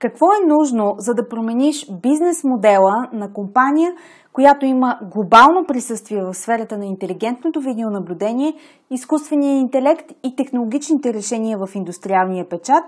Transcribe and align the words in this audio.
Какво 0.00 0.26
е 0.26 0.46
нужно, 0.46 0.94
за 0.98 1.14
да 1.14 1.28
промениш 1.28 1.86
бизнес 2.02 2.44
модела 2.44 3.08
на 3.12 3.32
компания, 3.32 3.92
която 4.32 4.66
има 4.66 4.98
глобално 5.02 5.66
присъствие 5.66 6.22
в 6.22 6.34
сферата 6.34 6.78
на 6.78 6.86
интелигентното 6.86 7.60
видеонаблюдение, 7.60 8.54
изкуствения 8.90 9.58
интелект 9.58 10.12
и 10.24 10.36
технологичните 10.36 11.14
решения 11.14 11.58
в 11.58 11.74
индустриалния 11.74 12.48
печат 12.48 12.84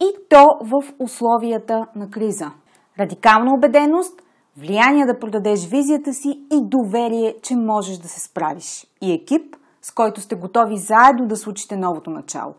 и 0.00 0.06
то 0.28 0.46
в 0.60 0.92
условията 0.98 1.86
на 1.96 2.10
криза? 2.10 2.50
Радикална 2.98 3.54
убеденост, 3.54 4.22
влияние 4.56 5.06
да 5.06 5.18
продадеш 5.18 5.66
визията 5.66 6.12
си 6.12 6.28
и 6.52 6.60
доверие, 6.62 7.34
че 7.42 7.56
можеш 7.56 7.98
да 7.98 8.08
се 8.08 8.20
справиш. 8.20 8.86
И 9.00 9.12
екип, 9.12 9.56
с 9.82 9.90
който 9.90 10.20
сте 10.20 10.34
готови 10.34 10.76
заедно 10.76 11.26
да 11.26 11.36
случите 11.36 11.76
новото 11.76 12.10
начало. 12.10 12.54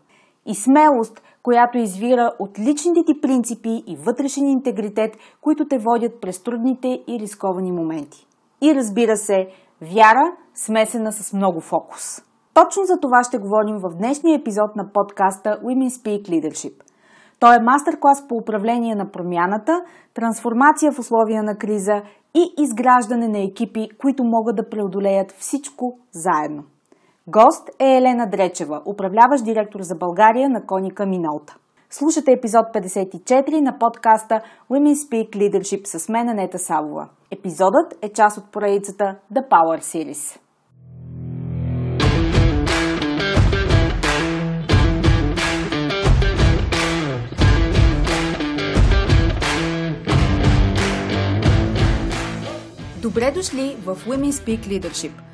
И 0.46 0.54
смелост, 0.54 1.22
която 1.44 1.78
извира 1.78 2.32
от 2.38 2.58
личните 2.58 3.00
ти 3.06 3.20
принципи 3.20 3.82
и 3.86 3.96
вътрешен 3.96 4.46
интегритет, 4.46 5.16
които 5.40 5.68
те 5.68 5.78
водят 5.78 6.20
през 6.20 6.42
трудните 6.42 6.88
и 7.08 7.20
рисковани 7.20 7.72
моменти. 7.72 8.26
И 8.62 8.74
разбира 8.74 9.16
се, 9.16 9.48
вяра, 9.80 10.32
смесена 10.54 11.12
с 11.12 11.32
много 11.32 11.60
фокус. 11.60 12.22
Точно 12.54 12.84
за 12.84 13.00
това 13.00 13.24
ще 13.24 13.38
говорим 13.38 13.76
в 13.78 13.96
днешния 13.98 14.38
епизод 14.38 14.76
на 14.76 14.92
подкаста 14.92 15.60
Women 15.64 15.88
Speak 15.88 16.22
Leadership. 16.22 16.74
Той 17.40 17.56
е 17.56 17.62
мастер-клас 17.62 18.28
по 18.28 18.34
управление 18.34 18.94
на 18.94 19.10
промяната, 19.10 19.80
трансформация 20.14 20.92
в 20.92 20.98
условия 20.98 21.42
на 21.42 21.56
криза 21.56 22.02
и 22.34 22.54
изграждане 22.58 23.28
на 23.28 23.38
екипи, 23.38 23.88
които 23.98 24.24
могат 24.24 24.56
да 24.56 24.68
преодолеят 24.68 25.32
всичко 25.32 25.98
заедно. 26.12 26.62
Гост 27.28 27.70
е 27.78 27.96
Елена 27.96 28.26
Дречева, 28.30 28.82
управляващ 28.86 29.44
директор 29.44 29.82
за 29.82 29.94
България 29.94 30.50
на 30.50 30.66
Коника 30.66 31.06
Минолта. 31.06 31.56
Слушате 31.90 32.32
епизод 32.32 32.66
54 32.74 33.60
на 33.60 33.78
подкаста 33.78 34.40
Women 34.70 34.94
Speak 34.94 35.36
Leadership 35.36 35.86
с 35.86 36.08
мен 36.08 36.28
Анета 36.28 36.58
Савова. 36.58 37.08
Епизодът 37.30 37.94
е 38.02 38.12
част 38.12 38.38
от 38.38 38.52
поредицата 38.52 39.16
The 39.34 39.48
Power 39.48 39.80
Series. 39.80 40.38
Добре 53.02 53.30
дошли 53.30 53.76
в 53.84 53.96
Women 53.96 54.30
Speak 54.30 54.60
Leadership– 54.60 55.12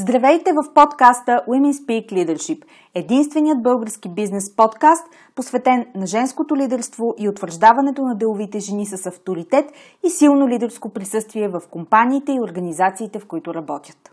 Здравейте 0.00 0.52
в 0.52 0.74
подкаста 0.74 1.32
Women 1.48 1.72
Speak 1.72 2.12
Leadership, 2.12 2.64
единственият 2.94 3.62
български 3.62 4.08
бизнес 4.08 4.56
подкаст, 4.56 5.04
посветен 5.34 5.86
на 5.94 6.06
женското 6.06 6.56
лидерство 6.56 7.14
и 7.18 7.28
утвърждаването 7.28 8.02
на 8.02 8.14
деловите 8.14 8.58
жени 8.58 8.86
с 8.86 9.06
авторитет 9.06 9.64
и 10.06 10.10
силно 10.10 10.48
лидерско 10.48 10.88
присъствие 10.88 11.48
в 11.48 11.62
компаниите 11.70 12.32
и 12.32 12.40
организациите, 12.40 13.18
в 13.18 13.26
които 13.26 13.54
работят. 13.54 14.10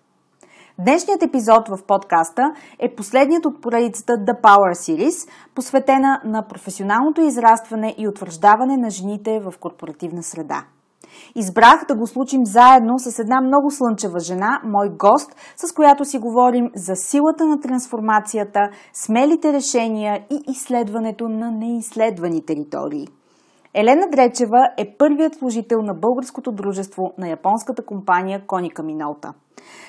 Днешният 0.80 1.24
епизод 1.24 1.68
в 1.68 1.80
подкаста 1.88 2.54
е 2.80 2.96
последният 2.96 3.46
от 3.46 3.62
поредицата 3.62 4.14
The 4.14 4.42
Power 4.42 4.74
Series, 4.74 5.30
посветена 5.56 6.22
на 6.26 6.48
професионалното 6.48 7.22
израстване 7.22 7.96
и 7.98 8.08
утвърждаване 8.08 8.78
на 8.78 8.90
жените 8.90 9.40
в 9.40 9.54
корпоративна 9.60 10.24
среда– 10.24 10.64
Избрах 11.36 11.86
да 11.88 11.96
го 11.96 12.08
случим 12.08 12.46
заедно 12.46 13.00
с 13.00 13.20
една 13.20 13.42
много 13.42 13.72
слънчева 13.72 14.20
жена, 14.20 14.62
мой 14.66 14.90
гост, 14.90 15.36
с 15.56 15.74
която 15.74 16.06
си 16.06 16.18
говорим 16.18 16.70
за 16.76 16.96
силата 16.96 17.46
на 17.46 17.60
трансформацията, 17.60 18.60
смелите 18.94 19.54
решения 19.54 20.26
и 20.32 20.52
изследването 20.52 21.30
на 21.30 21.52
неизследвани 21.52 22.46
територии. 22.46 23.08
Елена 23.80 24.08
Дречева 24.12 24.70
е 24.78 24.96
първият 24.98 25.36
служител 25.36 25.82
на 25.82 25.94
българското 25.94 26.52
дружество 26.52 27.14
на 27.18 27.30
японската 27.30 27.86
компания 27.86 28.46
Коника 28.48 28.84
Минолта. 28.84 29.34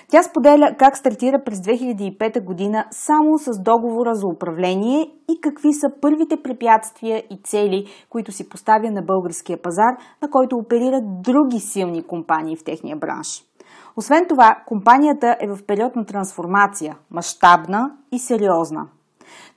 Тя 0.09 0.23
споделя 0.23 0.75
как 0.79 0.97
стартира 0.97 1.43
през 1.45 1.59
2005 1.59 2.45
година 2.45 2.85
само 2.91 3.39
с 3.39 3.63
договора 3.63 4.15
за 4.15 4.27
управление 4.27 5.01
и 5.31 5.41
какви 5.41 5.73
са 5.73 5.89
първите 6.01 6.43
препятствия 6.43 7.23
и 7.31 7.41
цели, 7.45 7.87
които 8.11 8.33
си 8.33 8.49
поставя 8.49 8.91
на 8.91 9.03
българския 9.03 9.63
пазар, 9.63 9.97
на 10.23 10.31
който 10.31 10.57
оперират 10.57 11.23
други 11.23 11.61
силни 11.61 12.03
компании 12.03 12.57
в 12.57 12.65
техния 12.65 12.97
бранш. 12.97 13.45
Освен 13.97 14.27
това, 14.29 14.57
компанията 14.67 15.37
е 15.41 15.49
в 15.49 15.67
период 15.67 15.97
на 15.97 16.05
трансформация, 16.05 16.99
мащабна 17.11 17.91
и 18.13 18.19
сериозна– 18.19 18.89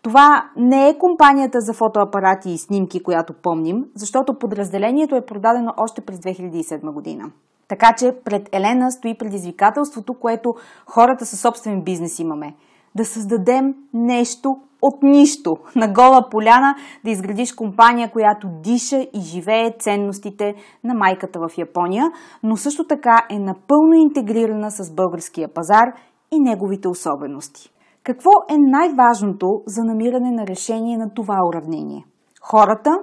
това 0.01 0.49
не 0.57 0.89
е 0.89 0.97
компанията 0.97 1.61
за 1.61 1.73
фотоапарати 1.73 2.49
и 2.49 2.57
снимки, 2.57 3.03
която 3.03 3.33
помним, 3.33 3.85
защото 3.95 4.37
подразделението 4.39 5.15
е 5.15 5.25
продадено 5.25 5.73
още 5.77 6.01
през 6.01 6.19
2007 6.19 6.93
година. 6.93 7.31
Така 7.67 7.93
че 7.97 8.15
пред 8.25 8.49
Елена 8.51 8.91
стои 8.91 9.17
предизвикателството, 9.17 10.13
което 10.13 10.53
хората 10.85 11.25
със 11.25 11.39
собствен 11.39 11.81
бизнес 11.83 12.19
имаме. 12.19 12.55
Да 12.95 13.05
създадем 13.05 13.73
нещо 13.93 14.55
от 14.81 15.03
нищо, 15.03 15.57
на 15.75 15.87
гола 15.87 16.29
поляна, 16.31 16.75
да 17.05 17.11
изградиш 17.11 17.53
компания, 17.53 18.11
която 18.11 18.47
диша 18.63 18.97
и 19.13 19.19
живее 19.21 19.75
ценностите 19.79 20.55
на 20.83 20.93
майката 20.93 21.39
в 21.39 21.57
Япония, 21.57 22.11
но 22.43 22.57
също 22.57 22.87
така 22.87 23.25
е 23.29 23.39
напълно 23.39 23.93
интегрирана 23.93 24.71
с 24.71 24.93
българския 24.95 25.53
пазар 25.53 25.93
и 26.31 26.39
неговите 26.39 26.87
особености. 26.87 27.69
Какво 28.03 28.29
е 28.49 28.55
най-важното 28.57 29.61
за 29.67 29.83
намиране 29.83 30.31
на 30.31 30.47
решение 30.47 30.97
на 30.97 31.13
това 31.13 31.35
уравнение? 31.47 32.05
Хората, 32.41 32.99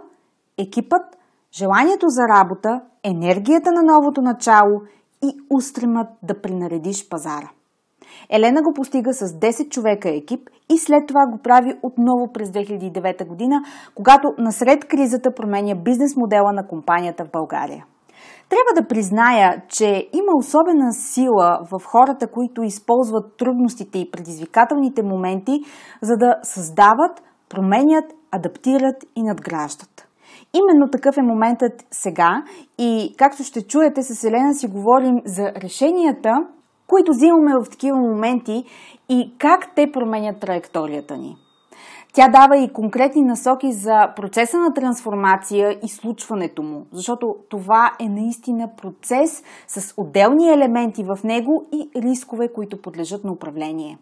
екипът, 0.58 1.18
желанието 1.52 2.06
за 2.08 2.22
работа, 2.28 2.80
енергията 3.04 3.72
на 3.72 3.82
новото 3.82 4.22
начало 4.22 4.80
и 5.22 5.40
устремът 5.56 6.08
да 6.22 6.40
принаредиш 6.40 7.08
пазара. 7.08 7.50
Елена 8.30 8.62
го 8.62 8.72
постига 8.74 9.12
с 9.12 9.26
10 9.26 9.68
човека 9.68 10.08
екип 10.08 10.50
и 10.72 10.78
след 10.78 11.06
това 11.06 11.26
го 11.26 11.38
прави 11.42 11.74
отново 11.82 12.32
през 12.32 12.48
2009 12.48 13.26
година, 13.26 13.62
когато 13.94 14.34
насред 14.38 14.84
кризата 14.84 15.34
променя 15.34 15.74
бизнес 15.74 16.16
модела 16.16 16.52
на 16.52 16.66
компанията 16.66 17.24
в 17.24 17.30
България. 17.32 17.84
Трябва 18.48 18.82
да 18.82 18.88
призная, 18.88 19.62
че 19.68 20.08
има 20.12 20.32
особена 20.36 20.92
сила 20.92 21.58
в 21.70 21.84
хората, 21.84 22.30
които 22.30 22.62
използват 22.62 23.36
трудностите 23.36 23.98
и 23.98 24.10
предизвикателните 24.10 25.02
моменти, 25.02 25.60
за 26.02 26.16
да 26.16 26.34
създават, 26.42 27.22
променят, 27.48 28.04
адаптират 28.32 29.04
и 29.16 29.22
надграждат. 29.22 30.08
Именно 30.54 30.90
такъв 30.90 31.16
е 31.16 31.22
моментът 31.22 31.86
сега 31.90 32.42
и 32.78 33.14
както 33.18 33.44
ще 33.44 33.66
чуете 33.66 34.02
с 34.02 34.24
Елена 34.24 34.54
си 34.54 34.66
говорим 34.66 35.16
за 35.24 35.52
решенията, 35.62 36.30
които 36.86 37.12
взимаме 37.12 37.52
в 37.62 37.70
такива 37.70 37.98
моменти 37.98 38.64
и 39.08 39.34
как 39.38 39.74
те 39.74 39.90
променят 39.92 40.40
траекторията 40.40 41.16
ни. 41.16 41.36
Тя 42.12 42.28
дава 42.28 42.56
и 42.56 42.72
конкретни 42.72 43.22
насоки 43.22 43.72
за 43.72 44.12
процеса 44.16 44.58
на 44.58 44.74
трансформация 44.74 45.78
и 45.84 45.88
случването 45.88 46.62
му, 46.62 46.86
защото 46.92 47.36
това 47.48 47.92
е 48.00 48.08
наистина 48.08 48.70
процес 48.76 49.42
с 49.68 49.94
отделни 49.96 50.50
елементи 50.50 51.04
в 51.04 51.18
него 51.24 51.64
и 51.72 51.90
рискове, 51.96 52.52
които 52.52 52.82
подлежат 52.82 53.24
на 53.24 53.32
управление. 53.32 53.98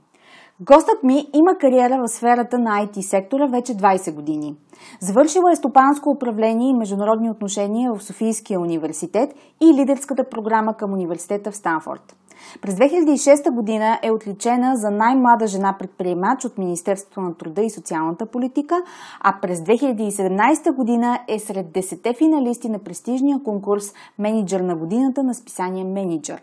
Гостът 0.61 1.03
ми 1.03 1.27
има 1.35 1.59
кариера 1.59 2.03
в 2.03 2.09
сферата 2.09 2.59
на 2.59 2.71
IT 2.71 3.01
сектора 3.01 3.47
вече 3.47 3.73
20 3.73 4.15
години. 4.15 4.55
Завършила 5.01 5.53
е 5.53 5.57
стопанско 5.57 6.11
управление 6.11 6.71
и 6.71 6.75
международни 6.75 7.31
отношения 7.31 7.93
в 7.95 8.03
Софийския 8.03 8.61
университет 8.61 9.35
и 9.63 9.75
лидерската 9.75 10.29
програма 10.31 10.75
към 10.75 10.93
университета 10.93 11.51
в 11.51 11.57
Станфорд. 11.57 12.17
През 12.63 12.75
2006 12.75 13.55
година 13.55 13.99
е 14.03 14.11
отличена 14.11 14.77
за 14.77 14.91
най-млада 14.91 15.47
жена 15.47 15.77
предприемач 15.79 16.45
от 16.45 16.59
Министерството 16.59 17.21
на 17.21 17.35
труда 17.35 17.63
и 17.63 17.71
социалната 17.71 18.27
политика, 18.27 18.83
а 19.21 19.41
през 19.43 19.59
2017 19.59 20.75
година 20.75 21.19
е 21.29 21.39
сред 21.39 21.67
10 21.67 22.19
финалисти 22.19 22.69
на 22.69 22.79
престижния 22.79 23.43
конкурс 23.45 23.93
Менеджер 24.19 24.61
на 24.61 24.77
годината 24.77 25.23
на 25.23 25.35
списание 25.35 25.85
Менеджер. 25.85 26.43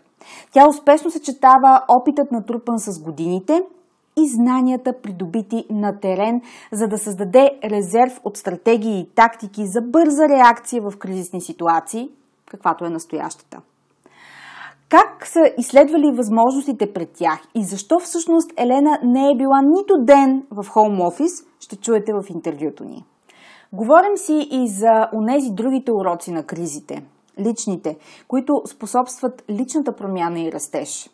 Тя 0.52 0.68
успешно 0.68 1.10
съчетава 1.10 1.82
опитът 1.88 2.32
на 2.32 2.44
трупан 2.44 2.78
с 2.78 3.02
годините 3.02 3.62
и 4.16 4.28
знанията 4.28 4.92
придобити 5.02 5.66
на 5.70 6.00
терен, 6.00 6.40
за 6.72 6.88
да 6.88 6.98
създаде 6.98 7.50
резерв 7.64 8.20
от 8.24 8.36
стратегии 8.36 9.00
и 9.00 9.08
тактики 9.14 9.66
за 9.66 9.80
бърза 9.82 10.28
реакция 10.28 10.82
в 10.82 10.98
кризисни 10.98 11.40
ситуации, 11.40 12.10
каквато 12.46 12.84
е 12.84 12.90
настоящата. 12.90 13.60
Как 14.94 15.26
са 15.26 15.40
изследвали 15.58 16.16
възможностите 16.16 16.92
пред 16.92 17.10
тях 17.12 17.38
и 17.54 17.64
защо 17.64 17.98
всъщност 17.98 18.52
Елена 18.56 18.98
не 19.02 19.30
е 19.30 19.36
била 19.36 19.62
нито 19.62 19.94
ден 20.00 20.46
в 20.50 20.68
хоум 20.68 21.00
офис, 21.00 21.30
ще 21.60 21.76
чуете 21.76 22.12
в 22.12 22.30
интервюто 22.30 22.84
ни. 22.84 23.04
Говорим 23.72 24.16
си 24.16 24.48
и 24.50 24.68
за 24.68 25.08
онези 25.14 25.50
другите 25.52 25.92
уроци 25.92 26.32
на 26.32 26.42
кризите, 26.42 27.04
личните, 27.40 27.96
които 28.28 28.52
способстват 28.66 29.44
личната 29.50 29.96
промяна 29.96 30.40
и 30.40 30.52
растеж. 30.52 31.10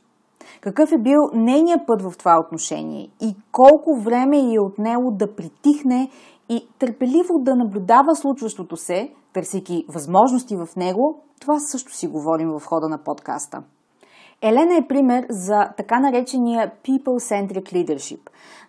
Какъв 0.60 0.92
е 0.92 1.02
бил 1.02 1.20
нейният 1.34 1.86
път 1.86 2.02
в 2.02 2.18
това 2.18 2.40
отношение 2.46 3.08
и 3.20 3.34
колко 3.52 4.00
време 4.04 4.38
е 4.38 4.60
отнело 4.60 5.10
да 5.10 5.34
притихне 5.34 6.10
и 6.48 6.66
търпеливо 6.78 7.38
да 7.38 7.56
наблюдава 7.56 8.16
случващото 8.16 8.76
се, 8.76 9.10
търсейки 9.32 9.84
възможности 9.88 10.56
в 10.56 10.76
него, 10.76 11.22
това 11.40 11.58
също 11.58 11.92
си 11.92 12.06
говорим 12.06 12.48
в 12.48 12.66
хода 12.66 12.88
на 12.88 12.98
подкаста. 12.98 13.62
Елена 14.42 14.76
е 14.76 14.88
пример 14.88 15.26
за 15.30 15.68
така 15.76 16.00
наречения 16.00 16.72
People-Centric 16.84 17.72
Leadership, 17.72 18.20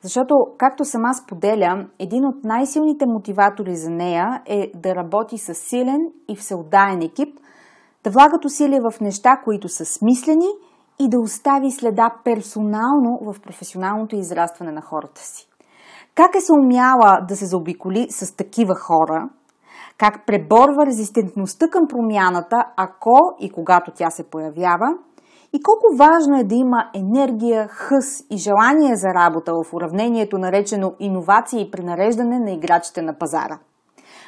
защото, 0.01 0.35
както 0.57 0.85
сама 0.85 1.13
споделя, 1.13 1.87
един 1.99 2.25
от 2.25 2.43
най-силните 2.43 3.05
мотиватори 3.07 3.75
за 3.75 3.89
нея 3.89 4.41
е 4.45 4.71
да 4.75 4.95
работи 4.95 5.37
с 5.37 5.53
силен 5.55 5.99
и 6.27 6.35
всеотдаен 6.35 7.01
екип, 7.01 7.39
да 8.03 8.09
влагат 8.09 8.45
усилия 8.45 8.81
в 8.91 8.99
неща, 9.01 9.41
които 9.43 9.69
са 9.69 9.85
смислени 9.85 10.47
и 10.99 11.09
да 11.09 11.19
остави 11.19 11.71
следа 11.71 12.09
персонално 12.23 13.19
в 13.21 13.41
професионалното 13.41 14.15
израстване 14.15 14.71
на 14.71 14.81
хората 14.81 15.21
си. 15.21 15.47
Как 16.15 16.35
е 16.35 16.41
се 16.41 16.53
умяла 16.53 17.25
да 17.27 17.35
се 17.35 17.45
заобиколи 17.45 18.07
с 18.09 18.35
такива 18.35 18.75
хора– 18.75 19.29
как 20.01 20.25
преборва 20.25 20.85
резистентността 20.85 21.67
към 21.67 21.87
промяната, 21.87 22.65
ако 22.77 23.19
и 23.39 23.49
когато 23.49 23.91
тя 23.91 24.09
се 24.09 24.23
появява, 24.23 24.87
и 25.53 25.61
колко 25.63 25.97
важно 25.97 26.39
е 26.39 26.43
да 26.43 26.55
има 26.55 26.89
енергия, 26.95 27.67
хъс 27.67 28.23
и 28.31 28.37
желание 28.37 28.95
за 28.95 29.07
работа 29.07 29.53
в 29.53 29.73
уравнението 29.73 30.37
наречено 30.37 30.93
иновация 30.99 31.61
и 31.61 31.71
пренареждане 31.71 32.39
на 32.39 32.51
играчите 32.51 33.01
на 33.01 33.13
пазара. 33.13 33.59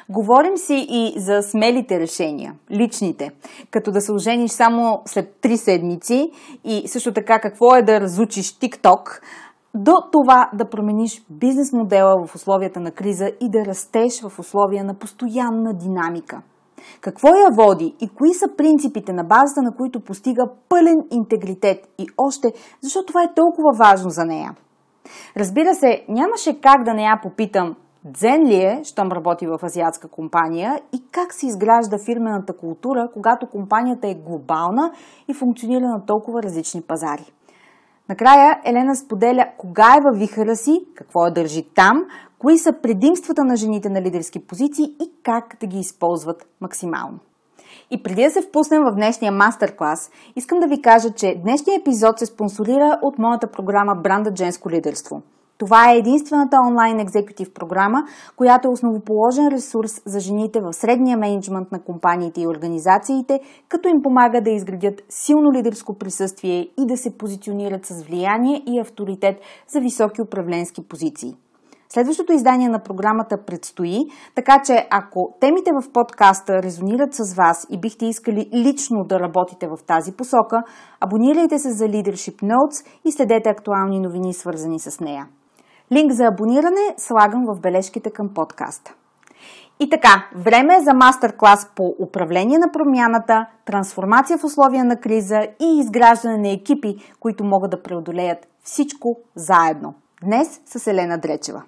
Говорим 0.08 0.56
си 0.56 0.86
и 0.88 1.20
за 1.20 1.42
смелите 1.42 2.00
решения, 2.00 2.54
личните, 2.70 3.30
като 3.70 3.90
да 3.90 4.00
се 4.00 4.12
ожениш 4.12 4.50
само 4.50 5.02
след 5.06 5.36
три 5.40 5.56
седмици 5.56 6.30
и 6.64 6.88
също 6.88 7.12
така 7.12 7.40
какво 7.40 7.76
е 7.76 7.82
да 7.82 8.00
разучиш 8.00 8.58
TikTok, 8.58 9.20
до 9.74 9.92
това 10.12 10.50
да 10.54 10.68
промениш 10.68 11.24
бизнес 11.30 11.72
модела 11.72 12.26
в 12.26 12.34
условията 12.34 12.80
на 12.80 12.90
криза 12.90 13.26
и 13.40 13.50
да 13.50 13.64
растеш 13.64 14.22
в 14.22 14.38
условия 14.38 14.84
на 14.84 14.94
постоянна 14.94 15.74
динамика. 15.74 16.42
Какво 17.00 17.28
я 17.28 17.48
води 17.52 17.94
и 18.00 18.08
кои 18.08 18.34
са 18.34 18.46
принципите 18.56 19.12
на 19.12 19.24
базата, 19.24 19.62
на 19.62 19.74
които 19.76 20.00
постига 20.00 20.42
пълен 20.68 21.02
интегритет 21.10 21.78
и 21.98 22.06
още, 22.18 22.52
защо 22.80 23.04
това 23.04 23.22
е 23.22 23.34
толкова 23.34 23.70
важно 23.78 24.10
за 24.10 24.24
нея? 24.24 24.54
Разбира 25.36 25.74
се, 25.74 26.04
нямаше 26.08 26.60
как 26.60 26.84
да 26.84 26.94
не 26.94 27.02
я 27.02 27.20
попитам 27.22 27.76
дзен 28.04 28.46
ли 28.46 28.54
е, 28.54 28.80
щом 28.84 29.08
работи 29.12 29.46
в 29.46 29.58
азиатска 29.62 30.08
компания 30.08 30.80
и 30.92 31.02
как 31.10 31.32
се 31.32 31.46
изгражда 31.46 31.96
фирмената 32.06 32.56
култура, 32.56 33.08
когато 33.12 33.46
компанията 33.46 34.08
е 34.08 34.14
глобална 34.14 34.92
и 35.28 35.34
функционира 35.34 35.84
на 35.84 36.06
толкова 36.06 36.42
различни 36.42 36.82
пазари. 36.82 37.32
Накрая 38.08 38.60
Елена 38.64 38.96
споделя 38.96 39.46
кога 39.58 39.96
е 39.96 40.00
във 40.00 40.18
вихъра 40.18 40.56
си, 40.56 40.84
какво 40.94 41.24
я 41.24 41.30
държи 41.30 41.62
там, 41.74 42.04
кои 42.38 42.58
са 42.58 42.72
предимствата 42.82 43.44
на 43.44 43.56
жените 43.56 43.88
на 43.88 44.02
лидерски 44.02 44.46
позиции 44.46 44.84
и 44.84 45.10
как 45.22 45.56
да 45.60 45.66
ги 45.66 45.78
използват 45.78 46.46
максимално. 46.60 47.18
И 47.90 48.02
преди 48.02 48.22
да 48.22 48.30
се 48.30 48.42
впуснем 48.42 48.82
в 48.82 48.94
днешния 48.94 49.32
мастер-клас, 49.32 50.10
искам 50.36 50.60
да 50.60 50.66
ви 50.66 50.82
кажа, 50.82 51.10
че 51.10 51.40
днешния 51.42 51.80
епизод 51.80 52.18
се 52.18 52.26
спонсорира 52.26 52.98
от 53.02 53.18
моята 53.18 53.50
програма 53.50 53.94
Бранда 53.94 54.32
Женско 54.36 54.70
лидерство– 54.70 55.22
това 55.58 55.90
е 55.90 55.96
единствената 55.96 56.56
онлайн 56.68 57.00
екзекутив 57.00 57.52
програма, 57.54 57.98
която 58.36 58.68
е 58.68 58.70
основоположен 58.70 59.48
ресурс 59.48 60.02
за 60.06 60.20
жените 60.20 60.60
в 60.60 60.72
средния 60.72 61.16
менеджмент 61.18 61.72
на 61.72 61.82
компаниите 61.82 62.40
и 62.40 62.46
организациите, 62.46 63.40
като 63.68 63.88
им 63.88 64.02
помага 64.02 64.40
да 64.40 64.50
изградят 64.50 65.02
силно 65.08 65.52
лидерско 65.52 65.98
присъствие 65.98 66.60
и 66.60 66.86
да 66.86 66.96
се 66.96 67.18
позиционират 67.18 67.86
с 67.86 68.02
влияние 68.02 68.62
и 68.66 68.80
авторитет 68.80 69.36
за 69.68 69.80
високи 69.80 70.22
управленски 70.22 70.88
позиции. 70.88 71.34
Следващото 71.88 72.32
издание 72.32 72.68
на 72.68 72.78
програмата 72.78 73.44
предстои, 73.46 73.98
така 74.34 74.62
че 74.64 74.86
ако 74.90 75.34
темите 75.40 75.70
в 75.82 75.92
подкаста 75.92 76.62
резонират 76.62 77.14
с 77.14 77.34
вас 77.34 77.66
и 77.70 77.80
бихте 77.80 78.06
искали 78.06 78.48
лично 78.54 79.04
да 79.04 79.20
работите 79.20 79.66
в 79.66 79.78
тази 79.86 80.12
посока, 80.12 80.62
абонирайте 81.00 81.58
се 81.58 81.70
за 81.70 81.84
Leadership 81.84 82.42
Notes 82.42 82.86
и 83.04 83.12
следете 83.12 83.48
актуални 83.48 84.00
новини, 84.00 84.34
свързани 84.34 84.80
с 84.80 85.00
нея. 85.00 85.26
Линк 85.92 86.12
за 86.12 86.24
абониране 86.24 86.94
слагам 86.96 87.46
в 87.46 87.60
бележките 87.60 88.10
към 88.10 88.34
подкаста. 88.34 88.94
И 89.80 89.90
така, 89.90 90.26
време 90.36 90.76
е 90.76 90.80
за 90.80 90.94
мастер-клас 90.94 91.70
по 91.76 91.94
управление 91.98 92.58
на 92.58 92.72
промяната, 92.72 93.46
трансформация 93.64 94.38
в 94.38 94.44
условия 94.44 94.84
на 94.84 95.00
криза 95.00 95.40
и 95.60 95.78
изграждане 95.78 96.38
на 96.38 96.48
екипи, 96.48 96.96
които 97.20 97.44
могат 97.44 97.70
да 97.70 97.82
преодолеят 97.82 98.38
всичко 98.62 99.18
заедно. 99.34 99.94
Днес 100.22 100.60
с 100.66 100.86
Елена 100.86 101.18
Дречева. 101.18 101.62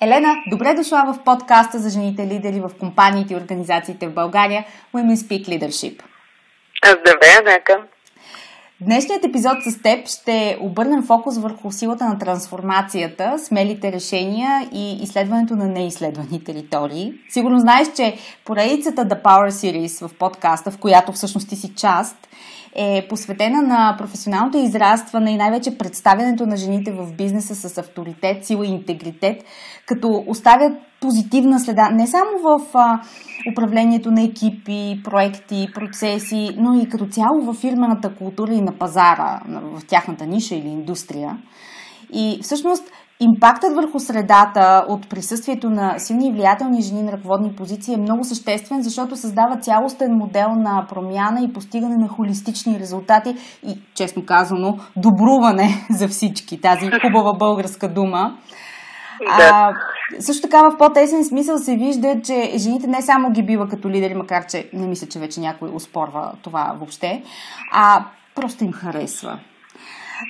Елена, 0.00 0.36
добре 0.50 0.74
дошла 0.74 1.14
в 1.14 1.24
подкаста 1.24 1.78
за 1.78 1.90
жените 1.90 2.26
лидери 2.26 2.60
в 2.60 2.70
компаниите 2.80 3.34
и 3.34 3.36
организациите 3.36 4.08
в 4.08 4.14
България 4.14 4.64
Women 4.94 5.14
Speak 5.14 5.48
Leadership. 5.48 6.02
Здравей, 6.84 7.54
Нека! 7.54 7.82
Днешният 8.80 9.24
епизод 9.24 9.56
с 9.66 9.82
теб 9.82 10.08
ще 10.08 10.58
обърнем 10.60 11.02
фокус 11.02 11.38
върху 11.38 11.72
силата 11.72 12.04
на 12.04 12.18
трансформацията, 12.18 13.38
смелите 13.38 13.92
решения 13.92 14.68
и 14.72 15.02
изследването 15.02 15.56
на 15.56 15.66
неизследвани 15.66 16.44
територии. 16.44 17.12
Сигурно 17.28 17.60
знаеш, 17.60 17.88
че 17.96 18.16
поредицата 18.44 19.06
The 19.06 19.22
Power 19.22 19.50
Series 19.50 20.08
в 20.08 20.14
подкаста, 20.14 20.70
в 20.70 20.78
която 20.78 21.12
всъщност 21.12 21.48
ти 21.48 21.56
си 21.56 21.74
част, 21.74 22.28
е 22.74 23.06
посветена 23.08 23.62
на 23.62 23.94
професионалното 23.98 24.58
израстване 24.58 25.30
и 25.30 25.36
най-вече 25.36 25.78
представянето 25.78 26.46
на 26.46 26.56
жените 26.56 26.92
в 26.92 27.12
бизнеса 27.12 27.54
с 27.54 27.78
авторитет, 27.78 28.46
сила 28.46 28.66
и 28.66 28.70
интегритет, 28.70 29.44
като 29.86 30.24
оставят 30.26 30.72
позитивна 31.00 31.60
следа 31.60 31.90
не 31.92 32.06
само 32.06 32.30
в 32.42 32.60
а, 32.74 33.00
управлението 33.52 34.10
на 34.10 34.22
екипи, 34.22 35.00
проекти, 35.04 35.68
процеси, 35.74 36.50
но 36.56 36.80
и 36.80 36.88
като 36.88 37.06
цяло 37.06 37.42
в 37.42 37.54
фирмената 37.54 38.14
култура 38.14 38.52
и 38.52 38.60
на 38.60 38.72
пазара, 38.72 39.40
в 39.48 39.86
тяхната 39.86 40.26
ниша 40.26 40.54
или 40.54 40.68
индустрия. 40.68 41.38
И 42.12 42.38
всъщност 42.42 42.90
Импактът 43.20 43.74
върху 43.74 43.98
средата 43.98 44.84
от 44.88 45.08
присъствието 45.08 45.70
на 45.70 45.98
силни 45.98 46.28
и 46.28 46.32
влиятелни 46.32 46.82
жени 46.82 47.02
на 47.02 47.12
ръководни 47.12 47.56
позиции 47.56 47.94
е 47.94 47.96
много 47.96 48.24
съществен, 48.24 48.82
защото 48.82 49.16
създава 49.16 49.56
цялостен 49.56 50.12
модел 50.12 50.48
на 50.48 50.86
промяна 50.88 51.40
и 51.44 51.52
постигане 51.52 51.96
на 51.96 52.08
холистични 52.08 52.78
резултати 52.78 53.34
и, 53.66 53.78
честно 53.94 54.26
казано, 54.26 54.78
добруване 54.96 55.86
за 55.90 56.08
всички. 56.08 56.60
Тази 56.60 56.90
хубава 56.90 57.38
българска 57.38 57.88
дума. 57.88 58.36
Да. 59.38 59.50
А, 59.52 59.72
също 60.20 60.42
така 60.42 60.58
в 60.58 60.78
по-тесен 60.78 61.24
смисъл 61.24 61.58
се 61.58 61.76
вижда, 61.76 62.20
че 62.24 62.52
жените 62.56 62.86
не 62.86 63.02
само 63.02 63.30
ги 63.30 63.42
бива 63.42 63.68
като 63.68 63.90
лидери, 63.90 64.14
макар 64.14 64.46
че 64.46 64.70
не 64.72 64.86
мисля, 64.86 65.06
че 65.06 65.18
вече 65.18 65.40
някой 65.40 65.70
успорва 65.74 66.32
това 66.42 66.74
въобще, 66.78 67.22
а 67.72 68.04
просто 68.34 68.64
им 68.64 68.72
харесва. 68.72 69.38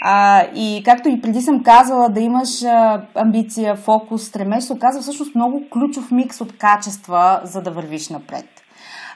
А, 0.02 0.44
и 0.54 0.82
както 0.84 1.08
и 1.08 1.20
преди 1.22 1.40
съм 1.40 1.62
казала, 1.64 2.08
да 2.08 2.20
имаш 2.20 2.62
а, 2.64 3.00
амбиция, 3.14 3.76
фокус, 3.76 4.24
стремеж, 4.24 4.64
се 4.64 4.72
оказва 4.72 5.02
всъщност 5.02 5.34
много 5.34 5.70
ключов 5.70 6.10
микс 6.10 6.40
от 6.40 6.58
качества, 6.58 7.40
за 7.44 7.62
да 7.62 7.70
вървиш 7.70 8.08
напред. 8.08 8.44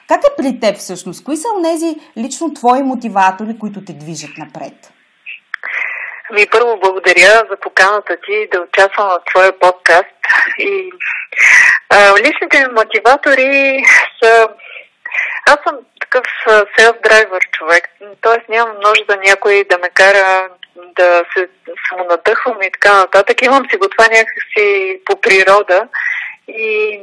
Как 0.07 0.21
е 0.23 0.35
при 0.37 0.59
теб 0.59 0.77
всъщност? 0.77 1.23
Кои 1.23 1.37
са 1.37 1.47
тези 1.63 1.95
лично 2.17 2.53
твои 2.53 2.83
мотиватори, 2.83 3.59
които 3.59 3.85
те 3.85 3.93
движат 3.93 4.37
напред? 4.37 4.93
Ми 6.33 6.45
първо 6.51 6.79
благодаря 6.79 7.43
за 7.49 7.57
поканата 7.61 8.17
ти 8.25 8.47
да 8.51 8.61
участвам 8.61 9.07
в 9.07 9.19
твоя 9.29 9.59
подкаст. 9.59 10.17
И 10.59 10.91
а, 11.89 12.13
личните 12.13 12.59
ми 12.59 12.73
мотиватори 12.73 13.83
са... 14.23 14.47
Аз 15.47 15.57
съм 15.67 15.75
такъв 16.01 16.25
селф-драйвер 16.77 17.51
човек, 17.51 17.89
т.е. 18.21 18.51
нямам 18.51 18.75
нужда 18.75 19.17
някой 19.27 19.65
да 19.69 19.77
ме 19.77 19.89
кара 19.89 20.49
да 20.75 21.23
се 21.33 21.47
самонадъхвам 21.89 22.61
и 22.61 22.71
така 22.71 22.97
нататък. 22.97 23.41
Имам 23.41 23.63
си 23.69 23.77
го 23.77 23.89
това 23.89 24.07
някакси 24.07 24.99
по 25.05 25.21
природа 25.21 25.87
и 26.47 26.99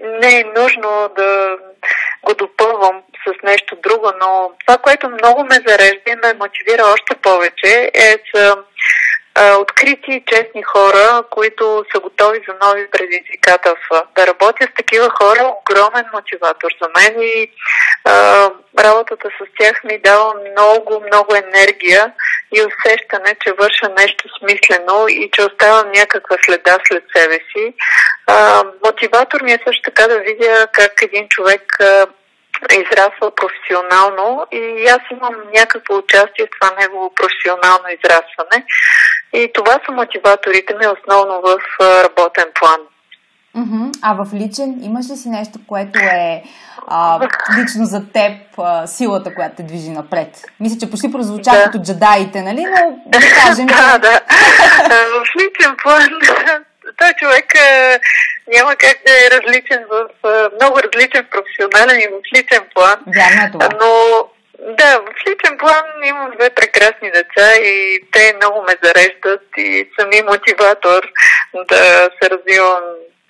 не 0.00 0.40
е 0.40 0.44
нужно 0.44 1.10
да 1.16 1.58
го 2.22 2.34
допълвам 2.34 3.02
с 3.26 3.42
нещо 3.42 3.76
друго, 3.76 4.12
но 4.20 4.52
това, 4.66 4.78
което 4.78 5.10
много 5.10 5.44
ме 5.44 5.54
зарежда 5.66 6.02
и 6.06 6.16
ме 6.16 6.34
мотивира 6.34 6.82
още 6.84 7.14
повече 7.14 7.90
е 7.94 8.16
с 8.34 8.56
открити 9.40 10.10
и 10.10 10.24
честни 10.26 10.62
хора, 10.62 11.24
които 11.30 11.84
са 11.94 12.00
готови 12.00 12.40
за 12.48 12.54
нови 12.66 12.90
предизвикателства. 12.90 14.02
Да 14.16 14.26
работя 14.26 14.64
с 14.64 14.74
такива 14.76 15.10
хора 15.10 15.40
е 15.40 15.52
огромен 15.60 16.04
мотиватор 16.12 16.70
за 16.82 16.88
мен 16.96 17.22
и 17.22 17.50
а, 18.04 18.50
работата 18.78 19.28
с 19.28 19.46
тях 19.58 19.84
ми 19.84 19.98
дава 19.98 20.34
много, 20.50 21.04
много 21.06 21.34
енергия 21.34 22.12
и 22.54 22.62
усещане, 22.62 23.36
че 23.42 23.52
върша 23.52 23.88
нещо 23.98 24.24
смислено 24.38 25.08
и 25.08 25.30
че 25.32 25.42
оставам 25.42 25.90
някаква 25.94 26.36
следа 26.44 26.78
след 26.88 27.04
себе 27.16 27.34
си. 27.34 27.74
А, 28.26 28.64
мотиватор 28.84 29.42
ми 29.42 29.52
е 29.52 29.62
също 29.66 29.82
така 29.82 30.08
да 30.08 30.18
видя 30.18 30.66
как 30.72 31.02
един 31.02 31.28
човек 31.28 31.80
а, 31.80 32.06
е 32.70 32.74
израствал 32.74 33.30
професионално 33.30 34.46
и 34.52 34.86
аз 34.86 35.00
имам 35.10 35.34
някакво 35.54 35.96
участие 35.96 36.46
в 36.46 36.60
това 36.60 36.76
негово 36.80 37.14
професионално 37.14 37.84
израстване. 37.88 38.66
И 39.34 39.50
това 39.54 39.72
са 39.72 39.92
мотиваторите 39.92 40.74
ми 40.74 40.86
основно 40.86 41.40
в 41.40 41.58
работен 42.04 42.44
план. 42.60 42.80
А 44.02 44.14
в 44.14 44.34
личен 44.34 44.80
имаш 44.82 45.10
ли 45.10 45.16
си 45.16 45.28
нещо, 45.28 45.58
което 45.68 45.98
е 45.98 46.42
а, 46.86 47.20
лично 47.58 47.84
за 47.84 48.12
теб 48.12 48.32
а, 48.58 48.86
силата, 48.86 49.34
която 49.34 49.56
те 49.56 49.62
движи 49.62 49.90
напред? 49.90 50.28
Мисля, 50.60 50.78
че 50.80 50.90
почти 50.90 51.12
прозвуча 51.12 51.50
да. 51.50 51.64
като 51.64 51.82
джедаите, 51.82 52.42
нали? 52.42 52.64
Но 52.64 53.02
да 53.06 53.18
кажем, 53.42 53.66
да, 53.66 53.98
да. 53.98 54.20
в 54.88 55.26
личен 55.36 55.76
план 55.82 56.08
той 56.98 57.12
човек 57.12 57.54
а, 57.54 57.98
няма 58.54 58.76
как 58.76 58.96
да 59.06 59.12
е 59.12 59.30
различен 59.30 59.84
в 59.90 60.28
а, 60.28 60.50
много 60.54 60.78
различен 60.78 61.26
професионален 61.30 62.00
и 62.00 62.06
в 62.06 62.36
личен 62.36 62.62
план. 62.74 62.96
Вярно 63.16 63.42
е 63.46 63.50
това. 63.52 63.68
Но 63.80 63.90
да, 64.58 64.98
в 64.98 65.26
личен 65.28 65.58
план 65.58 65.84
имам 66.04 66.30
две 66.30 66.50
прекрасни 66.50 67.10
деца 67.10 67.54
и 67.54 68.00
те 68.12 68.36
много 68.36 68.62
ме 68.62 68.74
зареждат 68.82 69.42
и 69.56 69.90
са 69.98 70.06
ми 70.06 70.22
мотиватор 70.22 71.02
да 71.68 72.08
се 72.22 72.30
развивам 72.30 72.82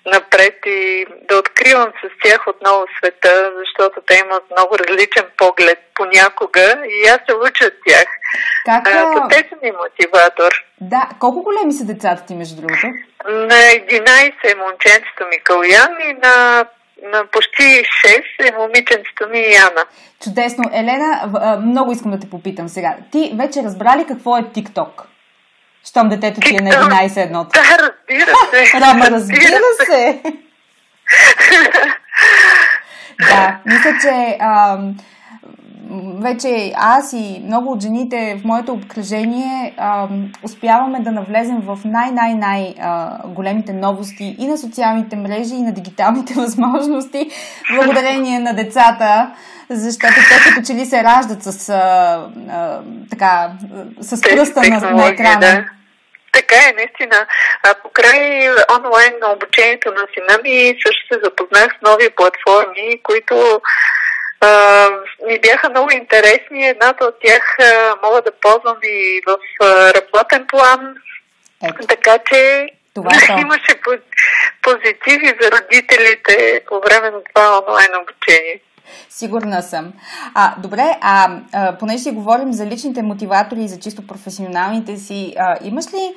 напред 0.05 0.55
и 0.65 1.05
да 1.29 1.37
откривам 1.37 1.91
с 2.01 2.09
тях 2.23 2.47
отново 2.47 2.85
света, 2.97 3.51
защото 3.57 4.01
те 4.07 4.21
имат 4.25 4.43
много 4.51 4.77
различен 4.79 5.25
поглед 5.37 5.79
понякога 5.95 6.77
и 6.89 7.07
аз 7.07 7.19
се 7.29 7.35
уча 7.35 7.65
от 7.65 7.73
тях. 7.87 8.05
Как, 8.65 8.87
а, 8.87 9.27
те 9.29 9.35
са 9.35 9.55
ми 9.63 9.71
мотиватор. 9.71 10.51
Да, 10.81 11.09
колко 11.19 11.43
големи 11.43 11.73
са 11.73 11.85
децата 11.85 12.25
ти, 12.27 12.35
между 12.35 12.61
другото? 12.61 12.87
На 13.25 13.55
11 13.55 14.51
е 14.51 14.55
момченцето 14.55 15.25
ми 15.29 15.39
Калян 15.43 15.95
и 16.09 16.13
на 16.13 16.65
на 17.11 17.25
почти 17.31 17.63
6 17.63 18.49
е 18.49 18.57
момиченцето 18.57 19.29
ми 19.31 19.39
Яна. 19.39 19.85
Чудесно. 20.23 20.63
Елена, 20.73 21.31
много 21.61 21.91
искам 21.91 22.11
да 22.11 22.19
те 22.19 22.29
попитам 22.29 22.69
сега. 22.69 22.95
Ти 23.11 23.33
вече 23.35 23.63
разбра 23.63 23.97
ли 23.97 24.05
какво 24.07 24.37
е 24.37 24.51
ТикТок? 24.53 25.07
Щом 25.85 26.09
детето 26.09 26.39
ти 26.39 26.55
е 26.55 26.61
на 26.61 26.69
11 26.69 27.23
едното. 27.23 27.49
Да, 27.53 27.61
разбира 27.61 28.35
се. 28.51 28.79
Рама, 28.79 29.05
разбира 29.11 29.59
се. 29.85 30.21
да, 33.29 33.59
мисля, 33.65 33.91
че 34.01 34.37
ам, 34.39 34.97
вече 36.21 36.73
аз 36.75 37.13
и 37.13 37.41
много 37.45 37.71
от 37.71 37.81
жените 37.81 38.37
в 38.41 38.45
моето 38.45 38.71
обкръжение 38.73 39.73
а, 39.77 40.07
успяваме 40.43 40.99
да 40.99 41.11
навлезем 41.11 41.61
в 41.61 41.79
най-най-най 41.85 42.75
големите 43.25 43.73
новости 43.73 44.35
и 44.39 44.47
на 44.47 44.57
социалните 44.57 45.15
мрежи, 45.15 45.55
и 45.55 45.61
на 45.61 45.73
дигиталните 45.73 46.33
възможности, 46.37 47.29
благодарение 47.75 48.39
на 48.39 48.53
децата, 48.53 49.31
защото 49.69 50.13
те 50.13 50.49
като 50.49 50.67
че 50.67 50.73
ли 50.73 50.85
се 50.85 51.03
раждат 51.03 51.43
с, 51.43 51.69
а, 51.69 51.75
а, 52.49 52.79
така, 53.09 53.51
с 53.99 54.21
пръста 54.21 54.61
на, 54.61 54.91
на 54.91 55.07
екрана. 55.07 55.39
Да. 55.39 55.65
Така 56.33 56.55
е, 56.55 56.73
наистина. 56.73 57.25
А, 57.63 57.73
покрай 57.83 58.49
онлайн 58.77 59.13
на 59.21 59.31
обучението 59.31 59.89
на 59.89 60.03
сина 60.13 60.39
ми 60.43 60.75
също 60.85 61.01
се 61.13 61.19
запознах 61.23 61.67
с 61.71 61.81
нови 61.89 62.09
платформи, 62.09 62.99
които 63.03 63.61
а, 64.41 64.89
ми 65.27 65.39
бяха 65.39 65.69
много 65.69 65.91
интересни. 65.91 66.67
Едната 66.67 67.05
от 67.05 67.15
тях 67.25 67.57
а, 67.59 67.95
мога 68.03 68.21
да 68.21 68.31
ползвам 68.41 68.77
и 68.83 69.21
в 69.27 69.37
а, 69.63 69.93
работен 69.93 70.47
план. 70.47 70.95
Ето. 71.63 71.87
Така 71.87 72.17
че 72.31 72.69
това 72.93 73.11
е 73.15 73.41
имаше 73.41 73.81
позитиви 74.61 75.33
за 75.41 75.51
родителите 75.51 76.61
по 76.67 76.79
време 76.79 77.11
на 77.11 77.23
това 77.23 77.61
онлайн 77.67 77.89
обучение. 78.01 78.61
Сигурна 79.09 79.61
съм. 79.61 79.93
А, 80.33 80.55
добре, 80.57 80.97
а, 81.01 81.29
а 81.53 81.77
понеже 81.77 82.03
си 82.03 82.11
говорим 82.11 82.53
за 82.53 82.65
личните 82.65 83.01
мотиватори 83.01 83.61
и 83.61 83.67
за 83.67 83.79
чисто 83.79 84.07
професионалните 84.07 84.97
си, 84.97 85.33
а, 85.39 85.57
имаш 85.63 85.85
ли 85.85 86.15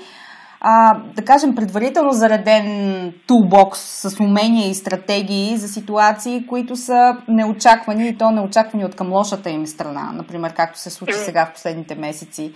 а, 0.61 0.95
да 1.17 1.25
кажем, 1.25 1.55
предварително 1.55 2.11
зареден 2.13 3.13
тулбокс 3.27 3.81
с 3.81 4.21
умения 4.21 4.71
и 4.71 4.75
стратегии 4.75 5.57
за 5.57 5.69
ситуации, 5.69 6.47
които 6.47 6.77
са 6.77 7.17
неочаквани 7.29 8.09
и 8.09 8.19
то 8.19 8.31
неочаквани 8.31 8.85
от 8.85 8.97
към 8.97 9.13
лошата 9.13 9.51
им 9.51 9.67
страна, 9.67 10.11
например, 10.13 10.55
както 10.55 10.79
се 10.79 10.91
случи 10.91 11.15
сега 11.15 11.47
в 11.47 11.53
последните 11.53 11.95
месеци. 11.95 12.55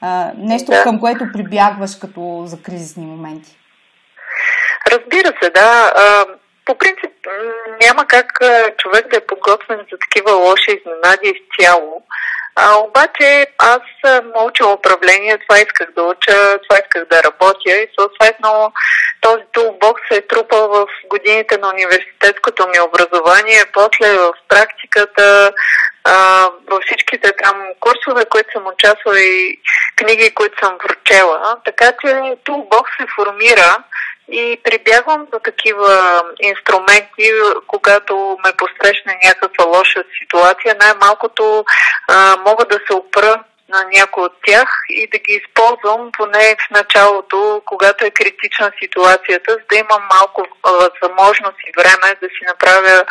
А, 0.00 0.32
нещо, 0.36 0.70
да. 0.70 0.82
към 0.82 1.00
което 1.00 1.24
прибягваш 1.32 1.96
като 1.96 2.42
за 2.44 2.62
кризисни 2.62 3.06
моменти. 3.06 3.56
Разбира 4.92 5.32
се, 5.42 5.50
да. 5.50 5.92
По 6.64 6.74
принцип 6.78 7.12
няма 7.82 8.06
как 8.06 8.26
човек 8.78 9.10
да 9.10 9.16
е 9.16 9.26
подготвен 9.26 9.78
за 9.78 9.96
такива 10.00 10.32
лоши 10.32 10.70
изненади 10.78 11.32
изцяло. 11.34 12.02
А, 12.56 12.78
обаче 12.78 13.46
аз 13.58 13.80
съм 14.04 14.32
управление, 14.72 15.38
това 15.38 15.58
исках 15.58 15.88
да 15.96 16.02
уча, 16.02 16.58
това 16.68 16.80
исках 16.82 17.04
да 17.10 17.22
работя 17.22 17.70
и 17.70 17.88
съответно 17.98 18.72
този 19.20 19.42
тулбокс 19.52 20.02
се 20.10 20.18
е 20.18 20.26
трупал 20.26 20.68
в 20.68 20.86
годините 21.06 21.58
на 21.58 21.68
университетското 21.68 22.68
ми 22.68 22.80
образование, 22.80 23.64
после 23.72 24.16
в 24.16 24.32
практиката, 24.48 25.52
а, 26.04 26.48
във 26.70 26.82
всичките 26.86 27.32
там 27.42 27.62
курсове, 27.80 28.24
които 28.24 28.52
съм 28.52 28.66
участвала 28.66 29.20
и 29.20 29.60
книги, 29.96 30.34
които 30.34 30.66
съм 30.66 30.78
прочела. 30.78 31.56
Така 31.64 31.92
че 32.00 32.36
тулбокс 32.44 32.90
се 33.00 33.06
формира 33.16 33.76
и 34.28 34.60
прибягвам 34.64 35.26
до 35.32 35.38
такива 35.38 36.22
инструменти, 36.40 37.30
когато 37.66 38.38
ме 38.44 38.52
посрещне 38.52 39.18
някаква 39.24 39.64
лоша 39.64 40.04
ситуация. 40.22 40.76
Най-малкото 40.80 41.64
а, 42.08 42.36
мога 42.46 42.64
да 42.64 42.78
се 42.86 42.94
опра 42.94 43.44
на 43.68 43.84
някой 43.94 44.24
от 44.24 44.32
тях 44.46 44.68
и 44.88 45.08
да 45.12 45.18
ги 45.18 45.40
използвам 45.40 46.12
поне 46.12 46.56
в 46.60 46.70
началото, 46.70 47.62
когато 47.64 48.04
е 48.04 48.10
критична 48.10 48.72
ситуацията, 48.82 49.52
за 49.52 49.64
да 49.70 49.76
имам 49.76 50.02
малко 50.18 50.46
възможност 50.62 51.58
и 51.66 51.72
време 51.76 52.16
да 52.22 52.28
си 52.28 52.42
направя 52.48 53.04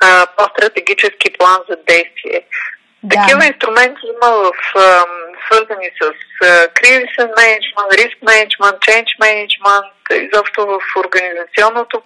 а, 0.00 0.26
по-стратегически 0.36 1.32
план 1.38 1.58
за 1.68 1.76
действие. 1.76 2.40
Такива 3.10 3.46
инструменти 3.46 4.00
има 4.06 4.30
в, 4.32 4.52
свързани 5.46 5.90
с 6.02 6.12
кризисен 6.74 7.30
менеджмент, 7.36 7.92
риск 7.92 8.18
менеджмент, 8.22 8.76
change 8.86 9.12
менеджмент, 9.20 9.94
изобщо 10.10 10.66
в 10.66 10.78
организационното 10.96 12.02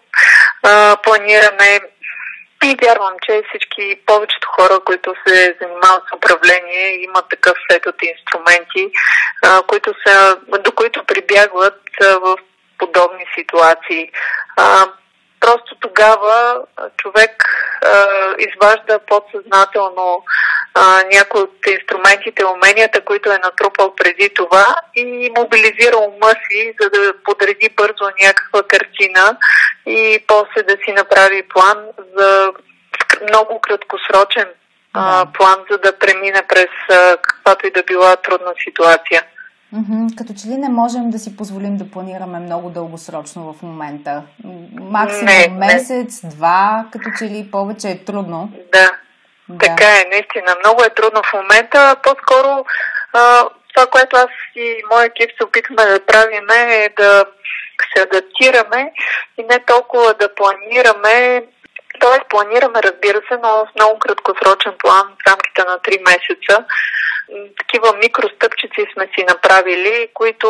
планиране. 1.02 1.80
И 2.64 2.76
вярвам, 2.82 3.14
че 3.22 3.42
всички, 3.48 4.00
повечето 4.06 4.48
хора, 4.56 4.80
които 4.84 5.14
се 5.26 5.56
занимават 5.60 6.02
с 6.08 6.16
управление, 6.16 7.02
имат 7.02 7.28
такъв 7.30 7.54
сет 7.70 7.86
от 7.86 7.94
инструменти, 8.02 8.92
които 9.66 9.94
са, 10.06 10.36
до 10.64 10.72
които 10.72 11.04
прибягват 11.04 11.82
в 12.00 12.36
подобни 12.78 13.24
ситуации. 13.38 14.10
Просто 15.48 15.74
тогава 15.80 16.60
човек 16.96 17.32
а, 17.82 18.06
изважда 18.38 18.98
подсъзнателно 18.98 20.24
а, 20.74 21.02
някои 21.12 21.40
от 21.40 21.66
инструментите, 21.66 22.44
уменията, 22.44 23.04
които 23.04 23.32
е 23.32 23.38
натрупал 23.44 23.94
преди 23.94 24.30
това 24.34 24.66
и 24.94 25.30
мобилизира 25.36 25.96
ума 25.96 26.30
си, 26.30 26.74
за 26.80 26.90
да 26.90 27.12
подреди 27.24 27.68
бързо 27.76 28.04
някаква 28.24 28.62
картина 28.62 29.36
и 29.86 30.24
после 30.26 30.62
да 30.62 30.76
си 30.84 30.92
направи 30.92 31.42
план 31.48 31.78
за 32.16 32.52
много 33.22 33.60
краткосрочен 33.60 34.48
а, 34.94 35.26
план, 35.34 35.56
за 35.70 35.78
да 35.78 35.98
премине 35.98 36.42
през 36.48 36.72
а, 36.90 37.16
каквато 37.16 37.66
и 37.66 37.70
да 37.70 37.82
била 37.82 38.16
трудна 38.16 38.52
ситуация. 38.64 39.22
Mm-hmm. 39.75 40.18
Като 40.18 40.32
че 40.42 40.48
ли 40.48 40.56
не 40.56 40.68
можем 40.68 41.10
да 41.10 41.18
си 41.18 41.37
позволим 41.37 41.76
да 41.76 41.90
планираме 41.90 42.38
много 42.38 42.70
дългосрочно 42.70 43.52
в 43.52 43.62
момента? 43.62 44.22
Максимум 44.80 45.25
не, 45.25 45.48
месец, 45.48 46.22
не. 46.22 46.30
два, 46.30 46.87
като 46.92 47.10
че 47.18 47.25
ли 47.25 47.48
повече 47.52 47.88
е 47.88 48.04
трудно. 48.04 48.52
Да. 48.72 48.90
да. 49.48 49.66
Така 49.66 49.84
е, 49.84 50.08
наистина. 50.10 50.56
Много 50.64 50.82
е 50.82 50.94
трудно 50.94 51.22
в 51.22 51.32
момента. 51.32 51.96
По-скоро 52.02 52.64
а, 53.12 53.44
това, 53.75 53.87
което 53.87 54.16
аз 54.16 54.30
и 54.56 54.82
моя 54.90 55.06
екип 55.06 55.30
се 55.37 55.44
опитваме 55.44 55.84
да 55.84 56.06
правим 56.06 56.46
е 56.50 56.88
да 56.96 57.25
се 57.94 58.02
адаптираме 58.02 58.92
и 59.38 59.42
не 59.42 59.58
толкова 59.58 60.14
да 60.14 60.34
планираме 60.34 61.42
Тоест, 62.00 62.28
планираме, 62.28 62.82
разбира 62.82 63.20
се, 63.28 63.37
но 63.42 63.48
в 63.48 63.68
много 63.75 63.98
краткосрочен 63.98 64.75
план, 64.78 65.06
в 65.20 65.30
рамките 65.30 65.62
на 65.64 65.78
3 65.78 66.00
месеца. 66.10 66.64
Такива 67.58 67.97
микростъпчици 67.97 68.87
сме 68.92 69.08
си 69.14 69.25
направили, 69.28 70.08
които 70.14 70.49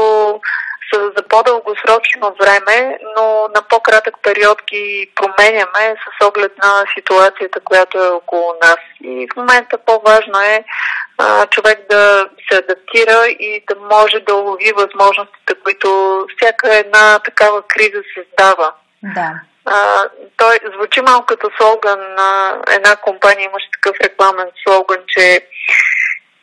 са 0.92 1.12
за 1.16 1.22
по-дългосрочно 1.28 2.36
време, 2.40 2.98
но 3.16 3.48
на 3.54 3.62
по-кратък 3.68 4.14
период 4.22 4.62
ги 4.70 5.10
променяме 5.14 5.96
с 5.96 6.26
оглед 6.26 6.52
на 6.62 6.84
ситуацията, 6.98 7.60
която 7.60 7.98
е 7.98 8.08
около 8.08 8.54
нас. 8.62 8.78
И 9.04 9.28
в 9.32 9.36
момента 9.36 9.78
по-важно 9.78 10.40
е 10.40 10.64
а, 11.18 11.46
човек 11.46 11.78
да 11.90 12.28
се 12.50 12.58
адаптира 12.58 13.26
и 13.28 13.64
да 13.68 13.76
може 13.76 14.20
да 14.26 14.34
лови 14.34 14.72
възможностите, 14.76 15.54
които 15.64 16.26
всяка 16.36 16.76
една 16.76 17.18
такава 17.18 17.62
криза 17.62 18.02
създава. 18.14 18.72
Да. 19.02 19.30
А, 19.64 20.02
той 20.36 20.58
звучи 20.74 21.00
малко 21.00 21.26
като 21.26 21.50
слоган 21.60 22.14
на 22.14 22.60
една 22.70 22.96
компания, 22.96 23.44
имаше 23.44 23.70
такъв 23.72 23.96
рекламен 24.00 24.50
слоган, 24.66 24.98
че 25.06 25.40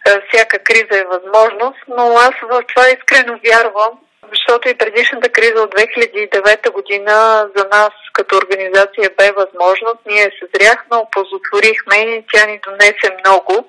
всяка 0.05 0.59
криза 0.59 0.99
е 0.99 1.03
възможност, 1.03 1.79
но 1.87 2.03
аз 2.17 2.35
в 2.41 2.63
това 2.67 2.87
искрено 2.87 3.39
вярвам, 3.45 3.99
защото 4.33 4.69
и 4.69 4.77
предишната 4.77 5.29
криза 5.29 5.61
от 5.61 5.75
2009 5.75 6.71
година 6.71 7.47
за 7.55 7.65
нас 7.71 7.89
като 8.13 8.37
организация 8.37 9.09
бе 9.17 9.31
възможност. 9.31 9.99
Ние 10.05 10.31
съзряхме, 10.39 10.97
опозотворихме 10.97 11.95
и 11.95 12.25
тя 12.33 12.45
ни 12.45 12.59
донесе 12.67 13.17
много. 13.19 13.67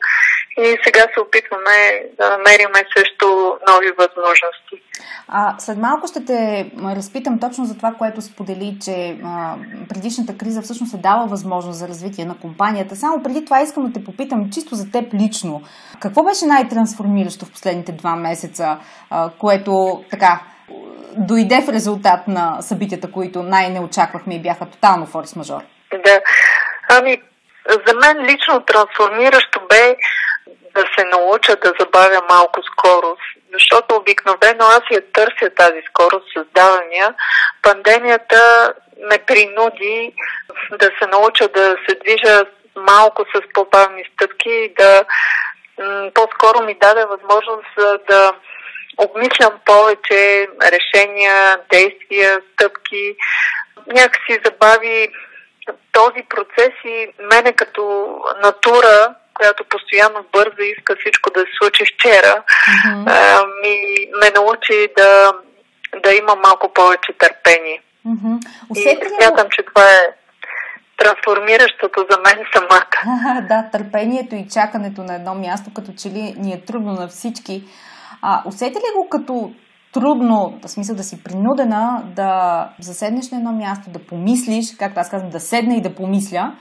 И 0.58 0.78
сега 0.84 1.00
се 1.00 1.20
опитваме 1.20 2.02
да 2.18 2.30
намериме 2.30 2.80
също 2.96 3.58
нови 3.68 3.90
възможности. 3.90 4.82
А, 5.28 5.54
след 5.58 5.78
малко 5.78 6.06
ще 6.06 6.24
те 6.24 6.70
разпитам 6.82 7.38
точно 7.38 7.64
за 7.64 7.76
това, 7.76 7.92
което 7.98 8.22
сподели, 8.22 8.78
че 8.80 9.18
а, 9.24 9.54
предишната 9.88 10.38
криза 10.38 10.62
всъщност 10.62 10.94
е 10.94 10.98
дала 10.98 11.26
възможност 11.26 11.78
за 11.78 11.88
развитие 11.88 12.24
на 12.24 12.38
компанията. 12.38 12.96
Само 12.96 13.22
преди 13.22 13.44
това 13.44 13.60
искам 13.60 13.86
да 13.86 13.92
те 13.92 14.04
попитам 14.04 14.50
чисто 14.50 14.74
за 14.74 14.90
теб 14.90 15.14
лично. 15.14 15.62
Какво 16.00 16.22
беше 16.22 16.46
най-трансформиращо 16.46 17.46
в 17.46 17.52
последните 17.52 17.92
два 17.92 18.16
месеца, 18.16 18.78
а, 19.10 19.30
което 19.38 20.04
така 20.10 20.40
дойде 21.16 21.62
в 21.62 21.68
резултат 21.68 22.28
на 22.28 22.56
събитията, 22.60 23.12
които 23.12 23.42
най-не 23.42 23.80
очаквахме 23.80 24.34
и 24.34 24.42
бяха 24.42 24.66
тотално 24.66 25.06
форс-мажор? 25.06 25.62
Да. 26.04 26.20
Ами, 26.90 27.22
за 27.86 27.94
мен 27.94 28.24
лично 28.24 28.60
трансформиращо 28.66 29.60
бе 29.68 29.96
да 30.74 30.82
се 30.98 31.04
науча 31.04 31.56
да 31.56 31.72
забавя 31.80 32.20
малко 32.30 32.60
скорост, 32.62 33.26
защото 33.58 33.96
обикновено 33.96 34.64
аз 34.64 34.82
я 34.90 35.12
търся 35.12 35.50
тази 35.56 35.80
скорост, 35.88 36.26
създавания. 36.36 37.14
Пандемията 37.62 38.74
ме 39.10 39.18
принуди 39.26 40.12
да 40.70 40.90
се 40.98 41.06
науча 41.06 41.48
да 41.48 41.76
се 41.88 41.94
движа 42.04 42.44
малко 42.76 43.24
с 43.34 43.40
по-бавни 43.54 44.04
стъпки 44.12 44.50
и 44.50 44.74
да 44.78 45.04
по-скоро 46.14 46.64
ми 46.64 46.74
даде 46.80 47.04
възможност 47.04 47.74
да 48.08 48.32
обмислям 48.98 49.60
повече 49.64 50.48
решения, 50.62 51.56
действия, 51.70 52.40
стъпки. 52.52 53.16
Някакси 53.86 54.40
забави 54.44 55.08
този 55.92 56.22
процес 56.28 56.70
и 56.84 57.12
мене 57.18 57.52
като 57.52 58.06
натура, 58.42 59.14
която 59.38 59.64
постоянно 59.74 60.20
бърза 60.32 60.62
и 60.64 60.74
иска 60.76 60.96
всичко 61.00 61.30
да 61.36 61.40
се 61.40 61.52
случи 61.60 61.84
вчера, 61.92 62.32
mm-hmm. 62.42 63.44
ми, 63.62 63.74
ме 64.20 64.28
научи 64.38 64.78
да, 64.98 65.10
да 66.04 66.10
има 66.20 66.34
малко 66.46 66.66
повече 66.78 67.10
търпение. 67.22 67.78
Mm-hmm. 68.06 68.36
И 68.76 68.80
смятам, 69.16 69.46
че 69.54 69.62
това 69.62 69.86
е 70.00 70.02
трансформиращото 70.96 72.06
за 72.10 72.16
мен 72.26 72.44
самата. 72.54 72.98
да, 73.48 73.70
търпението 73.72 74.34
и 74.34 74.48
чакането 74.52 75.02
на 75.02 75.14
едно 75.14 75.34
място, 75.34 75.70
като 75.74 75.92
че 75.98 76.08
ли 76.08 76.34
ни 76.36 76.52
е 76.52 76.64
трудно 76.64 76.92
на 76.92 77.08
всички. 77.08 77.64
А, 78.22 78.42
усети 78.46 78.78
ли 78.78 78.96
го 78.96 79.08
като 79.08 79.52
трудно, 79.92 80.58
в 80.64 80.68
смисъл 80.68 80.96
да 80.96 81.02
си 81.02 81.24
принудена 81.24 82.02
да 82.06 82.30
заседнеш 82.80 83.30
на 83.30 83.38
едно 83.38 83.52
място, 83.52 83.90
да 83.90 84.06
помислиш, 84.06 84.76
както 84.78 85.00
аз 85.00 85.10
казвам, 85.10 85.30
да 85.30 85.40
седна 85.40 85.74
и 85.74 85.82
да 85.82 85.94
помисля, 85.94 86.52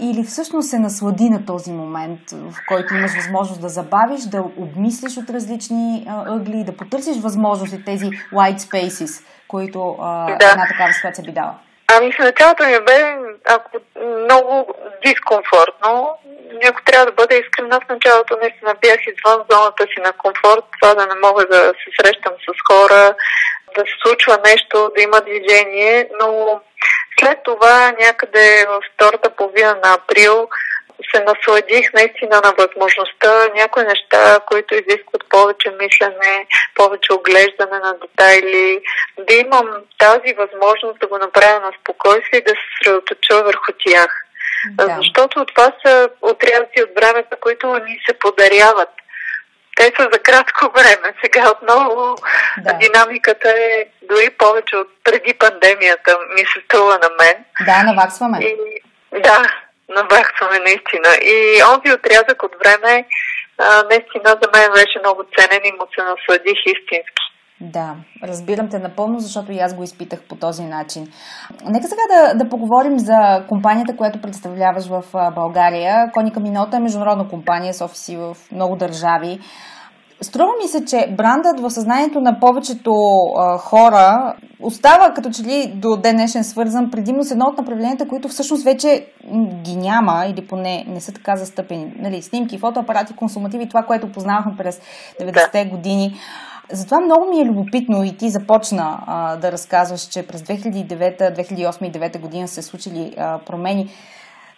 или 0.00 0.24
всъщност 0.24 0.68
се 0.68 0.78
наслади 0.78 1.30
на 1.30 1.46
този 1.46 1.72
момент, 1.72 2.20
в 2.30 2.54
който 2.68 2.94
имаш 2.94 3.14
възможност 3.14 3.60
да 3.60 3.68
забавиш, 3.68 4.20
да 4.20 4.40
обмислиш 4.56 5.16
от 5.16 5.30
различни 5.30 6.06
ъгли, 6.26 6.64
да 6.64 6.76
потърсиш 6.76 7.16
възможности, 7.22 7.84
тези 7.84 8.04
white 8.32 8.58
spaces, 8.58 9.24
които 9.48 9.96
а, 10.00 10.26
да. 10.26 10.50
една 10.50 10.66
такава 10.68 10.92
ситуация 10.92 11.24
би 11.24 11.32
дала? 11.32 11.54
Ами 11.94 12.12
в 12.12 12.18
началото 12.18 12.64
ми 12.64 12.80
бе 12.86 13.16
ако, 13.44 13.70
много 14.24 14.74
дискомфортно. 15.04 16.18
Ако 16.68 16.82
трябва 16.84 17.06
да 17.06 17.12
бъда 17.12 17.34
искрена, 17.34 17.80
в 17.80 17.88
началото 17.88 18.36
наистина 18.42 18.74
бях 18.82 19.00
извън 19.06 19.44
зоната 19.50 19.84
си 19.84 20.00
на 20.04 20.12
комфорт, 20.12 20.64
това 20.80 20.94
да 20.94 21.06
не 21.06 21.14
мога 21.14 21.46
да 21.50 21.60
се 21.80 21.88
срещам 21.98 22.32
с 22.32 22.72
хора, 22.72 23.14
да 23.76 23.80
се 23.80 23.96
случва 24.02 24.38
нещо, 24.44 24.90
да 24.96 25.02
има 25.02 25.20
движение, 25.20 26.08
но 26.20 26.60
след 27.20 27.38
това 27.44 27.92
някъде 28.00 28.66
в 28.68 28.80
втората 28.94 29.30
половина 29.30 29.78
на 29.84 29.94
април 29.94 30.48
се 31.14 31.24
насладих 31.24 31.92
наистина 31.92 32.40
на 32.44 32.52
възможността 32.58 33.48
някои 33.54 33.82
неща, 33.82 34.40
които 34.46 34.74
изискват 34.74 35.28
повече 35.28 35.70
мислене, 35.70 36.46
повече 36.74 37.12
оглеждане 37.12 37.78
на 37.78 37.94
детайли, 38.02 38.80
да 39.18 39.34
имам 39.34 39.68
тази 39.98 40.32
възможност 40.32 40.98
да 41.00 41.06
го 41.06 41.18
направя 41.18 41.60
на 41.60 41.72
спокойствие 41.80 42.38
и 42.38 42.44
да 42.44 42.50
се 42.50 42.66
средоточа 42.82 43.42
върху 43.42 43.72
тях. 43.86 44.26
Да. 44.70 44.96
Защото 44.96 45.44
това 45.44 45.72
са 45.86 46.08
отрязъци 46.22 46.82
от 46.82 46.90
времето, 46.96 47.36
които 47.40 47.78
ни 47.78 48.00
се 48.08 48.18
подаряват. 48.18 48.88
Те 49.76 49.92
са 49.96 50.08
за 50.12 50.18
кратко 50.18 50.72
време. 50.76 51.14
Сега 51.24 51.50
отново 51.50 52.16
да. 52.58 52.72
динамиката 52.72 53.48
е 53.48 53.86
дори 54.02 54.30
повече 54.30 54.76
от 54.76 54.88
преди 55.04 55.34
пандемията, 55.34 56.18
ми 56.34 56.40
се 56.40 56.60
струва 56.64 56.98
на 57.02 57.10
мен. 57.18 57.44
Да, 57.66 57.82
наваксваме. 57.82 58.38
И, 58.40 58.56
да, 59.22 59.42
наваксваме 59.88 60.58
наистина. 60.58 61.08
И 61.22 61.62
онзи 61.62 61.94
отрязък 61.94 62.42
от 62.42 62.52
време 62.64 63.04
а, 63.58 63.82
наистина 63.90 64.38
за 64.42 64.48
мен 64.54 64.72
беше 64.72 64.98
много 64.98 65.24
ценен 65.38 65.60
и 65.64 65.72
му 65.72 65.86
се 65.94 66.02
насладих 66.02 66.60
истински. 66.66 67.26
Да, 67.60 67.94
разбирам 68.22 68.68
те 68.68 68.78
напълно, 68.78 69.18
защото 69.18 69.52
и 69.52 69.58
аз 69.58 69.74
го 69.74 69.82
изпитах 69.82 70.22
по 70.28 70.36
този 70.36 70.64
начин. 70.64 71.08
Нека 71.64 71.88
сега 71.88 72.02
да, 72.10 72.44
да 72.44 72.48
поговорим 72.48 72.98
за 72.98 73.44
компанията, 73.48 73.96
която 73.96 74.20
представляваш 74.20 74.86
в 74.86 75.04
България. 75.34 76.10
Коника 76.12 76.40
Минота 76.40 76.76
е 76.76 76.80
международна 76.80 77.28
компания 77.28 77.74
с 77.74 77.84
офиси 77.84 78.16
в 78.16 78.36
много 78.52 78.76
държави. 78.76 79.40
Струва 80.20 80.52
ми 80.62 80.68
се, 80.68 80.84
че 80.84 81.14
брандът 81.16 81.60
в 81.60 81.70
съзнанието 81.70 82.20
на 82.20 82.40
повечето 82.40 82.92
а, 83.38 83.58
хора 83.58 84.34
остава 84.60 85.12
като 85.14 85.30
че 85.30 85.42
ли 85.42 85.72
до 85.74 85.96
ден 85.96 86.16
днешен 86.16 86.44
свързан 86.44 86.90
предимно 86.90 87.24
с 87.24 87.30
едно 87.30 87.44
от 87.46 87.58
направленията, 87.58 88.08
които 88.08 88.28
всъщност 88.28 88.64
вече 88.64 89.06
ги 89.62 89.76
няма 89.76 90.26
или 90.26 90.46
поне 90.46 90.84
не 90.88 91.00
са 91.00 91.12
така 91.12 91.36
застъпени. 91.36 91.92
Нали, 91.98 92.22
снимки, 92.22 92.58
фотоапарати, 92.58 93.16
консумативи, 93.16 93.68
това, 93.68 93.82
което 93.82 94.12
познавахме 94.12 94.56
през 94.58 94.80
90-те 95.20 95.64
години. 95.64 96.14
Затова 96.72 97.00
много 97.00 97.30
ми 97.30 97.40
е 97.40 97.44
любопитно 97.44 98.04
и 98.04 98.16
ти 98.16 98.30
започна 98.30 98.98
а, 99.06 99.36
да 99.36 99.52
разказваш, 99.52 100.00
че 100.00 100.26
през 100.26 100.42
2009, 100.42 101.18
2008 101.36 101.88
и 101.88 101.92
2009 101.92 102.20
година 102.20 102.48
се 102.48 102.62
случили 102.62 103.14
а, 103.18 103.38
промени. 103.38 103.90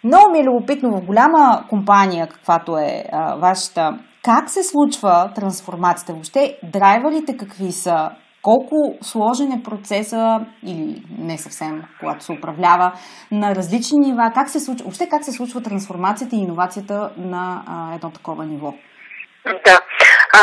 Много 0.05 0.31
ми 0.33 0.39
е 0.39 0.45
любопитно 0.45 0.91
в 0.97 1.05
голяма 1.05 1.65
компания, 1.69 2.29
каквато 2.29 2.79
е 2.79 3.05
а, 3.13 3.37
вашата, 3.37 3.99
как 4.25 4.51
се 4.51 4.63
случва 4.63 5.33
трансформацията? 5.35 6.13
Въобще, 6.13 6.59
драйверите 6.63 7.37
какви 7.37 7.73
са? 7.73 8.11
колко 8.43 8.77
сложен 9.03 9.53
е 9.53 9.63
процеса 9.63 10.41
или 10.63 11.03
не 11.19 11.39
съвсем, 11.39 11.83
когато 12.01 12.25
се 12.25 12.33
управлява 12.33 12.93
на 13.33 13.55
различни 13.55 13.99
нива, 13.99 14.33
как 14.35 14.49
се 14.49 14.61
случва, 14.61 14.85
въобще 14.85 15.09
как 15.09 15.25
се 15.25 15.33
случва 15.33 15.63
трансформацията 15.63 16.37
и 16.37 16.39
иновацията 16.39 17.11
на 17.17 17.63
а, 17.67 17.95
едно 17.95 18.11
такова 18.11 18.45
ниво? 18.45 18.75
Да, 19.45 19.81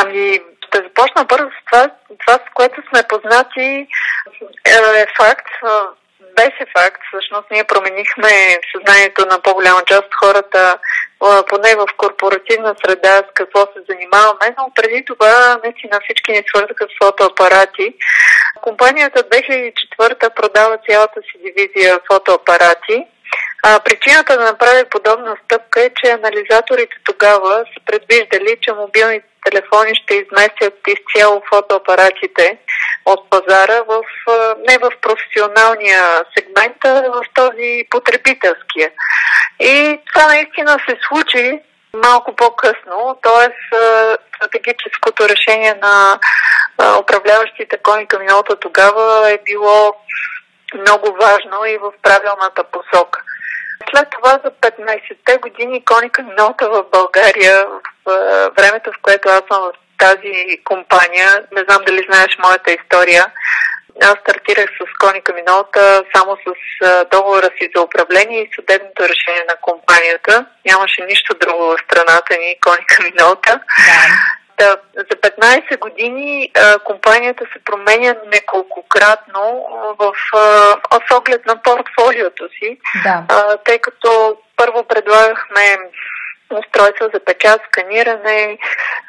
ами 0.02 0.38
ще 0.66 0.78
започна 0.78 1.26
първо 1.26 1.50
с 1.50 1.64
това, 1.70 1.90
това 2.26 2.34
с 2.34 2.54
което 2.54 2.82
сме 2.88 3.02
познати 3.08 3.86
е 4.64 5.06
факт, 5.20 5.48
беше 6.36 6.64
факт. 6.78 7.00
Всъщност 7.08 7.50
ние 7.50 7.64
променихме 7.64 8.30
съзнанието 8.72 9.26
на 9.26 9.42
по-голяма 9.42 9.82
част 9.86 10.04
от 10.04 10.14
хората, 10.22 10.78
поне 11.48 11.74
в 11.74 11.86
корпоративна 11.96 12.74
среда, 12.84 13.16
с 13.16 13.34
какво 13.34 13.60
се 13.60 13.80
занимаваме, 13.88 14.54
но 14.58 14.72
преди 14.74 15.04
това 15.04 15.60
наистина 15.64 16.00
всички 16.04 16.32
ни 16.32 16.42
свързаха 16.48 16.86
с 16.86 17.04
фотоапарати. 17.04 17.94
Компанията 18.62 19.22
2004 19.22 20.34
продава 20.34 20.78
цялата 20.88 21.20
си 21.20 21.38
дивизия 21.44 22.00
фотоапарати. 22.12 23.06
А, 23.68 23.80
причината 23.80 24.38
да 24.38 24.44
направи 24.44 24.84
подобна 24.90 25.36
стъпка 25.44 25.80
е, 25.82 25.90
че 25.90 26.10
анализаторите 26.10 26.96
тогава 27.04 27.64
са 27.74 27.80
предвиждали, 27.86 28.56
че 28.62 28.72
мобилните 28.72 29.26
телефони 29.44 29.94
ще 29.94 30.14
изместят 30.14 30.74
изцяло 30.88 31.42
фотоапаратите 31.54 32.58
от 33.04 33.30
пазара 33.30 33.82
в, 33.88 34.02
не 34.68 34.78
в 34.78 34.90
професионалния 35.02 36.02
сегмент, 36.38 36.76
а 36.84 37.02
в 37.02 37.22
този 37.34 37.84
потребителския. 37.90 38.90
И 39.60 40.00
това 40.12 40.26
наистина 40.26 40.78
се 40.88 40.96
случи 41.08 41.60
малко 41.94 42.36
по-късно, 42.36 43.18
т.е. 43.22 43.48
стратегическото 44.36 45.28
решение 45.28 45.74
на 45.74 46.18
управляващите 47.00 47.78
коника 47.78 48.18
миналата 48.18 48.56
тогава 48.56 49.30
е 49.30 49.38
било 49.44 49.96
много 50.74 51.16
важно 51.20 51.66
и 51.66 51.78
в 51.78 51.92
правилната 52.02 52.64
посока. 52.64 53.22
След 53.90 54.08
това 54.10 54.30
за 54.44 54.50
15-те 54.50 55.36
години 55.36 55.84
коника 55.84 56.22
миналата 56.22 56.68
в 56.68 56.84
България, 56.92 57.66
в 58.06 58.50
времето 58.56 58.92
в 58.92 59.02
което 59.02 59.28
аз 59.28 59.42
съм 59.50 59.62
в 59.62 59.72
тази 59.98 60.58
компания. 60.64 61.28
Не 61.52 61.64
знам 61.68 61.82
дали 61.86 62.06
знаеш 62.10 62.38
моята 62.38 62.72
история. 62.72 63.24
Аз 64.02 64.14
стартирах 64.20 64.70
с 64.70 64.98
Коника 64.98 65.32
Минолта 65.32 66.04
само 66.14 66.36
с 66.36 66.50
договора 67.10 67.50
си 67.58 67.70
за 67.76 67.82
управление 67.82 68.42
и 68.42 68.50
съдебното 68.54 69.02
решение 69.02 69.44
на 69.48 69.56
компанията. 69.62 70.46
Нямаше 70.66 71.04
нищо 71.04 71.34
друго 71.40 71.62
в 71.62 71.76
страната 71.84 72.36
ни 72.40 72.60
Коника 72.60 73.02
Минолта. 73.02 73.52
Да. 73.52 74.35
За 74.96 75.04
15 75.04 75.78
години 75.78 76.50
а, 76.54 76.78
компанията 76.78 77.44
се 77.52 77.64
променя 77.64 78.14
неколкократно 78.26 79.66
в, 79.98 80.12
а, 80.34 80.38
в 80.90 81.16
оглед 81.18 81.46
на 81.46 81.62
портфолиото 81.62 82.48
си, 82.48 82.78
да. 83.04 83.24
а, 83.28 83.56
тъй 83.56 83.78
като 83.78 84.36
първо 84.56 84.84
предлагахме 84.84 85.78
устройства 86.50 87.10
за 87.14 87.20
печат, 87.24 87.60
сканиране, 87.66 88.58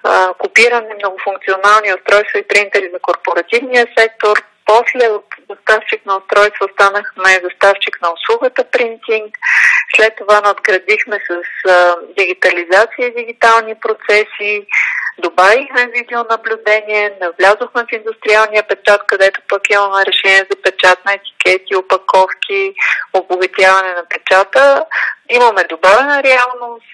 а, 0.03 0.33
копиране, 0.33 0.95
многофункционални 0.95 1.93
устройства 1.93 2.39
и 2.39 2.47
принтери 2.47 2.89
за 2.93 2.99
корпоративния 2.99 3.87
сектор. 3.97 4.37
После 4.65 5.07
от 5.07 5.25
доставчик 5.49 6.05
на 6.05 6.17
устройства 6.17 6.67
станахме 6.73 7.39
доставчик 7.39 8.01
на 8.01 8.09
услугата 8.11 8.63
принтинг. 8.71 9.37
След 9.95 10.13
това 10.15 10.41
надградихме 10.41 11.19
с 11.29 11.69
а, 11.69 11.95
дигитализация 12.17 13.07
и 13.07 13.13
дигитални 13.13 13.75
процеси. 13.75 14.67
Добавихме 15.19 15.87
видеонаблюдение, 15.87 17.17
навлязохме 17.21 17.83
в 17.83 17.95
индустриалния 17.95 18.63
печат, 18.67 19.01
където 19.07 19.41
пък 19.47 19.61
имаме 19.69 20.05
решение 20.05 20.47
за 20.51 20.61
печат 20.63 21.05
на 21.05 21.13
етикети, 21.13 21.75
опаковки, 21.75 22.73
оповетяване 23.13 23.93
на 23.93 24.05
печата. 24.09 24.85
Имаме 25.29 25.63
добавена 25.63 26.23
реалност, 26.23 26.85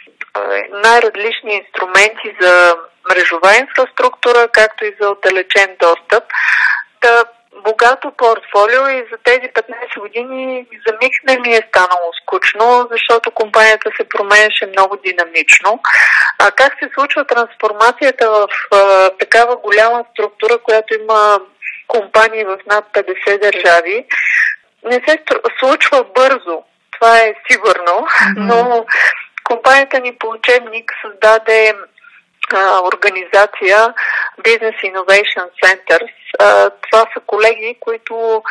най-различни 0.70 1.54
инструменти 1.54 2.36
за 2.42 2.76
мрежова 3.10 3.56
инфраструктура, 3.56 4.48
както 4.48 4.86
и 4.86 4.96
за 5.02 5.10
отдалечен 5.10 5.78
достъп. 5.80 6.24
Та, 7.02 7.24
богато 7.64 8.12
портфолио 8.12 8.88
и 8.90 9.08
за 9.12 9.18
тези 9.24 9.48
15 9.54 10.00
години 10.00 10.68
за 10.88 10.94
миг 11.02 11.14
не 11.28 11.40
ми 11.40 11.56
е 11.56 11.68
станало 11.70 12.10
скучно, 12.22 12.88
защото 12.92 13.32
компанията 13.32 13.90
се 13.98 14.10
променяше 14.10 14.66
много 14.68 14.96
динамично. 14.96 15.80
А 16.40 16.52
как 16.52 16.74
се 16.80 16.90
случва 16.94 17.26
трансформацията 17.26 18.30
в 18.30 18.48
а, 18.72 19.10
такава 19.10 19.56
голяма 19.56 20.06
структура, 20.12 20.58
която 20.58 20.94
има 20.94 21.40
компании 21.88 22.44
в 22.44 22.58
над 22.68 22.86
50 22.94 23.42
държави? 23.42 24.06
Не 24.84 25.02
се 25.08 25.24
случва 25.60 26.06
бързо, 26.16 26.64
това 26.92 27.18
е 27.18 27.34
сигурно, 27.50 28.08
но 28.38 28.86
Компанията 29.44 30.00
ни 30.00 30.16
по 30.16 30.28
учебник 30.28 30.92
създаде 31.02 31.74
организация 32.94 33.94
Business 34.40 34.78
Innovation 34.84 35.48
Centers. 35.64 36.14
Това 36.82 37.06
са 37.14 37.20
колеги, 37.26 37.78
които 37.80 38.44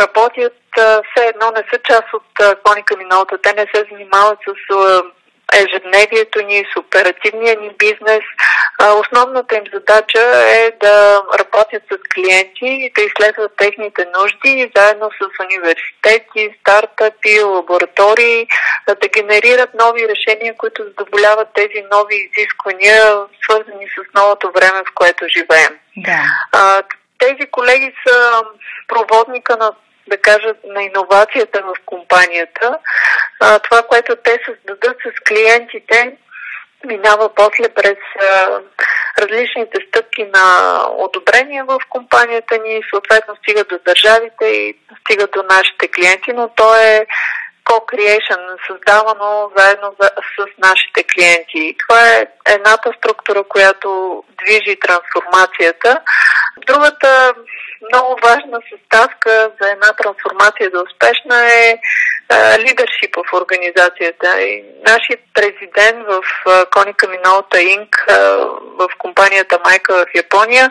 работят 0.00 0.52
все 0.76 1.26
едно, 1.26 1.50
не 1.50 1.64
са 1.72 1.78
част 1.84 2.14
от 2.14 2.58
Коника 2.62 2.96
Миналата. 2.96 3.38
Те 3.42 3.52
не 3.52 3.66
се 3.74 3.84
занимават 3.90 4.38
с 4.48 5.02
ежедневието 5.54 6.42
ни, 6.42 6.64
с 6.74 6.80
оперативния 6.80 7.60
ни 7.60 7.70
бизнес. 7.78 8.20
Основната 8.82 9.56
им 9.56 9.64
задача 9.74 10.20
е 10.46 10.70
да 10.80 11.22
работят 11.38 11.82
с 11.92 11.96
клиенти, 12.14 12.92
да 12.96 13.02
изследват 13.02 13.52
техните 13.56 14.06
нужди 14.18 14.72
заедно 14.76 15.10
с 15.10 15.44
университети, 15.44 16.58
стартъпи, 16.60 17.42
лаборатории, 17.42 18.46
да 18.88 19.08
генерират 19.08 19.70
нови 19.74 20.08
решения, 20.08 20.54
които 20.58 20.84
задоволяват 20.84 21.48
тези 21.54 21.84
нови 21.92 22.16
изисквания, 22.16 23.02
свързани 23.44 23.86
с 23.86 24.14
новото 24.14 24.52
време, 24.54 24.78
в 24.78 24.94
което 24.94 25.24
живеем. 25.28 25.78
Да. 25.96 26.82
Тези 27.18 27.50
колеги 27.50 27.94
са 28.06 28.42
проводника 28.88 29.56
на 29.56 29.72
да 30.08 30.16
кажа, 30.16 30.54
на 30.64 30.82
иновацията 30.82 31.62
в 31.62 31.74
компанията. 31.86 32.78
А, 33.40 33.58
това, 33.58 33.82
което 33.82 34.16
те 34.16 34.38
създадат 34.46 34.96
с 34.96 35.28
клиентите, 35.28 36.16
минава 36.84 37.34
после 37.34 37.68
през 37.68 37.98
различните 39.18 39.78
стъпки 39.88 40.24
на 40.24 40.78
одобрение 40.98 41.62
в 41.62 41.78
компанията 41.90 42.58
ни, 42.58 42.80
съответно 42.90 43.36
стига 43.36 43.64
до 43.64 43.78
държавите 43.86 44.46
и 44.46 44.78
стига 45.00 45.26
до 45.26 45.42
нашите 45.42 45.88
клиенти, 45.88 46.32
но 46.32 46.48
то 46.56 46.74
е 46.76 47.06
co-creation, 47.68 48.40
създавано 48.66 49.50
заедно 49.56 49.94
за, 50.00 50.08
с 50.08 50.46
нашите 50.58 51.04
клиенти. 51.12 51.76
Това 51.78 52.00
е 52.12 52.26
едната 52.48 52.92
структура, 52.98 53.44
която 53.44 54.22
движи 54.42 54.76
трансформацията. 54.80 56.00
Другата 56.66 57.34
много 57.92 58.16
важна 58.22 58.58
съставка 58.70 59.50
за 59.60 59.70
една 59.70 59.92
трансформация 59.92 60.70
е 60.74 60.78
успешна 60.88 61.46
е 61.46 61.78
лидершип 62.58 63.16
в 63.16 63.32
организацията. 63.32 64.42
И 64.42 64.64
нашият 64.86 65.20
президент 65.34 66.06
в 66.06 66.22
Коника 66.70 67.08
Минолта 67.08 67.62
Инк 67.62 68.04
в 68.78 68.88
компанията 68.98 69.58
Майка 69.64 69.94
в 69.94 70.06
Япония 70.14 70.70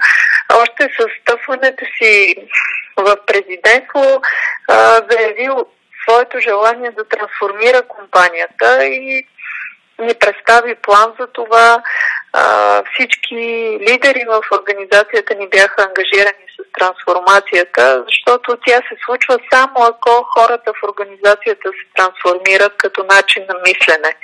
още 0.54 0.84
с 0.84 1.08
стъпването 1.22 1.86
си 1.98 2.36
в 2.98 3.18
президентство 3.26 4.22
заявил 5.10 5.66
своето 6.08 6.40
желание 6.40 6.92
да 6.92 7.04
трансформира 7.08 7.82
компанията 7.88 8.86
и 8.86 9.28
ни 10.00 10.14
представи 10.20 10.76
план 10.76 11.14
за 11.20 11.28
това. 11.28 11.84
Всички 12.94 13.36
лидери 13.90 14.26
в 14.28 14.42
организацията 14.52 15.36
ни 15.36 15.50
бяха 15.50 15.88
ангажирани 15.88 16.46
с 16.56 16.72
трансформацията, 16.80 18.04
защото 18.08 18.58
тя 18.66 18.76
се 18.76 18.96
случва 19.06 19.40
само 19.54 19.76
ако 19.80 20.26
хората 20.38 20.74
в 20.74 20.84
организацията 20.90 21.70
се 21.70 21.86
трансформират 21.96 22.78
като 22.78 23.04
начин 23.04 23.44
на 23.50 23.56
мислене. 23.68 24.16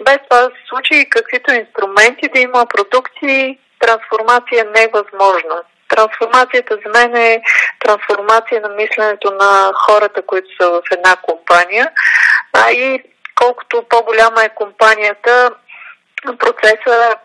Без 0.00 0.18
това 0.28 0.40
да 0.42 0.48
се 0.48 0.62
случи 0.68 1.10
каквито 1.10 1.54
инструменти 1.54 2.28
да 2.34 2.40
има 2.40 2.66
продукти, 2.66 3.58
трансформация 3.78 4.64
не 4.74 4.82
е 4.82 4.92
възможна. 4.92 5.62
Трансформацията 5.96 6.78
за 6.84 6.90
мен 6.98 7.16
е 7.16 7.42
трансформация 7.84 8.60
на 8.60 8.68
мисленето 8.68 9.30
на 9.30 9.72
хората, 9.74 10.22
които 10.26 10.48
са 10.60 10.70
в 10.70 10.82
една 10.92 11.16
компания. 11.16 11.90
А 12.52 12.70
и 12.70 13.02
колкото 13.34 13.84
по-голяма 13.88 14.42
е 14.42 14.54
компанията, 14.54 15.50
процесът 16.38 17.18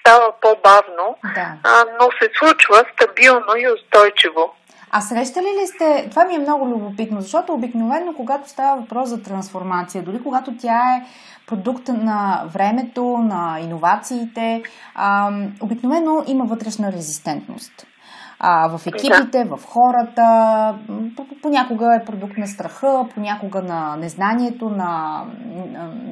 става 0.00 0.32
по-бавно, 0.40 1.16
да. 1.34 1.46
а, 1.64 1.84
но 2.00 2.08
се 2.20 2.30
случва 2.38 2.84
стабилно 2.92 3.56
и 3.56 3.68
устойчиво. 3.68 4.54
А 4.90 5.00
срещали 5.00 5.46
ли 5.46 5.66
сте, 5.66 6.06
това 6.10 6.24
ми 6.24 6.34
е 6.34 6.38
много 6.38 6.66
любопитно, 6.66 7.20
защото 7.20 7.52
обикновено, 7.52 8.14
когато 8.16 8.48
става 8.48 8.80
въпрос 8.80 9.08
за 9.08 9.22
трансформация, 9.22 10.02
дори 10.02 10.22
когато 10.22 10.50
тя 10.60 10.76
е 10.76 11.06
продукт 11.46 11.88
на 11.88 12.44
времето, 12.54 13.04
на 13.04 13.58
иновациите, 13.60 14.62
обикновено 15.60 16.24
има 16.26 16.44
вътрешна 16.44 16.92
резистентност. 16.92 17.86
А, 18.46 18.68
в 18.68 18.86
екипите, 18.86 19.44
в 19.44 19.58
хората. 19.66 20.24
Понякога 21.42 21.96
е 21.96 22.04
продукт 22.04 22.38
на 22.38 22.46
страха, 22.46 23.06
понякога 23.14 23.62
на 23.62 23.96
незнанието, 23.96 24.68
на, 24.68 25.22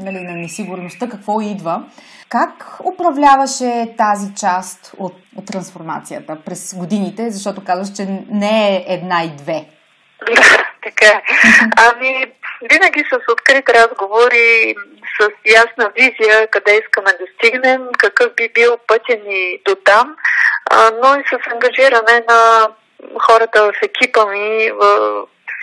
нали, 0.04 0.20
на 0.20 0.32
несигурността, 0.32 1.08
какво 1.08 1.40
идва. 1.40 1.84
Как 2.28 2.78
управляваше 2.94 3.94
тази 3.98 4.34
част 4.34 4.94
от, 4.98 5.14
от 5.36 5.46
трансформацията 5.46 6.38
през 6.44 6.74
годините, 6.74 7.30
защото 7.30 7.64
казваш, 7.64 7.96
че 7.96 8.24
не 8.30 8.76
е 8.76 8.84
една 8.88 9.22
и 9.24 9.36
две? 9.36 9.64
Така 10.82 11.06
е. 11.06 11.22
Ами, 11.76 12.32
винаги 12.70 13.04
с 13.12 13.32
открит 13.32 13.68
разговори, 13.68 14.74
с 15.20 15.28
ясна 15.46 15.92
визия 15.96 16.48
къде 16.50 16.80
искаме 16.82 17.10
да 17.10 17.26
стигнем, 17.34 17.82
какъв 17.98 18.34
би 18.36 18.50
бил 18.54 18.76
пътя 18.86 19.16
ни 19.26 19.58
до 19.68 19.74
там, 19.84 20.16
но 21.02 21.14
и 21.14 21.22
с 21.30 21.52
ангажиране 21.52 22.24
на 22.28 22.68
хората 23.20 23.62
в 23.62 23.72
екипа 23.82 24.26
ми, 24.26 24.72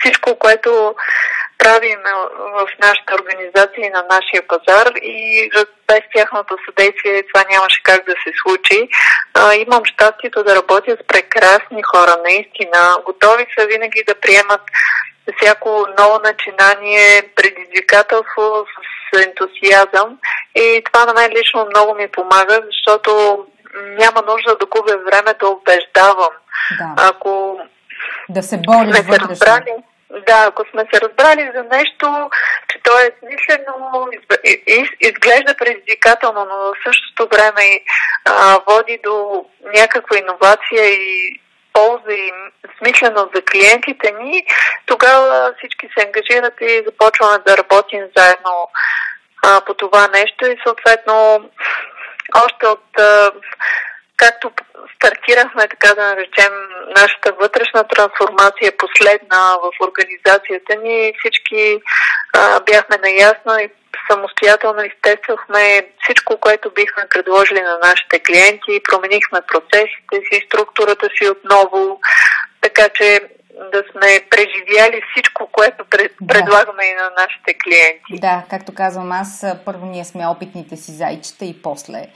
всичко, 0.00 0.38
което 0.38 0.94
правим 1.58 1.98
в 2.54 2.68
нашата 2.82 3.14
организация 3.14 3.86
и 3.86 3.90
на 3.90 4.04
нашия 4.10 4.42
пазар 4.48 4.92
и 5.02 5.50
без 5.88 6.00
тяхното 6.14 6.56
съдействие 6.66 7.22
това 7.22 7.44
нямаше 7.50 7.82
как 7.82 8.04
да 8.06 8.12
се 8.12 8.32
случи. 8.42 8.88
Имам 9.66 9.84
щастието 9.84 10.44
да 10.44 10.56
работя 10.56 10.96
с 10.96 11.06
прекрасни 11.06 11.82
хора, 11.82 12.14
наистина. 12.24 12.94
Готови 13.04 13.46
са 13.58 13.66
винаги 13.66 14.02
да 14.06 14.14
приемат 14.14 14.60
всяко 15.36 15.86
ново 15.98 16.18
начинание, 16.18 17.22
предизвикателство 17.36 18.64
с 19.12 19.22
ентусиазъм 19.26 20.18
и 20.54 20.82
това 20.84 21.04
на 21.04 21.12
мен 21.14 21.30
лично 21.32 21.66
много 21.66 21.94
ми 21.94 22.08
помага, 22.08 22.60
защото 22.66 23.46
няма 23.74 24.22
нужда 24.26 24.56
да 24.56 24.66
губя 24.66 24.96
време 24.96 25.34
да 25.40 25.48
убеждавам. 25.48 26.32
Да. 26.78 26.94
Ако 26.96 27.60
да 28.28 28.42
се 28.42 28.56
бориш 28.56 28.96
сме 28.96 29.14
се 29.14 29.20
разбрали, 29.20 29.74
да, 30.26 30.44
ако 30.48 30.64
сме 30.70 30.86
се 30.92 31.00
разбрали 31.00 31.50
за 31.54 31.62
нещо, 31.62 32.30
че 32.68 32.78
то 32.82 32.98
е 32.98 33.10
смислено, 33.18 34.08
изглежда 35.00 35.54
предизвикателно, 35.58 36.46
но 36.50 36.56
в 36.56 36.74
същото 36.86 37.28
време 37.36 37.80
а, 38.24 38.58
води 38.68 38.98
до 39.04 39.44
някаква 39.74 40.18
иновация 40.18 40.86
и 40.86 41.40
полза 41.72 42.12
и 42.12 42.32
смислено 42.78 43.30
за 43.34 43.42
клиентите 43.42 44.12
ни, 44.12 44.46
тогава 44.86 45.54
всички 45.58 45.88
се 45.98 46.06
ангажират 46.06 46.54
и 46.60 46.82
започваме 46.86 47.38
да 47.46 47.56
работим 47.56 48.00
заедно 48.16 48.68
а, 49.42 49.60
по 49.60 49.74
това 49.74 50.08
нещо 50.08 50.46
и 50.46 50.60
съответно 50.66 51.44
още 52.44 52.66
от 52.66 52.86
както 54.16 54.50
стартирахме, 54.94 55.68
така 55.68 55.94
да 55.94 56.08
наречем, 56.08 56.52
нашата 56.96 57.32
вътрешна 57.32 57.84
трансформация 57.88 58.76
последна 58.76 59.54
в 59.62 59.86
организацията 59.88 60.76
ни, 60.82 61.12
всички 61.18 61.82
а, 62.32 62.60
бяхме 62.60 62.96
наясно 63.02 63.58
и 63.58 63.68
самостоятелно 64.10 64.82
изтествахме 64.84 65.86
всичко, 66.02 66.40
което 66.40 66.70
бихме 66.70 67.08
предложили 67.10 67.60
на 67.60 67.78
нашите 67.78 68.20
клиенти, 68.20 68.82
променихме 68.88 69.40
процесите 69.52 70.16
си, 70.26 70.46
структурата 70.46 71.08
си 71.16 71.28
отново, 71.28 72.00
така 72.60 72.88
че 72.88 73.20
да 73.72 73.82
сме 73.90 74.20
преживяли 74.30 75.02
всичко, 75.12 75.48
което 75.52 75.84
пред, 75.90 76.12
да. 76.20 76.34
предлагаме 76.34 76.84
и 76.84 76.94
на 76.94 77.10
нашите 77.22 77.54
клиенти. 77.64 78.20
Да, 78.20 78.42
както 78.50 78.74
казвам 78.74 79.12
аз, 79.12 79.46
първо 79.64 79.86
ние 79.86 80.04
сме 80.04 80.26
опитните 80.26 80.76
си 80.76 80.92
зайчета 80.92 81.44
и 81.44 81.62
после 81.62 82.06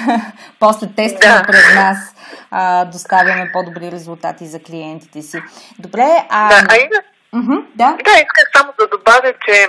после 0.60 0.86
тестваме 0.96 1.38
да. 1.38 1.46
пред 1.46 1.74
нас 1.74 1.98
а, 2.50 2.84
доставяме 2.84 3.50
по-добри 3.52 3.90
резултати 3.92 4.46
за 4.46 4.62
клиентите 4.62 5.22
си. 5.22 5.42
Добре, 5.78 6.26
а... 6.28 6.48
Да, 6.48 6.66
а 6.68 6.76
и. 6.76 6.88
Uh-huh, 7.34 7.64
да. 7.74 7.96
да, 8.04 8.10
исках 8.10 8.50
само 8.56 8.72
да 8.78 8.86
добавя, 8.86 9.32
че 9.46 9.66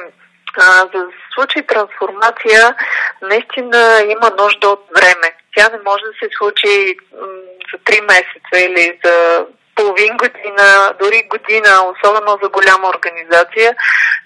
а, 0.57 0.79
за 0.93 1.05
случай 1.33 1.61
трансформация 1.61 2.75
наистина 3.21 4.03
има 4.09 4.31
нужда 4.43 4.69
от 4.69 4.85
време. 4.95 5.35
Тя 5.55 5.69
не 5.69 5.77
може 5.85 6.03
да 6.03 6.13
се 6.21 6.29
случи 6.37 6.97
м- 7.13 7.27
за 7.71 7.77
3 7.79 8.01
месеца 8.01 8.65
или 8.69 8.99
за 9.05 9.45
половин 9.75 10.17
година, 10.17 10.93
дори 10.99 11.27
година, 11.33 11.69
особено 11.91 12.39
за 12.43 12.49
голяма 12.49 12.87
организация. 12.95 13.75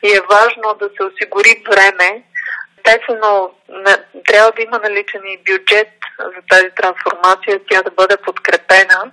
И 0.04 0.10
е 0.18 0.28
важно 0.34 0.68
да 0.80 0.90
се 0.96 1.04
осигури 1.04 1.64
време. 1.70 2.24
Естествено, 2.78 3.52
трябва 4.28 4.52
да 4.52 4.62
има 4.62 4.80
наличен 4.80 5.22
и 5.26 5.38
бюджет 5.38 5.92
за 6.20 6.42
тази 6.50 6.70
трансформация, 6.76 7.60
тя 7.70 7.82
да 7.82 7.92
бъде 7.92 8.18
подкрепена, 8.18 9.12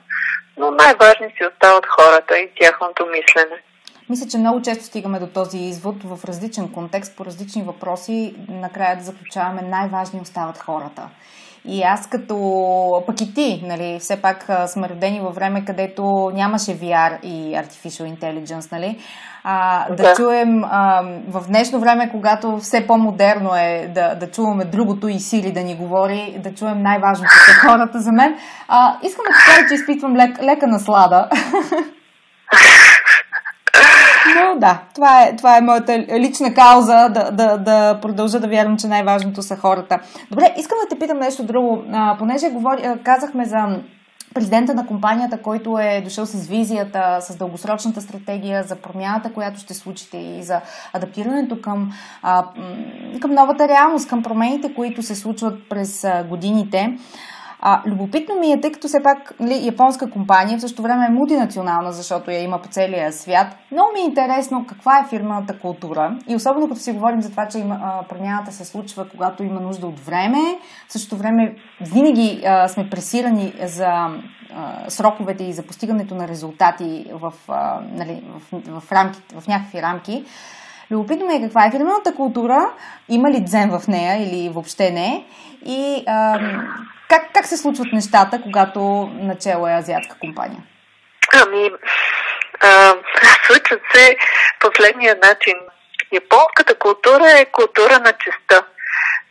но 0.56 0.70
най-важни 0.70 1.28
си 1.36 1.46
остават 1.52 1.86
хората 1.86 2.38
и 2.38 2.50
тяхното 2.60 3.06
мислене. 3.06 3.62
Мисля, 4.08 4.26
че 4.30 4.38
много 4.38 4.62
често 4.62 4.84
стигаме 4.84 5.18
до 5.18 5.26
този 5.26 5.58
извод 5.58 5.96
в 6.04 6.24
различен 6.24 6.72
контекст, 6.72 7.16
по 7.16 7.24
различни 7.24 7.62
въпроси. 7.62 8.34
Накрая 8.48 8.96
да 8.96 9.02
заключаваме, 9.02 9.62
най-важни 9.62 10.20
остават 10.20 10.58
хората. 10.58 11.02
И 11.68 11.82
аз 11.82 12.06
като, 12.06 13.02
пък 13.06 13.20
и 13.20 13.34
ти, 13.34 13.62
нали, 13.66 13.98
все 14.00 14.22
пак 14.22 14.50
сме 14.66 14.88
родени 14.88 15.20
във 15.20 15.34
време, 15.34 15.64
където 15.64 16.30
нямаше 16.34 16.78
VR 16.78 17.20
и 17.22 17.56
Artificial 17.56 18.18
Intelligence, 18.18 18.72
нали, 18.72 18.98
а, 19.44 19.88
да, 19.88 19.96
да 19.96 20.14
чуем 20.14 20.64
а, 20.64 21.02
в 21.28 21.46
днешно 21.48 21.80
време, 21.80 22.10
когато 22.10 22.56
все 22.56 22.86
по-модерно 22.86 23.54
е 23.56 23.90
да, 23.94 24.14
да 24.14 24.30
чуваме 24.30 24.64
другото 24.64 25.08
и 25.08 25.20
сили 25.20 25.52
да 25.52 25.60
ни 25.60 25.76
говори, 25.76 26.36
да 26.38 26.54
чуем 26.54 26.82
най-важното 26.82 27.32
за 27.48 27.68
хората 27.68 28.00
за 28.00 28.12
мен. 28.12 28.36
А, 28.68 28.98
искам 29.02 29.24
да 29.24 29.32
кажа, 29.46 29.68
че 29.68 29.74
изпитвам 29.74 30.16
лек, 30.16 30.42
лека 30.42 30.66
наслада. 30.66 31.28
Да, 34.56 34.82
това 34.94 35.22
е, 35.22 35.36
това 35.36 35.56
е 35.56 35.60
моята 35.60 35.98
лична 35.98 36.54
кауза 36.54 37.08
да, 37.08 37.30
да, 37.30 37.58
да 37.58 37.98
продължа 38.02 38.40
да 38.40 38.48
вярвам, 38.48 38.76
че 38.76 38.86
най-важното 38.86 39.42
са 39.42 39.56
хората. 39.56 39.98
Добре, 40.30 40.54
искам 40.58 40.78
да 40.82 40.88
те 40.88 40.98
питам 40.98 41.18
нещо 41.18 41.42
друго. 41.42 41.82
А, 41.92 42.16
понеже 42.18 42.50
говори, 42.50 42.82
казахме 43.04 43.44
за 43.44 43.78
президента 44.34 44.74
на 44.74 44.86
компанията, 44.86 45.42
който 45.42 45.78
е 45.78 46.00
дошъл 46.04 46.26
с 46.26 46.46
визията, 46.46 47.18
с 47.20 47.36
дългосрочната 47.36 48.00
стратегия 48.00 48.62
за 48.62 48.76
промяната, 48.76 49.32
която 49.32 49.60
ще 49.60 49.74
случите 49.74 50.16
и 50.16 50.42
за 50.42 50.60
адаптирането 50.92 51.60
към, 51.60 51.92
а, 52.22 52.44
към 53.20 53.30
новата 53.34 53.68
реалност, 53.68 54.08
към 54.08 54.22
промените, 54.22 54.74
които 54.74 55.02
се 55.02 55.14
случват 55.14 55.68
през 55.68 56.06
годините. 56.28 56.98
А, 57.66 57.82
любопитно 57.86 58.34
ми 58.34 58.52
е, 58.52 58.60
тъй 58.60 58.72
като 58.72 58.88
все 58.88 59.02
пак 59.02 59.32
ли, 59.40 59.66
японска 59.66 60.10
компания 60.10 60.58
в 60.58 60.60
същото 60.60 60.82
време 60.82 61.06
е 61.06 61.12
мултинационална, 61.12 61.92
защото 61.92 62.30
я 62.30 62.42
има 62.42 62.58
по 62.62 62.68
целия 62.68 63.12
свят. 63.12 63.46
Много 63.72 63.88
ми 63.94 64.00
е 64.00 64.04
интересно 64.04 64.66
каква 64.68 64.98
е 64.98 65.08
фирмената 65.08 65.58
култура 65.58 66.18
и 66.28 66.36
особено 66.36 66.68
като 66.68 66.80
си 66.80 66.92
говорим 66.92 67.22
за 67.22 67.30
това, 67.30 67.48
че 67.48 67.58
има, 67.58 67.78
а, 67.82 68.02
промяната 68.08 68.52
се 68.52 68.64
случва, 68.64 69.08
когато 69.08 69.44
има 69.44 69.60
нужда 69.60 69.86
от 69.86 70.00
време. 70.00 70.38
В 70.88 70.92
същото 70.92 71.16
време 71.16 71.54
винаги 71.80 72.42
а, 72.46 72.68
сме 72.68 72.90
пресирани 72.90 73.52
за 73.62 73.86
а, 73.86 74.10
сроковете 74.88 75.44
и 75.44 75.52
за 75.52 75.62
постигането 75.62 76.14
на 76.14 76.28
резултати 76.28 77.06
в, 77.12 77.32
а, 77.48 77.80
нали, 77.92 78.24
в, 78.52 78.80
в, 78.80 78.92
рамки, 78.92 79.20
в 79.40 79.48
някакви 79.48 79.82
рамки. 79.82 80.24
Любопитно 80.90 81.30
е 81.30 81.40
каква 81.40 81.66
е 81.66 81.70
фирмената 81.70 82.14
култура, 82.16 82.66
има 83.08 83.30
ли 83.30 83.44
дзен 83.44 83.78
в 83.78 83.88
нея 83.88 84.28
или 84.28 84.48
въобще 84.48 84.90
не 84.90 85.24
и 85.66 86.04
а, 86.06 86.38
как, 87.08 87.32
как 87.34 87.46
се 87.46 87.56
случват 87.56 87.92
нещата, 87.92 88.40
когато 88.42 88.80
начало 89.12 89.68
е 89.68 89.72
азиатска 89.72 90.16
компания? 90.20 90.62
Ами, 91.34 91.70
а, 92.60 92.94
случват 93.46 93.80
се 93.94 94.16
последния 94.60 95.16
начин. 95.22 95.54
Японската 96.12 96.74
култура 96.74 97.30
е 97.30 97.44
култура 97.44 97.98
на 97.98 98.12
честа 98.12 98.66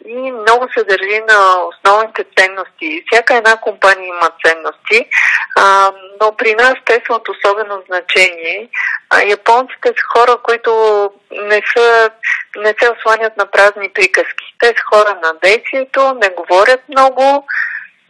и 0.06 0.32
много 0.32 0.68
се 0.74 0.84
държи 0.84 1.22
на 1.28 1.56
основните 1.68 2.26
ценности. 2.38 3.04
Всяка 3.12 3.36
една 3.36 3.56
компания 3.56 4.08
има 4.08 4.30
ценности, 4.46 5.10
а, 5.56 5.92
но 6.22 6.36
при 6.38 6.56
нас 6.56 6.74
те 6.86 7.02
са 7.08 7.14
от 7.14 7.30
особено 7.30 7.84
значение. 7.88 8.70
А, 9.10 9.22
японците 9.22 9.88
са 9.88 10.20
хора, 10.20 10.38
които 10.44 10.72
не, 11.32 11.62
са, 11.76 12.10
не 12.58 12.76
се 12.82 12.90
осланят 12.92 13.38
на 13.38 13.46
празни 13.46 13.90
приказки. 13.90 14.56
Те 14.60 14.68
са 14.68 14.84
хора 14.94 15.20
на 15.24 15.34
действието, 15.44 16.14
не 16.14 16.30
говорят 16.30 16.82
много 16.90 17.48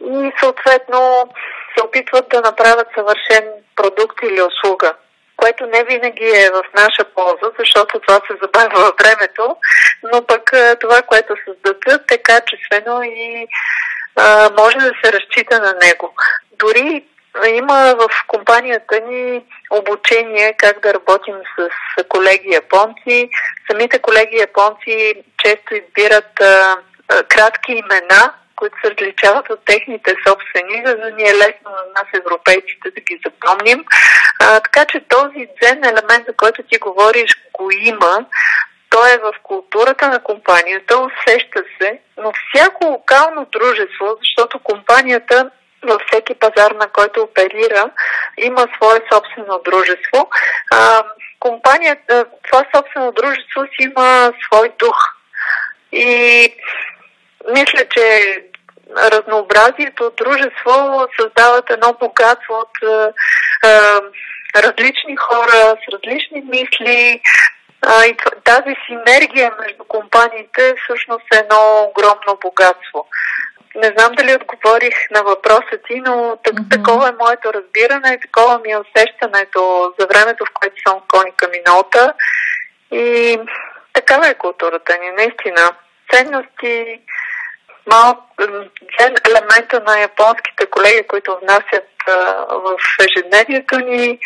и 0.00 0.32
съответно 0.40 1.28
се 1.76 1.84
опитват 1.84 2.28
да 2.28 2.40
направят 2.40 2.88
съвършен 2.94 3.48
продукт 3.76 4.18
или 4.22 4.42
услуга 4.42 4.94
което 5.36 5.66
не 5.66 5.84
винаги 5.84 6.24
е 6.24 6.50
в 6.50 6.62
наша 6.74 7.04
полза, 7.14 7.50
защото 7.58 8.00
това 8.00 8.14
се 8.14 8.36
забавя 8.42 8.80
във 8.80 8.94
времето, 8.98 9.56
но 10.12 10.26
пък 10.26 10.52
това, 10.80 11.02
което 11.02 11.34
създадат 11.44 12.10
е 12.10 12.18
качествено 12.18 13.02
и 13.02 13.46
а, 14.16 14.50
може 14.58 14.76
да 14.76 14.92
се 15.04 15.12
разчита 15.12 15.58
на 15.60 15.74
него. 15.82 16.14
Дори 16.52 17.04
има 17.48 17.94
в 17.98 18.08
компанията 18.28 19.00
ни 19.00 19.44
обучение 19.70 20.54
как 20.56 20.80
да 20.80 20.94
работим 20.94 21.34
с 21.58 21.68
колеги 22.08 22.50
японци. 22.52 23.28
Самите 23.70 23.98
колеги 23.98 24.36
японци 24.36 25.14
често 25.44 25.74
избират 25.74 26.40
а, 26.40 26.76
а, 27.08 27.22
кратки 27.22 27.72
имена, 27.72 28.32
които 28.56 28.76
се 28.84 28.90
различават 28.90 29.50
от 29.50 29.64
техните 29.64 30.14
собствени, 30.26 30.82
за 30.86 30.96
да 30.96 31.10
ни 31.10 31.22
е 31.22 31.34
лесно 31.34 31.70
на 31.70 31.84
нас, 31.94 32.06
европейците, 32.14 32.90
да 32.94 33.00
ги 33.00 33.20
запомним. 33.26 33.84
А, 34.40 34.60
така 34.60 34.84
че 34.84 35.08
този 35.08 35.48
дзен 35.62 35.84
елемент, 35.84 36.26
за 36.26 36.32
който 36.36 36.62
ти 36.62 36.78
говориш, 36.78 37.36
го 37.52 37.70
има. 37.70 38.26
Той 38.90 39.12
е 39.12 39.18
в 39.18 39.32
културата 39.42 40.08
на 40.08 40.22
компанията, 40.22 40.98
усеща 40.98 41.62
се, 41.80 41.98
но 42.16 42.32
всяко 42.32 42.86
локално 42.86 43.46
дружество, 43.52 44.16
защото 44.20 44.58
компанията 44.58 45.50
във 45.86 46.02
всеки 46.06 46.34
пазар, 46.34 46.70
на 46.70 46.88
който 46.88 47.22
оперира, 47.22 47.90
има 48.38 48.66
свое 48.76 49.00
собствено 49.12 49.60
дружество. 49.64 50.30
А, 50.70 51.04
компанията, 51.40 52.26
това 52.42 52.64
собствено 52.76 53.12
дружество 53.12 53.62
си 53.64 53.88
има 53.88 54.32
свой 54.46 54.68
дух. 54.78 54.96
И 55.92 56.48
мисля, 57.52 57.88
че 57.90 58.36
разнообразието 58.96 60.12
дружество 60.16 61.06
създават 61.20 61.70
едно 61.70 61.92
богатство 62.00 62.54
от 62.54 62.88
а, 62.88 63.12
а, 63.64 64.00
различни 64.62 65.16
хора 65.16 65.76
с 65.82 65.92
различни 65.92 66.40
мисли. 66.40 67.20
А, 67.86 68.04
и 68.06 68.16
тази 68.44 68.76
синергия 68.86 69.52
между 69.60 69.84
компаниите 69.84 70.74
всъщност 70.84 71.24
е 71.34 71.36
едно 71.36 71.82
огромно 71.88 72.38
богатство. 72.40 73.06
Не 73.76 73.92
знам 73.96 74.12
дали 74.14 74.34
отговорих 74.34 74.94
на 75.10 75.22
въпроса 75.22 75.78
ти, 75.88 76.00
но 76.00 76.12
mm-hmm. 76.12 76.70
такова 76.70 77.08
е 77.08 77.24
моето 77.24 77.52
разбиране, 77.52 78.20
такова 78.20 78.58
ми 78.58 78.72
е 78.72 78.78
усещането 78.78 79.92
за 79.98 80.06
времето, 80.06 80.44
в 80.44 80.54
което 80.54 80.76
съм 80.86 80.98
в 80.98 81.06
Коника 81.08 81.48
Минота. 81.48 82.14
И 82.92 83.38
такава 83.92 84.28
е 84.28 84.34
културата 84.34 84.98
ни, 84.98 85.10
наистина. 85.10 85.70
Ценности, 86.12 87.00
малко 87.86 88.22
елемента 89.28 89.80
на 89.86 90.00
японските 90.00 90.66
колеги, 90.66 91.06
които 91.08 91.38
внасят 91.42 91.88
а, 92.08 92.44
в 92.54 92.76
ежедневието 93.00 93.78
ни 93.78 94.18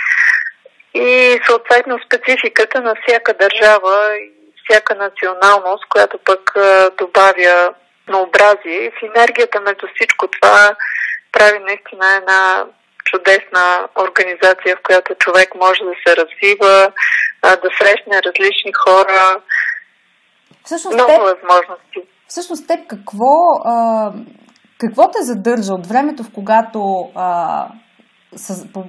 и 0.95 1.41
съответно 1.47 1.99
спецификата 2.07 2.81
на 2.81 2.95
всяка 3.07 3.35
държава 3.35 4.17
и 4.17 4.31
всяка 4.65 4.95
националност, 4.95 5.89
която 5.89 6.19
пък 6.19 6.57
а, 6.57 6.91
добавя 6.99 7.75
разнообразие 8.09 8.79
и 8.87 8.93
синергията 9.01 9.61
между 9.61 9.87
всичко 9.95 10.29
това 10.29 10.77
прави 11.33 11.59
наистина 11.59 12.15
една 12.15 12.65
чудесна 13.05 13.89
организация, 14.07 14.77
в 14.77 14.83
която 14.83 15.15
човек 15.15 15.55
може 15.55 15.81
да 15.85 15.95
се 16.07 16.17
развива, 16.17 16.93
да 17.43 17.69
срещне 17.79 18.23
различни 18.23 18.73
хора. 18.85 19.41
Всъщност, 20.65 20.95
Много 20.95 21.13
теб, 21.13 21.21
възможности. 21.21 22.01
Всъщност, 22.29 22.67
теб 22.67 22.87
какво, 22.87 23.35
а, 23.65 24.13
какво 24.79 25.11
те 25.11 25.19
задържа 25.23 25.73
от 25.73 25.87
времето, 25.87 26.23
в 26.23 26.33
когато 26.35 27.11
а, 27.15 27.67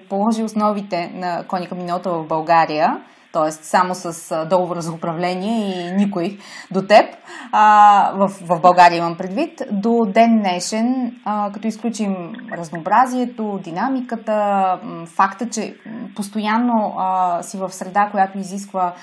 положи 0.09 0.43
основите 0.43 1.11
на 1.13 1.47
Коника 1.47 1.75
Минота 1.75 2.09
в 2.09 2.27
България 2.27 2.97
т.е. 3.33 3.51
само 3.51 3.95
с 3.95 4.35
договор 4.45 4.79
за 4.79 4.91
управление 4.91 5.89
и 5.89 5.91
никой 5.91 6.37
до 6.71 6.81
теб, 6.81 7.05
а, 7.51 8.11
в, 8.15 8.27
в 8.41 8.61
България 8.61 8.97
имам 8.97 9.17
предвид, 9.17 9.61
до 9.71 10.05
ден 10.07 10.39
днешен, 10.39 11.15
а, 11.25 11.51
като 11.53 11.67
изключим 11.67 12.33
разнообразието, 12.51 13.59
динамиката, 13.63 14.79
факта, 15.15 15.49
че 15.49 15.75
постоянно 16.15 16.95
а, 16.97 17.43
си 17.43 17.57
в 17.57 17.69
среда, 17.69 18.09
която 18.11 18.37
изисква 18.37 18.93